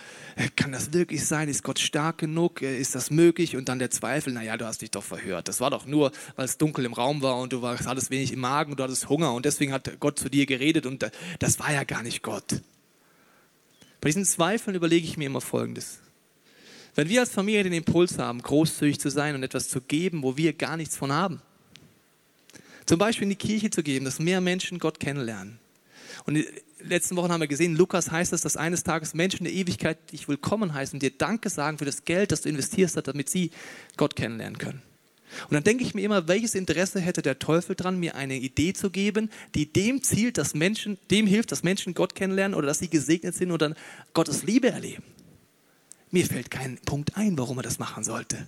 kann 0.56 0.72
das 0.72 0.92
wirklich 0.92 1.26
sein? 1.26 1.48
Ist 1.48 1.62
Gott 1.62 1.78
stark 1.78 2.18
genug? 2.18 2.62
Äh, 2.62 2.78
ist 2.78 2.94
das 2.94 3.10
möglich? 3.10 3.56
Und 3.56 3.68
dann 3.68 3.78
der 3.78 3.90
Zweifel, 3.90 4.32
naja, 4.32 4.56
du 4.56 4.66
hast 4.66 4.82
dich 4.82 4.90
doch 4.90 5.02
verhört. 5.02 5.48
Das 5.48 5.60
war 5.60 5.70
doch 5.70 5.86
nur, 5.86 6.12
weil 6.36 6.44
es 6.44 6.58
dunkel 6.58 6.84
im 6.84 6.92
Raum 6.92 7.22
war 7.22 7.38
und 7.38 7.52
du 7.52 7.62
warst, 7.62 7.86
hattest 7.86 8.10
wenig 8.10 8.32
im 8.32 8.40
Magen 8.40 8.72
und 8.72 8.80
du 8.80 8.84
hattest 8.84 9.08
Hunger 9.08 9.34
und 9.34 9.44
deswegen 9.44 9.72
hat 9.72 10.00
Gott 10.00 10.18
zu 10.18 10.28
dir 10.28 10.46
geredet 10.46 10.86
und 10.86 11.02
äh, 11.02 11.10
das 11.38 11.58
war 11.58 11.72
ja 11.72 11.84
gar 11.84 12.02
nicht 12.02 12.22
Gott. 12.22 12.62
Bei 14.00 14.08
diesen 14.08 14.24
Zweifeln 14.24 14.74
überlege 14.74 15.06
ich 15.06 15.16
mir 15.16 15.26
immer 15.26 15.40
Folgendes. 15.40 15.98
Wenn 16.94 17.08
wir 17.08 17.20
als 17.20 17.30
Familie 17.30 17.62
den 17.62 17.72
Impuls 17.72 18.18
haben, 18.18 18.42
großzügig 18.42 19.00
zu 19.00 19.10
sein 19.10 19.34
und 19.34 19.42
etwas 19.42 19.68
zu 19.68 19.80
geben, 19.80 20.22
wo 20.22 20.36
wir 20.36 20.52
gar 20.52 20.76
nichts 20.76 20.96
von 20.96 21.12
haben, 21.12 21.40
zum 22.84 22.98
Beispiel 22.98 23.24
in 23.24 23.30
die 23.30 23.36
Kirche 23.36 23.70
zu 23.70 23.82
geben, 23.82 24.04
dass 24.04 24.18
mehr 24.18 24.40
Menschen 24.40 24.78
Gott 24.78 25.00
kennenlernen. 25.00 25.58
Und 26.24 26.44
letzten 26.84 27.16
Wochen 27.16 27.32
haben 27.32 27.40
wir 27.40 27.48
gesehen, 27.48 27.76
Lukas 27.76 28.10
heißt 28.10 28.32
es, 28.32 28.42
dass 28.42 28.56
eines 28.56 28.84
Tages 28.84 29.14
Menschen 29.14 29.44
der 29.44 29.52
Ewigkeit 29.52 30.12
dich 30.12 30.28
willkommen 30.28 30.74
heißen 30.74 30.96
und 30.96 31.02
dir 31.02 31.10
Danke 31.10 31.50
sagen 31.50 31.78
für 31.78 31.84
das 31.84 32.04
Geld, 32.04 32.32
das 32.32 32.42
du 32.42 32.48
investierst 32.48 32.96
hast, 32.96 33.08
damit 33.08 33.28
sie 33.28 33.50
Gott 33.96 34.16
kennenlernen 34.16 34.58
können. 34.58 34.82
Und 35.44 35.52
dann 35.54 35.64
denke 35.64 35.82
ich 35.82 35.94
mir 35.94 36.02
immer, 36.02 36.28
welches 36.28 36.54
Interesse 36.54 37.00
hätte 37.00 37.22
der 37.22 37.38
Teufel 37.38 37.74
dran, 37.74 37.98
mir 37.98 38.16
eine 38.16 38.36
Idee 38.36 38.74
zu 38.74 38.90
geben, 38.90 39.30
die 39.54 39.72
dem 39.72 40.02
zielt, 40.02 40.36
dass 40.36 40.54
Menschen, 40.54 40.98
dem 41.10 41.26
hilft, 41.26 41.52
dass 41.52 41.62
Menschen 41.62 41.94
Gott 41.94 42.14
kennenlernen 42.14 42.54
oder 42.56 42.66
dass 42.66 42.80
sie 42.80 42.88
gesegnet 42.88 43.34
sind 43.34 43.50
oder 43.50 43.74
Gottes 44.12 44.42
Liebe 44.42 44.70
erleben. 44.70 45.02
Mir 46.10 46.26
fällt 46.26 46.50
kein 46.50 46.76
Punkt 46.78 47.16
ein, 47.16 47.38
warum 47.38 47.58
er 47.58 47.62
das 47.62 47.78
machen 47.78 48.04
sollte. 48.04 48.46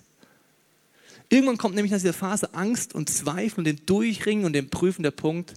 Irgendwann 1.29 1.57
kommt 1.57 1.73
nämlich 1.73 1.91
nach 1.91 1.99
dieser 1.99 2.13
Phase 2.13 2.53
Angst 2.53 2.93
und 2.93 3.09
Zweifel 3.09 3.59
und 3.59 3.65
dem 3.65 3.83
Durchringen 3.87 4.45
und 4.45 4.53
dem 4.53 4.69
Prüfen 4.69 5.01
der 5.01 5.11
Punkt, 5.11 5.55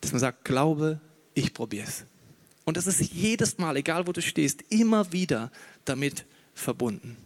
dass 0.00 0.10
man 0.10 0.18
sagt, 0.18 0.44
glaube, 0.44 1.00
ich 1.34 1.52
probiere 1.52 1.86
es. 1.86 2.04
Und 2.64 2.76
das 2.76 2.86
ist 2.86 3.00
jedes 3.00 3.58
Mal, 3.58 3.76
egal 3.76 4.06
wo 4.06 4.12
du 4.12 4.22
stehst, 4.22 4.62
immer 4.70 5.12
wieder 5.12 5.50
damit 5.84 6.24
verbunden. 6.54 7.16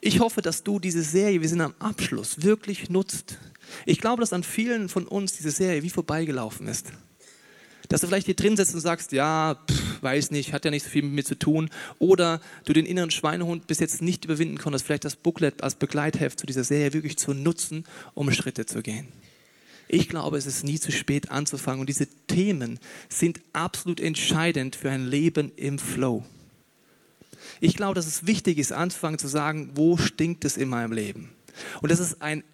Ich 0.00 0.20
hoffe, 0.20 0.42
dass 0.42 0.62
du 0.62 0.78
diese 0.78 1.02
Serie, 1.02 1.40
wir 1.40 1.48
sind 1.48 1.60
am 1.60 1.74
Abschluss, 1.80 2.42
wirklich 2.42 2.88
nutzt. 2.88 3.38
Ich 3.84 4.00
glaube, 4.00 4.20
dass 4.20 4.32
an 4.32 4.44
vielen 4.44 4.88
von 4.88 5.08
uns 5.08 5.36
diese 5.36 5.50
Serie 5.50 5.82
wie 5.82 5.90
vorbeigelaufen 5.90 6.68
ist. 6.68 6.92
Dass 7.88 8.02
du 8.02 8.06
vielleicht 8.06 8.26
hier 8.26 8.36
drin 8.36 8.56
sitzt 8.56 8.74
und 8.74 8.80
sagst, 8.80 9.12
ja, 9.12 9.56
pff, 9.68 10.02
weiß 10.02 10.30
nicht, 10.30 10.52
hat 10.52 10.64
ja 10.64 10.70
nicht 10.70 10.84
so 10.84 10.90
viel 10.90 11.02
mit 11.02 11.12
mir 11.12 11.24
zu 11.24 11.36
tun. 11.36 11.70
Oder 11.98 12.40
du 12.64 12.72
den 12.72 12.86
inneren 12.86 13.10
Schweinehund 13.10 13.66
bis 13.66 13.80
jetzt 13.80 14.02
nicht 14.02 14.24
überwinden 14.24 14.58
konntest, 14.58 14.84
vielleicht 14.84 15.04
das 15.04 15.16
Booklet 15.16 15.62
als 15.62 15.74
Begleitheft 15.74 16.38
zu 16.38 16.46
dieser 16.46 16.64
Serie 16.64 16.92
wirklich 16.92 17.16
zu 17.16 17.34
nutzen, 17.34 17.84
um 18.14 18.30
Schritte 18.30 18.66
zu 18.66 18.82
gehen. 18.82 19.08
Ich 19.88 20.08
glaube, 20.08 20.36
es 20.36 20.46
ist 20.46 20.64
nie 20.64 20.78
zu 20.78 20.92
spät 20.92 21.30
anzufangen 21.30 21.80
und 21.80 21.88
diese 21.88 22.06
Themen 22.26 22.78
sind 23.08 23.40
absolut 23.54 24.00
entscheidend 24.00 24.76
für 24.76 24.90
ein 24.90 25.06
Leben 25.06 25.50
im 25.56 25.78
Flow. 25.78 26.24
Ich 27.60 27.74
glaube, 27.74 27.94
dass 27.94 28.06
es 28.06 28.26
wichtig 28.26 28.58
ist, 28.58 28.72
anzufangen 28.72 29.18
zu 29.18 29.28
sagen, 29.28 29.70
wo 29.74 29.96
stinkt 29.96 30.44
es 30.44 30.56
in 30.56 30.68
meinem 30.68 30.92
Leben? 30.92 31.30
Und 31.80 31.90
das 31.90 32.00
ist 32.00 32.20
ein 32.22 32.44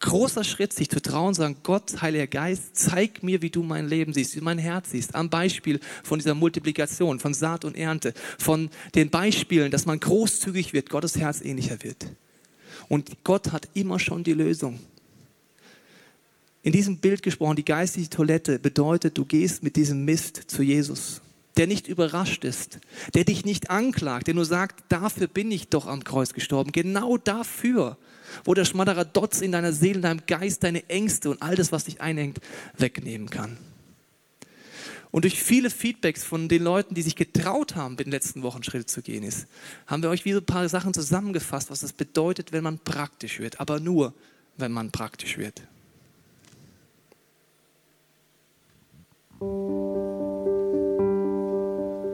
großer 0.00 0.44
Schritt, 0.44 0.72
sich 0.72 0.90
zu 0.90 1.00
trauen, 1.00 1.28
und 1.28 1.34
sagen, 1.34 1.56
Gott, 1.62 2.02
Heiliger 2.02 2.26
Geist, 2.26 2.76
zeig 2.76 3.22
mir, 3.22 3.42
wie 3.42 3.50
du 3.50 3.62
mein 3.62 3.88
Leben 3.88 4.12
siehst, 4.12 4.36
wie 4.36 4.40
mein 4.40 4.58
Herz 4.58 4.90
siehst. 4.90 5.14
Am 5.14 5.30
Beispiel 5.30 5.80
von 6.02 6.18
dieser 6.18 6.34
Multiplikation, 6.34 7.20
von 7.20 7.34
Saat 7.34 7.64
und 7.64 7.76
Ernte, 7.76 8.12
von 8.38 8.70
den 8.94 9.10
Beispielen, 9.10 9.70
dass 9.70 9.86
man 9.86 9.98
großzügig 10.00 10.72
wird, 10.72 10.90
Gottes 10.90 11.16
Herz 11.16 11.40
ähnlicher 11.40 11.82
wird. 11.82 12.06
Und 12.88 13.24
Gott 13.24 13.52
hat 13.52 13.68
immer 13.74 13.98
schon 13.98 14.24
die 14.24 14.34
Lösung. 14.34 14.78
In 16.64 16.72
diesem 16.72 16.98
Bild 16.98 17.22
gesprochen, 17.22 17.54
die 17.54 17.64
geistliche 17.64 18.10
Toilette 18.10 18.58
bedeutet, 18.58 19.16
du 19.16 19.24
gehst 19.24 19.62
mit 19.62 19.76
diesem 19.76 20.04
Mist 20.04 20.36
zu 20.48 20.62
Jesus 20.62 21.20
der 21.56 21.66
nicht 21.66 21.86
überrascht 21.86 22.44
ist, 22.44 22.78
der 23.14 23.24
dich 23.24 23.44
nicht 23.44 23.70
anklagt, 23.70 24.26
der 24.26 24.34
nur 24.34 24.44
sagt, 24.44 24.84
dafür 24.88 25.28
bin 25.28 25.50
ich 25.50 25.68
doch 25.68 25.86
am 25.86 26.02
Kreuz 26.02 26.32
gestorben, 26.32 26.72
genau 26.72 27.16
dafür, 27.16 27.96
wo 28.44 28.54
der 28.54 28.64
Schmadderadotz 28.64 29.40
in 29.40 29.52
deiner 29.52 29.72
Seele, 29.72 29.96
in 29.96 30.02
deinem 30.02 30.26
Geist 30.26 30.64
deine 30.64 30.88
Ängste 30.88 31.30
und 31.30 31.42
all 31.42 31.54
das, 31.54 31.70
was 31.70 31.84
dich 31.84 32.00
einhängt, 32.00 32.40
wegnehmen 32.76 33.30
kann. 33.30 33.56
Und 35.12 35.22
durch 35.22 35.40
viele 35.40 35.70
Feedbacks 35.70 36.24
von 36.24 36.48
den 36.48 36.64
Leuten, 36.64 36.96
die 36.96 37.02
sich 37.02 37.14
getraut 37.14 37.76
haben, 37.76 37.92
in 37.92 37.98
den 37.98 38.10
letzten 38.10 38.42
Wochen 38.42 38.64
Schritte 38.64 38.86
zu 38.86 39.00
gehen, 39.00 39.22
ist, 39.22 39.46
haben 39.86 40.02
wir 40.02 40.10
euch 40.10 40.24
wie 40.24 40.32
so 40.32 40.38
ein 40.38 40.46
paar 40.46 40.68
Sachen 40.68 40.92
zusammengefasst, 40.92 41.70
was 41.70 41.80
das 41.80 41.92
bedeutet, 41.92 42.50
wenn 42.50 42.64
man 42.64 42.80
praktisch 42.80 43.38
wird, 43.38 43.60
aber 43.60 43.78
nur, 43.78 44.12
wenn 44.56 44.72
man 44.72 44.90
praktisch 44.90 45.38
wird. 45.38 45.62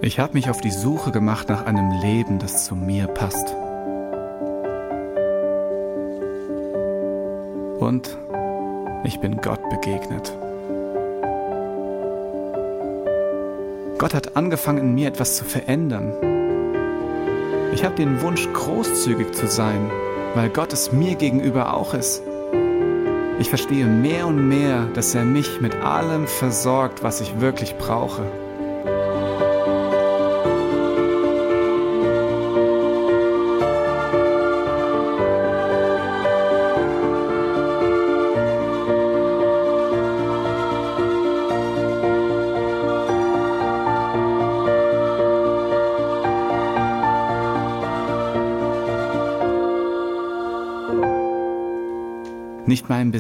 Ich 0.03 0.19
habe 0.19 0.33
mich 0.33 0.49
auf 0.49 0.61
die 0.61 0.71
Suche 0.71 1.11
gemacht 1.11 1.49
nach 1.49 1.67
einem 1.67 1.91
Leben, 2.01 2.39
das 2.39 2.65
zu 2.65 2.75
mir 2.75 3.07
passt. 3.07 3.55
Und 7.79 8.17
ich 9.05 9.21
bin 9.21 9.41
Gott 9.41 9.61
begegnet. 9.71 10.37
Gott 13.99 14.15
hat 14.15 14.37
angefangen 14.37 14.79
in 14.79 14.95
mir 14.95 15.09
etwas 15.09 15.37
zu 15.37 15.45
verändern. 15.45 16.15
Ich 17.75 17.85
habe 17.85 17.95
den 17.95 18.23
Wunsch, 18.23 18.49
großzügig 18.53 19.33
zu 19.33 19.47
sein, 19.47 19.91
weil 20.35 20.49
Gott 20.49 20.73
es 20.73 20.93
mir 20.93 21.15
gegenüber 21.17 21.75
auch 21.75 21.95
ist. 21.95 22.23
Ich 23.41 23.49
verstehe 23.49 23.87
mehr 23.87 24.27
und 24.27 24.49
mehr, 24.49 24.85
dass 24.93 25.15
er 25.15 25.25
mich 25.25 25.63
mit 25.63 25.75
allem 25.77 26.27
versorgt, 26.27 27.03
was 27.03 27.23
ich 27.23 27.41
wirklich 27.41 27.75
brauche. 27.79 28.31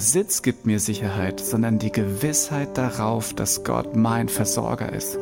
Besitz 0.01 0.41
gibt 0.41 0.65
mir 0.65 0.81
Sicherheit, 0.81 1.41
sondern 1.41 1.79
die 1.79 1.93
Gewissheit 1.93 2.79
darauf, 2.79 3.35
dass 3.35 3.65
Gott 3.65 3.95
mein 3.95 4.31
Versorger 4.31 4.91
ist. 4.95 5.19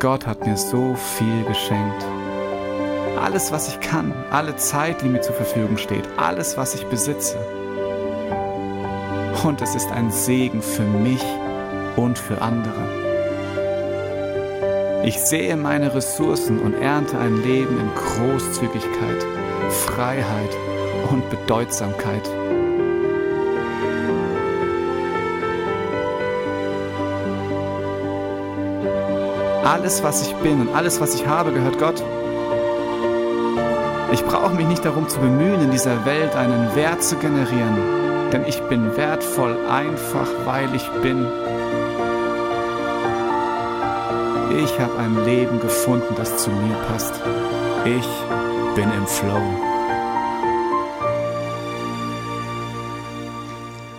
Gott 0.00 0.26
hat 0.26 0.46
mir 0.46 0.58
so 0.58 0.94
viel 0.94 1.42
geschenkt. 1.44 2.04
Alles, 3.18 3.52
was 3.52 3.68
ich 3.68 3.80
kann, 3.80 4.12
alle 4.30 4.56
Zeit, 4.56 5.00
die 5.00 5.08
mir 5.08 5.22
zur 5.22 5.34
Verfügung 5.34 5.78
steht, 5.78 6.06
alles, 6.18 6.58
was 6.58 6.74
ich 6.74 6.84
besitze. 6.88 7.38
Und 9.44 9.62
es 9.62 9.74
ist 9.74 9.90
ein 9.90 10.10
Segen 10.10 10.60
für 10.60 10.84
mich 10.84 11.24
und 11.96 12.18
für 12.18 12.42
andere. 12.42 12.84
Ich 15.06 15.18
sehe 15.20 15.56
meine 15.56 15.94
Ressourcen 15.94 16.58
und 16.58 16.74
ernte 16.74 17.18
ein 17.18 17.42
Leben 17.42 17.80
in 17.80 17.88
Großzügigkeit, 17.94 19.24
Freiheit 19.70 20.54
und 21.10 21.30
Bedeutsamkeit. 21.30 22.30
Alles, 29.66 30.04
was 30.04 30.22
ich 30.24 30.32
bin 30.36 30.60
und 30.60 30.68
alles, 30.68 31.00
was 31.00 31.16
ich 31.16 31.26
habe, 31.26 31.50
gehört 31.50 31.80
Gott. 31.80 32.00
Ich 34.12 34.22
brauche 34.22 34.54
mich 34.54 34.68
nicht 34.68 34.84
darum 34.84 35.08
zu 35.08 35.18
bemühen, 35.18 35.60
in 35.60 35.72
dieser 35.72 36.06
Welt 36.06 36.36
einen 36.36 36.76
Wert 36.76 37.02
zu 37.02 37.16
generieren, 37.16 38.30
denn 38.30 38.44
ich 38.46 38.60
bin 38.68 38.96
wertvoll 38.96 39.56
einfach, 39.66 40.28
weil 40.44 40.72
ich 40.72 40.88
bin. 41.02 41.26
Ich 44.62 44.78
habe 44.78 44.98
ein 44.98 45.24
Leben 45.24 45.58
gefunden, 45.58 46.14
das 46.14 46.44
zu 46.44 46.50
mir 46.50 46.76
passt. 46.86 47.14
Ich 47.84 48.06
bin 48.76 48.88
im 48.92 49.06
Flow. 49.08 49.42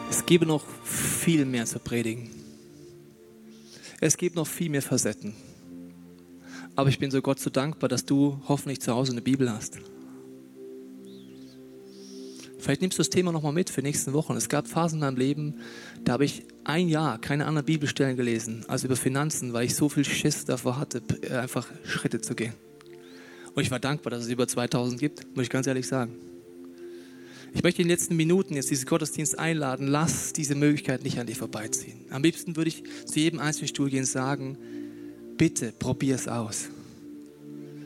Es 0.09 0.25
gäbe 0.25 0.45
noch 0.45 0.63
viel 0.85 1.45
mehr 1.45 1.65
zu 1.65 1.79
predigen. 1.79 2.29
Es 3.99 4.15
gibt 4.15 4.37
noch 4.37 4.47
viel 4.47 4.69
mehr 4.69 4.81
Facetten. 4.81 5.35
Aber 6.77 6.89
ich 6.89 6.99
bin 6.99 7.09
so 7.09 7.23
Gott 7.23 7.39
so 7.39 7.49
dankbar, 7.49 7.89
dass 7.89 8.05
du 8.05 8.39
hoffentlich 8.47 8.79
zu 8.81 8.93
Hause 8.93 9.11
eine 9.11 9.23
Bibel 9.23 9.51
hast. 9.51 9.79
Vielleicht 12.59 12.81
nimmst 12.81 12.99
du 12.99 13.01
das 13.01 13.09
Thema 13.09 13.31
nochmal 13.31 13.51
mit 13.51 13.71
für 13.71 13.81
nächste 13.81 14.13
Wochen. 14.13 14.35
Es 14.35 14.47
gab 14.47 14.67
Phasen 14.67 14.99
in 14.99 15.05
meinem 15.05 15.17
Leben, 15.17 15.55
da 16.03 16.13
habe 16.13 16.25
ich 16.25 16.43
ein 16.65 16.87
Jahr 16.87 17.19
keine 17.19 17.47
anderen 17.47 17.65
Bibelstellen 17.65 18.15
gelesen 18.15 18.63
als 18.67 18.83
über 18.83 18.95
Finanzen, 18.95 19.53
weil 19.53 19.65
ich 19.65 19.73
so 19.73 19.89
viel 19.89 20.05
Schiss 20.05 20.45
davor 20.45 20.77
hatte, 20.77 21.01
einfach 21.31 21.67
Schritte 21.83 22.21
zu 22.21 22.35
gehen. 22.35 22.53
Und 23.55 23.63
ich 23.63 23.71
war 23.71 23.79
dankbar, 23.79 24.11
dass 24.11 24.25
es 24.25 24.29
über 24.29 24.47
2000 24.47 24.99
gibt, 24.99 25.35
muss 25.35 25.45
ich 25.45 25.49
ganz 25.49 25.65
ehrlich 25.65 25.87
sagen. 25.87 26.13
Ich 27.55 27.63
möchte 27.63 27.81
in 27.81 27.87
den 27.87 27.93
letzten 27.93 28.15
Minuten 28.15 28.53
jetzt 28.53 28.69
diesen 28.69 28.85
Gottesdienst 28.85 29.39
einladen. 29.39 29.87
Lass 29.87 30.31
diese 30.31 30.53
Möglichkeit 30.53 31.03
nicht 31.03 31.17
an 31.17 31.25
dir 31.25 31.35
vorbeiziehen. 31.35 32.05
Am 32.11 32.21
liebsten 32.21 32.55
würde 32.55 32.67
ich 32.67 32.83
zu 33.05 33.19
jedem 33.19 33.39
einzelnen 33.39 33.69
Stuhl 33.69 33.89
gehen 33.89 34.01
und 34.01 34.05
sagen, 34.05 34.59
bitte 35.37 35.73
probier 35.77 36.15
es 36.15 36.27
aus. 36.27 36.67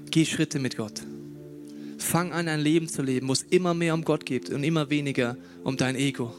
Geh 0.10 0.26
Schritte 0.26 0.60
mit 0.60 0.78
Gott. 0.78 1.02
Fang 1.97 2.32
an, 2.32 2.47
ein 2.47 2.60
Leben 2.60 2.89
zu 2.89 3.02
leben, 3.02 3.28
wo 3.28 3.34
es 3.34 3.43
immer 3.43 3.74
mehr 3.74 3.93
um 3.93 4.04
Gott 4.04 4.26
geht 4.26 4.49
und 4.49 4.64
immer 4.64 4.89
weniger 4.89 5.38
um 5.64 5.78
dein 5.78 5.95
Ego. 5.95 6.34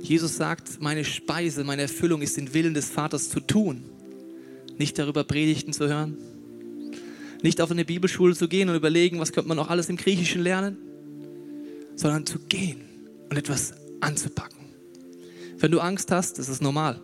Jesus 0.00 0.36
sagt, 0.36 0.80
meine 0.80 1.04
Speise, 1.04 1.62
meine 1.62 1.82
Erfüllung 1.82 2.22
ist 2.22 2.36
den 2.36 2.54
Willen 2.54 2.74
des 2.74 2.88
Vaters 2.88 3.28
zu 3.28 3.40
tun. 3.40 3.84
Nicht 4.78 4.98
darüber 4.98 5.24
Predigten 5.24 5.74
zu 5.74 5.88
hören, 5.88 6.16
nicht 7.42 7.60
auf 7.60 7.70
eine 7.70 7.84
Bibelschule 7.84 8.34
zu 8.34 8.48
gehen 8.48 8.68
und 8.68 8.76
überlegen, 8.76 9.20
was 9.20 9.32
könnte 9.32 9.48
man 9.48 9.56
noch 9.56 9.68
alles 9.68 9.88
im 9.88 9.96
Griechischen 9.96 10.42
lernen, 10.42 10.78
sondern 11.96 12.26
zu 12.26 12.38
gehen 12.38 12.80
und 13.28 13.36
etwas 13.36 13.74
anzupacken. 14.00 14.58
Wenn 15.58 15.70
du 15.70 15.80
Angst 15.80 16.10
hast, 16.10 16.38
das 16.38 16.48
ist 16.48 16.62
normal. 16.62 17.00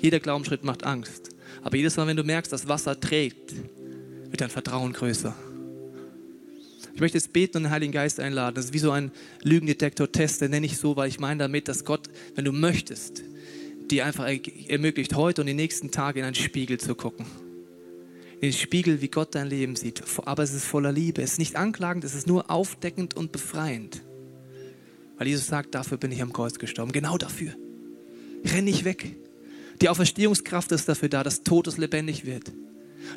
Jeder 0.00 0.20
Glaubensschritt 0.20 0.64
macht 0.64 0.84
Angst. 0.84 1.31
Aber 1.62 1.76
jedes 1.76 1.96
Mal, 1.96 2.06
wenn 2.06 2.16
du 2.16 2.24
merkst, 2.24 2.52
dass 2.52 2.68
Wasser 2.68 2.98
trägt, 2.98 3.54
wird 4.28 4.40
dein 4.40 4.50
Vertrauen 4.50 4.92
größer. 4.92 5.34
Ich 6.94 7.00
möchte 7.00 7.16
jetzt 7.16 7.32
beten 7.32 7.58
und 7.58 7.62
den 7.64 7.70
Heiligen 7.70 7.92
Geist 7.92 8.20
einladen. 8.20 8.54
Das 8.54 8.66
ist 8.66 8.72
wie 8.72 8.78
so 8.78 8.90
ein 8.90 9.12
Lügendetektor-Test, 9.42 10.42
den 10.42 10.50
nenne 10.50 10.66
ich 10.66 10.76
so, 10.76 10.96
weil 10.96 11.08
ich 11.08 11.20
meine 11.20 11.38
damit, 11.38 11.68
dass 11.68 11.84
Gott, 11.84 12.08
wenn 12.34 12.44
du 12.44 12.52
möchtest, 12.52 13.22
dir 13.90 14.06
einfach 14.06 14.28
ermöglicht, 14.68 15.14
heute 15.14 15.42
und 15.42 15.46
die 15.46 15.54
nächsten 15.54 15.90
Tage 15.90 16.20
in 16.20 16.26
einen 16.26 16.34
Spiegel 16.34 16.78
zu 16.78 16.94
gucken. 16.94 17.26
In 18.34 18.48
den 18.48 18.52
Spiegel, 18.52 19.00
wie 19.00 19.08
Gott 19.08 19.34
dein 19.34 19.48
Leben 19.48 19.76
sieht. 19.76 20.02
Aber 20.24 20.42
es 20.42 20.52
ist 20.52 20.64
voller 20.64 20.92
Liebe. 20.92 21.22
Es 21.22 21.32
ist 21.32 21.38
nicht 21.38 21.56
anklagend, 21.56 22.04
es 22.04 22.14
ist 22.14 22.26
nur 22.26 22.50
aufdeckend 22.50 23.16
und 23.16 23.32
befreiend. 23.32 24.02
Weil 25.16 25.28
Jesus 25.28 25.46
sagt, 25.46 25.74
dafür 25.74 25.98
bin 25.98 26.10
ich 26.10 26.20
am 26.20 26.32
Kreuz 26.32 26.58
gestorben. 26.58 26.92
Genau 26.92 27.16
dafür. 27.16 27.54
Renn 28.44 28.64
nicht 28.64 28.84
weg. 28.84 29.16
Die 29.82 29.88
Auferstehungskraft 29.88 30.72
ist 30.72 30.88
dafür 30.88 31.08
da, 31.08 31.22
dass 31.22 31.42
Todes 31.42 31.76
lebendig 31.76 32.24
wird 32.24 32.52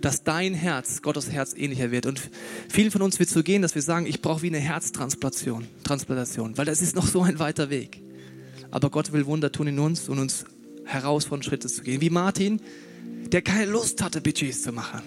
dass 0.01 0.23
dein 0.23 0.53
Herz 0.53 1.01
Gottes 1.01 1.29
Herz 1.29 1.53
ähnlicher 1.55 1.91
wird. 1.91 2.05
Und 2.05 2.19
vielen 2.69 2.91
von 2.91 3.01
uns 3.01 3.19
wird 3.19 3.29
so 3.29 3.43
gehen, 3.43 3.61
dass 3.61 3.75
wir 3.75 3.81
sagen, 3.81 4.05
ich 4.05 4.21
brauche 4.21 4.41
wie 4.41 4.47
eine 4.47 4.57
Herztransplantation, 4.57 5.67
Transplantation, 5.83 6.57
weil 6.57 6.65
das 6.65 6.81
ist 6.81 6.95
noch 6.95 7.05
so 7.05 7.21
ein 7.21 7.39
weiter 7.39 7.69
Weg. 7.69 8.01
Aber 8.71 8.89
Gott 8.89 9.13
will 9.13 9.25
Wunder 9.25 9.51
tun 9.51 9.67
in 9.67 9.79
uns 9.79 10.09
und 10.09 10.19
uns 10.19 10.45
herausfordern, 10.85 11.43
Schritte 11.43 11.67
zu 11.67 11.81
gehen. 11.83 12.01
Wie 12.01 12.09
Martin, 12.09 12.59
der 13.31 13.41
keine 13.41 13.71
Lust 13.71 14.03
hatte, 14.03 14.21
Budgets 14.21 14.63
zu 14.63 14.71
machen. 14.71 15.03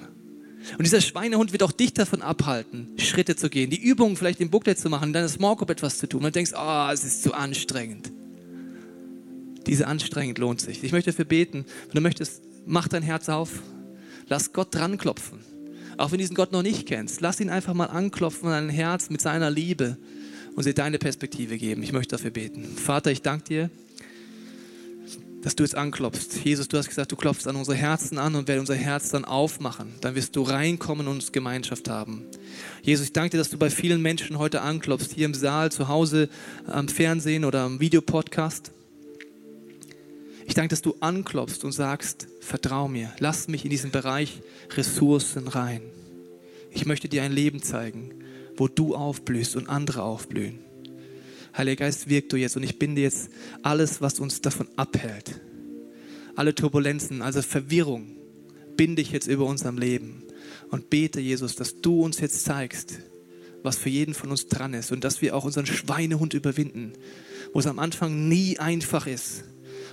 Und 0.77 0.85
dieser 0.85 1.01
Schweinehund 1.01 1.53
wird 1.53 1.63
auch 1.63 1.73
dich 1.73 1.93
davon 1.93 2.23
abhalten, 2.23 2.89
Schritte 2.99 3.37
zu 3.37 3.49
gehen, 3.49 3.71
die 3.71 3.81
Übungen 3.81 4.17
vielleicht 4.17 4.41
im 4.41 4.51
Booklet 4.51 4.79
zu 4.79 4.89
machen, 4.91 5.09
in 5.09 5.13
deiner 5.13 5.29
Small 5.29 5.57
Group 5.57 5.71
etwas 5.71 5.99
zu 5.99 6.09
tun. 6.09 6.21
Und 6.21 6.27
du 6.27 6.33
denkst, 6.33 6.53
oh, 6.57 6.89
es 6.93 7.05
ist 7.05 7.23
zu 7.23 7.35
anstrengend. 7.35 8.11
Diese 9.69 9.87
anstrengend 9.87 10.39
lohnt 10.39 10.61
sich. 10.61 10.83
Ich 10.83 10.93
möchte 10.93 11.11
dafür 11.11 11.27
beten, 11.27 11.65
wenn 11.87 11.95
du 11.95 12.01
möchtest, 12.01 12.43
mach 12.67 12.89
dein 12.89 13.03
Herz 13.03 13.29
auf, 13.29 13.63
Lass 14.29 14.53
Gott 14.53 14.75
dran 14.75 14.99
klopfen. 14.99 15.39
Auch 15.97 16.13
wenn 16.13 16.19
du 16.19 16.23
diesen 16.23 16.37
Gott 16.37 16.53
noch 16.53 16.63
nicht 16.63 16.87
kennst, 16.87 17.21
lass 17.21 17.41
ihn 17.41 17.51
einfach 17.51 17.75
mal 17.75 17.87
anklopfen 17.87 18.49
an 18.49 18.67
dein 18.67 18.75
Herz 18.75 19.11
mit 19.11 19.21
seiner 19.21 19.51
Liebe 19.51 19.97
und 20.55 20.67
dir 20.67 20.75
deine 20.75 20.99
Perspektive 20.99 21.57
geben. 21.57 21.83
Ich 21.83 21.93
möchte 21.93 22.17
dafür 22.17 22.31
beten. 22.31 22.65
Vater, 22.65 23.11
ich 23.11 23.23
danke 23.23 23.45
dir, 23.45 23.71
dass 25.43 25.57
du 25.57 25.63
jetzt 25.63 25.75
anklopfst. 25.75 26.45
Jesus, 26.45 26.69
du 26.69 26.77
hast 26.77 26.89
gesagt, 26.89 27.11
du 27.11 27.17
klopfst 27.17 27.47
an 27.47 27.57
unsere 27.57 27.77
Herzen 27.77 28.19
an 28.19 28.35
und 28.35 28.49
werde 28.49 28.61
unser 28.61 28.75
Herz 28.75 29.11
dann 29.11 29.25
aufmachen. 29.25 29.95
Dann 30.03 30.15
wirst 30.15 30.37
du 30.37 30.43
reinkommen 30.43 31.09
und 31.09 31.15
uns 31.15 31.33
Gemeinschaft 31.33 31.89
haben. 31.89 32.25
Jesus, 32.83 33.07
ich 33.07 33.13
danke 33.13 33.31
dir, 33.31 33.39
dass 33.39 33.51
du 33.51 33.57
bei 33.57 33.71
vielen 33.71 34.03
Menschen 34.03 34.39
heute 34.39 34.61
anklopfst, 34.61 35.15
hier 35.15 35.27
im 35.27 35.35
Saal, 35.35 35.73
zu 35.73 35.89
Hause, 35.89 36.29
am 36.67 36.89
Fernsehen 36.89 37.45
oder 37.45 37.63
am 37.63 37.81
Videopodcast. 37.81 38.73
Danke, 40.59 40.71
dass 40.71 40.83
du 40.83 40.97
anklopfst 40.99 41.63
und 41.63 41.71
sagst, 41.71 42.27
vertrau 42.41 42.89
mir, 42.89 43.15
lass 43.21 43.47
mich 43.47 43.63
in 43.63 43.71
diesen 43.71 43.93
Bereich 43.93 44.43
Ressourcen 44.77 45.47
rein. 45.47 45.83
Ich 46.73 46.85
möchte 46.85 47.09
dir 47.09 47.23
ein 47.23 47.31
Leben 47.31 47.63
zeigen, 47.63 48.11
wo 48.57 48.67
du 48.67 48.97
aufblühst 48.97 49.55
und 49.55 49.69
andere 49.69 50.03
aufblühen. 50.03 50.59
Heiliger 51.57 51.85
Geist, 51.85 52.09
wirk 52.09 52.29
du 52.31 52.37
jetzt 52.37 52.57
und 52.57 52.65
ich 52.65 52.77
binde 52.77 53.03
jetzt 53.03 53.31
alles, 53.63 54.01
was 54.01 54.19
uns 54.19 54.41
davon 54.41 54.67
abhält. 54.75 55.41
Alle 56.35 56.57
Turbulenzen, 56.57 57.23
also 57.23 57.41
Verwirrung, 57.41 58.17
binde 58.77 59.01
ich 59.01 59.13
jetzt 59.13 59.29
über 59.29 59.45
unserem 59.45 59.79
Leben 59.79 60.25
und 60.73 60.91
bete, 60.91 61.21
Jesus, 61.21 61.55
dass 61.55 61.81
du 61.81 62.03
uns 62.03 62.19
jetzt 62.19 62.45
zeigst, 62.45 62.99
was 63.63 63.77
für 63.77 63.91
jeden 63.91 64.13
von 64.13 64.33
uns 64.33 64.49
dran 64.49 64.75
ist 64.75 64.91
und 64.91 65.05
dass 65.05 65.23
wir 65.23 65.37
auch 65.37 65.45
unseren 65.45 65.67
Schweinehund 65.67 66.35
überwinden, 66.35 66.95
wo 67.53 67.61
es 67.61 67.69
am 67.69 67.79
Anfang 67.79 68.27
nie 68.27 68.59
einfach 68.59 69.07
ist 69.07 69.45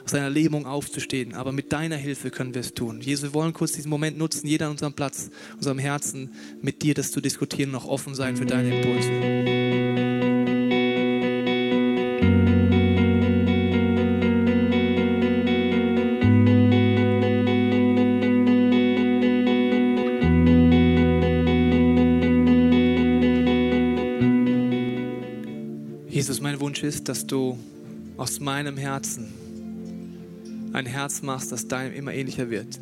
aus 0.05 0.13
einer 0.13 0.29
Lähmung 0.29 0.65
aufzustehen. 0.65 1.33
Aber 1.33 1.51
mit 1.51 1.73
deiner 1.73 1.97
Hilfe 1.97 2.29
können 2.29 2.53
wir 2.53 2.61
es 2.61 2.73
tun. 2.73 3.01
Jesus, 3.01 3.23
wir 3.23 3.33
wollen 3.33 3.53
kurz 3.53 3.73
diesen 3.73 3.89
Moment 3.89 4.17
nutzen, 4.17 4.47
jeder 4.47 4.67
an 4.67 4.71
unserem 4.71 4.93
Platz, 4.93 5.31
unserem 5.55 5.79
Herzen, 5.79 6.31
mit 6.61 6.83
dir 6.83 6.93
das 6.93 7.11
zu 7.11 7.21
diskutieren, 7.21 7.71
noch 7.71 7.87
offen 7.87 8.13
sein 8.13 8.37
für 8.37 8.45
deine 8.45 8.75
Impulse. 8.75 9.11
Jesus, 26.09 26.39
mein 26.39 26.61
Wunsch 26.61 26.81
ist, 26.83 27.09
dass 27.09 27.27
du 27.27 27.57
aus 28.17 28.39
meinem 28.39 28.77
Herzen 28.77 29.44
ein 30.75 30.85
Herz 30.85 31.21
machst, 31.21 31.51
das 31.51 31.67
deinem 31.67 31.93
immer 31.93 32.13
ähnlicher 32.13 32.49
wird. 32.49 32.79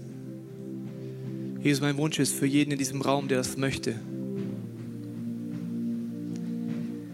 Jesus, 1.61 1.81
mein 1.81 1.97
Wunsch 1.97 2.19
ist 2.19 2.33
für 2.33 2.45
jeden 2.45 2.71
in 2.71 2.77
diesem 2.77 3.01
Raum, 3.01 3.27
der 3.27 3.37
das 3.37 3.55
möchte, 3.55 3.95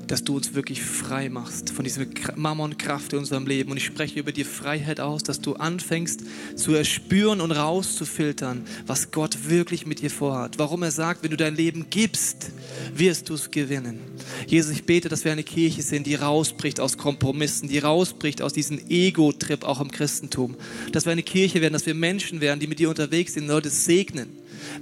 dass 0.08 0.24
du 0.24 0.36
uns 0.36 0.56
wirklich 0.56 0.82
frei 0.82 1.30
machst 1.30 1.70
von 1.70 1.84
dieser 1.84 2.06
Mammon-Kraft 2.36 3.14
in 3.14 3.20
unserem 3.20 3.46
Leben. 3.46 3.70
Und 3.70 3.78
ich 3.78 3.86
spreche 3.86 4.20
über 4.20 4.32
die 4.32 4.44
Freiheit 4.44 5.00
aus, 5.00 5.22
dass 5.22 5.40
du 5.40 5.54
anfängst 5.54 6.22
zu 6.56 6.74
erspüren 6.74 7.42
und 7.42 7.52
rauszufiltern, 7.52 8.64
was 8.88 9.12
Gott 9.12 9.50
wirklich 9.50 9.86
mit 9.86 10.02
dir 10.02 10.10
vorhat. 10.10 10.58
Warum 10.58 10.82
er 10.82 10.92
sagt, 10.92 11.22
wenn 11.22 11.30
du 11.30 11.38
dein 11.38 11.56
Leben 11.56 11.92
gibst, 11.92 12.52
wirst 12.96 13.30
du 13.30 13.36
es 13.36 13.52
gewinnen. 13.52 14.00
Jesus, 14.48 14.72
ich 14.72 14.84
bete, 14.84 15.10
dass 15.10 15.26
wir 15.26 15.32
eine 15.32 15.44
Kirche 15.44 15.82
sind, 15.82 16.08
die 16.08 16.16
rausbricht 16.16 16.80
aus 16.80 16.98
Kompromissen, 16.98 17.70
die 17.70 17.80
rausbricht 17.80 18.42
aus 18.42 18.54
diesem 18.54 18.80
Ego-Trip 18.90 19.64
auch 19.64 19.82
im 19.82 19.92
Christentum. 19.92 20.56
Dass 20.92 21.06
wir 21.06 21.12
eine 21.12 21.24
Kirche 21.24 21.62
werden, 21.62 21.74
dass 21.74 21.86
wir 21.86 21.96
Menschen 21.96 22.42
werden, 22.42 22.60
die 22.60 22.68
mit 22.68 22.80
dir 22.80 22.90
unterwegs 22.90 23.34
sind, 23.34 23.48
Leute 23.48 23.70
segnen. 23.70 24.30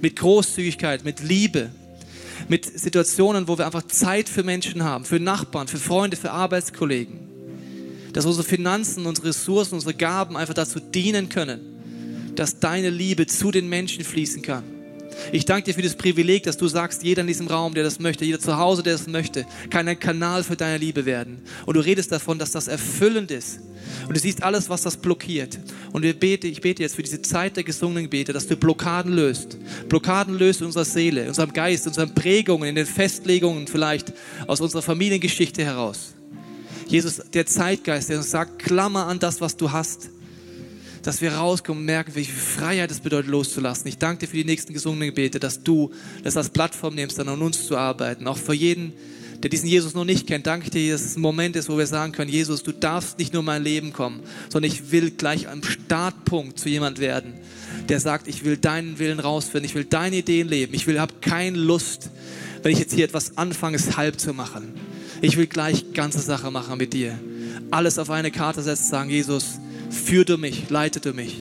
Mit 0.00 0.16
Großzügigkeit, 0.16 1.04
mit 1.04 1.20
Liebe 1.20 1.70
mit 2.46 2.64
Situationen, 2.78 3.48
wo 3.48 3.58
wir 3.58 3.66
einfach 3.66 3.86
Zeit 3.86 4.28
für 4.28 4.42
Menschen 4.42 4.84
haben, 4.84 5.04
für 5.04 5.18
Nachbarn, 5.18 5.68
für 5.68 5.78
Freunde, 5.78 6.16
für 6.16 6.30
Arbeitskollegen. 6.30 7.18
Dass 8.12 8.26
unsere 8.26 8.44
Finanzen, 8.44 9.06
unsere 9.06 9.28
Ressourcen, 9.28 9.74
unsere 9.74 9.94
Gaben 9.94 10.36
einfach 10.36 10.54
dazu 10.54 10.80
dienen 10.80 11.28
können, 11.28 12.32
dass 12.36 12.60
deine 12.60 12.90
Liebe 12.90 13.26
zu 13.26 13.50
den 13.50 13.68
Menschen 13.68 14.04
fließen 14.04 14.42
kann. 14.42 14.77
Ich 15.32 15.44
danke 15.44 15.64
dir 15.64 15.74
für 15.74 15.82
das 15.82 15.96
Privileg, 15.96 16.44
dass 16.44 16.56
du 16.56 16.68
sagst, 16.68 17.02
jeder 17.02 17.20
in 17.20 17.26
diesem 17.26 17.46
Raum, 17.48 17.74
der 17.74 17.84
das 17.84 17.98
möchte, 17.98 18.24
jeder 18.24 18.40
zu 18.40 18.56
Hause, 18.56 18.82
der 18.82 18.94
das 18.94 19.06
möchte, 19.06 19.46
kann 19.70 19.86
ein 19.88 19.98
Kanal 19.98 20.42
für 20.42 20.56
deine 20.56 20.78
Liebe 20.78 21.04
werden. 21.06 21.42
Und 21.66 21.76
du 21.76 21.80
redest 21.80 22.12
davon, 22.12 22.38
dass 22.38 22.52
das 22.52 22.68
erfüllend 22.68 23.30
ist. 23.30 23.60
Und 24.06 24.16
du 24.16 24.20
siehst 24.20 24.42
alles, 24.42 24.68
was 24.68 24.82
das 24.82 24.96
blockiert. 24.96 25.58
Und 25.92 26.02
wir 26.02 26.18
bete, 26.18 26.46
ich 26.46 26.60
bete 26.60 26.82
jetzt 26.82 26.96
für 26.96 27.02
diese 27.02 27.22
Zeit 27.22 27.56
der 27.56 27.64
gesungenen 27.64 28.04
Gebete, 28.04 28.32
dass 28.32 28.46
du 28.46 28.56
Blockaden 28.56 29.12
löst. 29.12 29.58
Blockaden 29.88 30.34
löst 30.34 30.60
in 30.60 30.66
unserer 30.66 30.84
Seele, 30.84 31.22
in 31.22 31.28
unserem 31.28 31.52
Geist, 31.52 31.86
in 31.86 31.90
unseren 31.90 32.14
Prägungen, 32.14 32.68
in 32.68 32.74
den 32.74 32.86
Festlegungen 32.86 33.66
vielleicht 33.66 34.12
aus 34.46 34.60
unserer 34.60 34.82
Familiengeschichte 34.82 35.64
heraus. 35.64 36.14
Jesus, 36.86 37.20
der 37.34 37.44
Zeitgeist, 37.44 38.08
der 38.08 38.18
uns 38.18 38.30
sagt, 38.30 38.60
klammer 38.60 39.06
an 39.06 39.18
das, 39.18 39.40
was 39.40 39.56
du 39.56 39.72
hast 39.72 40.10
dass 41.02 41.20
wir 41.20 41.34
rauskommen 41.34 41.80
und 41.80 41.86
merken, 41.86 42.14
wie 42.14 42.24
viel 42.24 42.34
Freiheit 42.34 42.90
es 42.90 43.00
bedeutet, 43.00 43.30
loszulassen. 43.30 43.86
Ich 43.88 43.98
danke 43.98 44.20
dir 44.20 44.30
für 44.30 44.36
die 44.36 44.44
nächsten 44.44 44.72
gesungenen 44.72 45.08
Gebete, 45.08 45.40
dass 45.40 45.62
du 45.62 45.92
das 46.22 46.36
als 46.36 46.50
Plattform 46.50 46.94
nimmst, 46.94 47.18
dann 47.18 47.28
an 47.28 47.42
uns 47.42 47.66
zu 47.66 47.76
arbeiten. 47.76 48.26
Auch 48.26 48.36
für 48.36 48.54
jeden, 48.54 48.92
der 49.42 49.50
diesen 49.50 49.68
Jesus 49.68 49.94
noch 49.94 50.04
nicht 50.04 50.26
kennt, 50.26 50.46
danke 50.46 50.70
dir, 50.70 50.92
dass 50.92 51.04
es 51.04 51.16
ein 51.16 51.20
Moment 51.20 51.54
ist, 51.56 51.68
wo 51.68 51.78
wir 51.78 51.86
sagen 51.86 52.12
können, 52.12 52.30
Jesus, 52.30 52.62
du 52.62 52.72
darfst 52.72 53.18
nicht 53.18 53.32
nur 53.32 53.40
in 53.40 53.46
mein 53.46 53.62
Leben 53.62 53.92
kommen, 53.92 54.20
sondern 54.48 54.70
ich 54.70 54.90
will 54.90 55.10
gleich 55.10 55.48
am 55.48 55.62
Startpunkt 55.62 56.58
zu 56.58 56.68
jemand 56.68 56.98
werden, 56.98 57.34
der 57.88 58.00
sagt, 58.00 58.26
ich 58.26 58.44
will 58.44 58.56
deinen 58.56 58.98
Willen 58.98 59.20
rausfinden, 59.20 59.64
ich 59.64 59.74
will 59.74 59.84
deine 59.84 60.16
Ideen 60.16 60.48
leben, 60.48 60.74
ich 60.74 60.86
will, 60.86 61.00
habe 61.00 61.14
keine 61.20 61.56
Lust, 61.56 62.10
wenn 62.62 62.72
ich 62.72 62.78
jetzt 62.80 62.94
hier 62.94 63.04
etwas 63.04 63.36
anfange, 63.38 63.76
es 63.76 63.96
halb 63.96 64.18
zu 64.18 64.34
machen. 64.34 64.74
Ich 65.20 65.36
will 65.36 65.46
gleich 65.46 65.92
ganze 65.94 66.20
Sache 66.20 66.50
machen 66.50 66.78
mit 66.78 66.92
dir. 66.92 67.18
Alles 67.70 67.98
auf 67.98 68.10
eine 68.10 68.30
Karte 68.30 68.62
setzen, 68.62 68.88
sagen, 68.88 69.10
Jesus, 69.10 69.58
führ 69.90 70.24
du 70.24 70.38
mich, 70.38 70.70
leite 70.70 71.00
du 71.00 71.12
mich. 71.12 71.36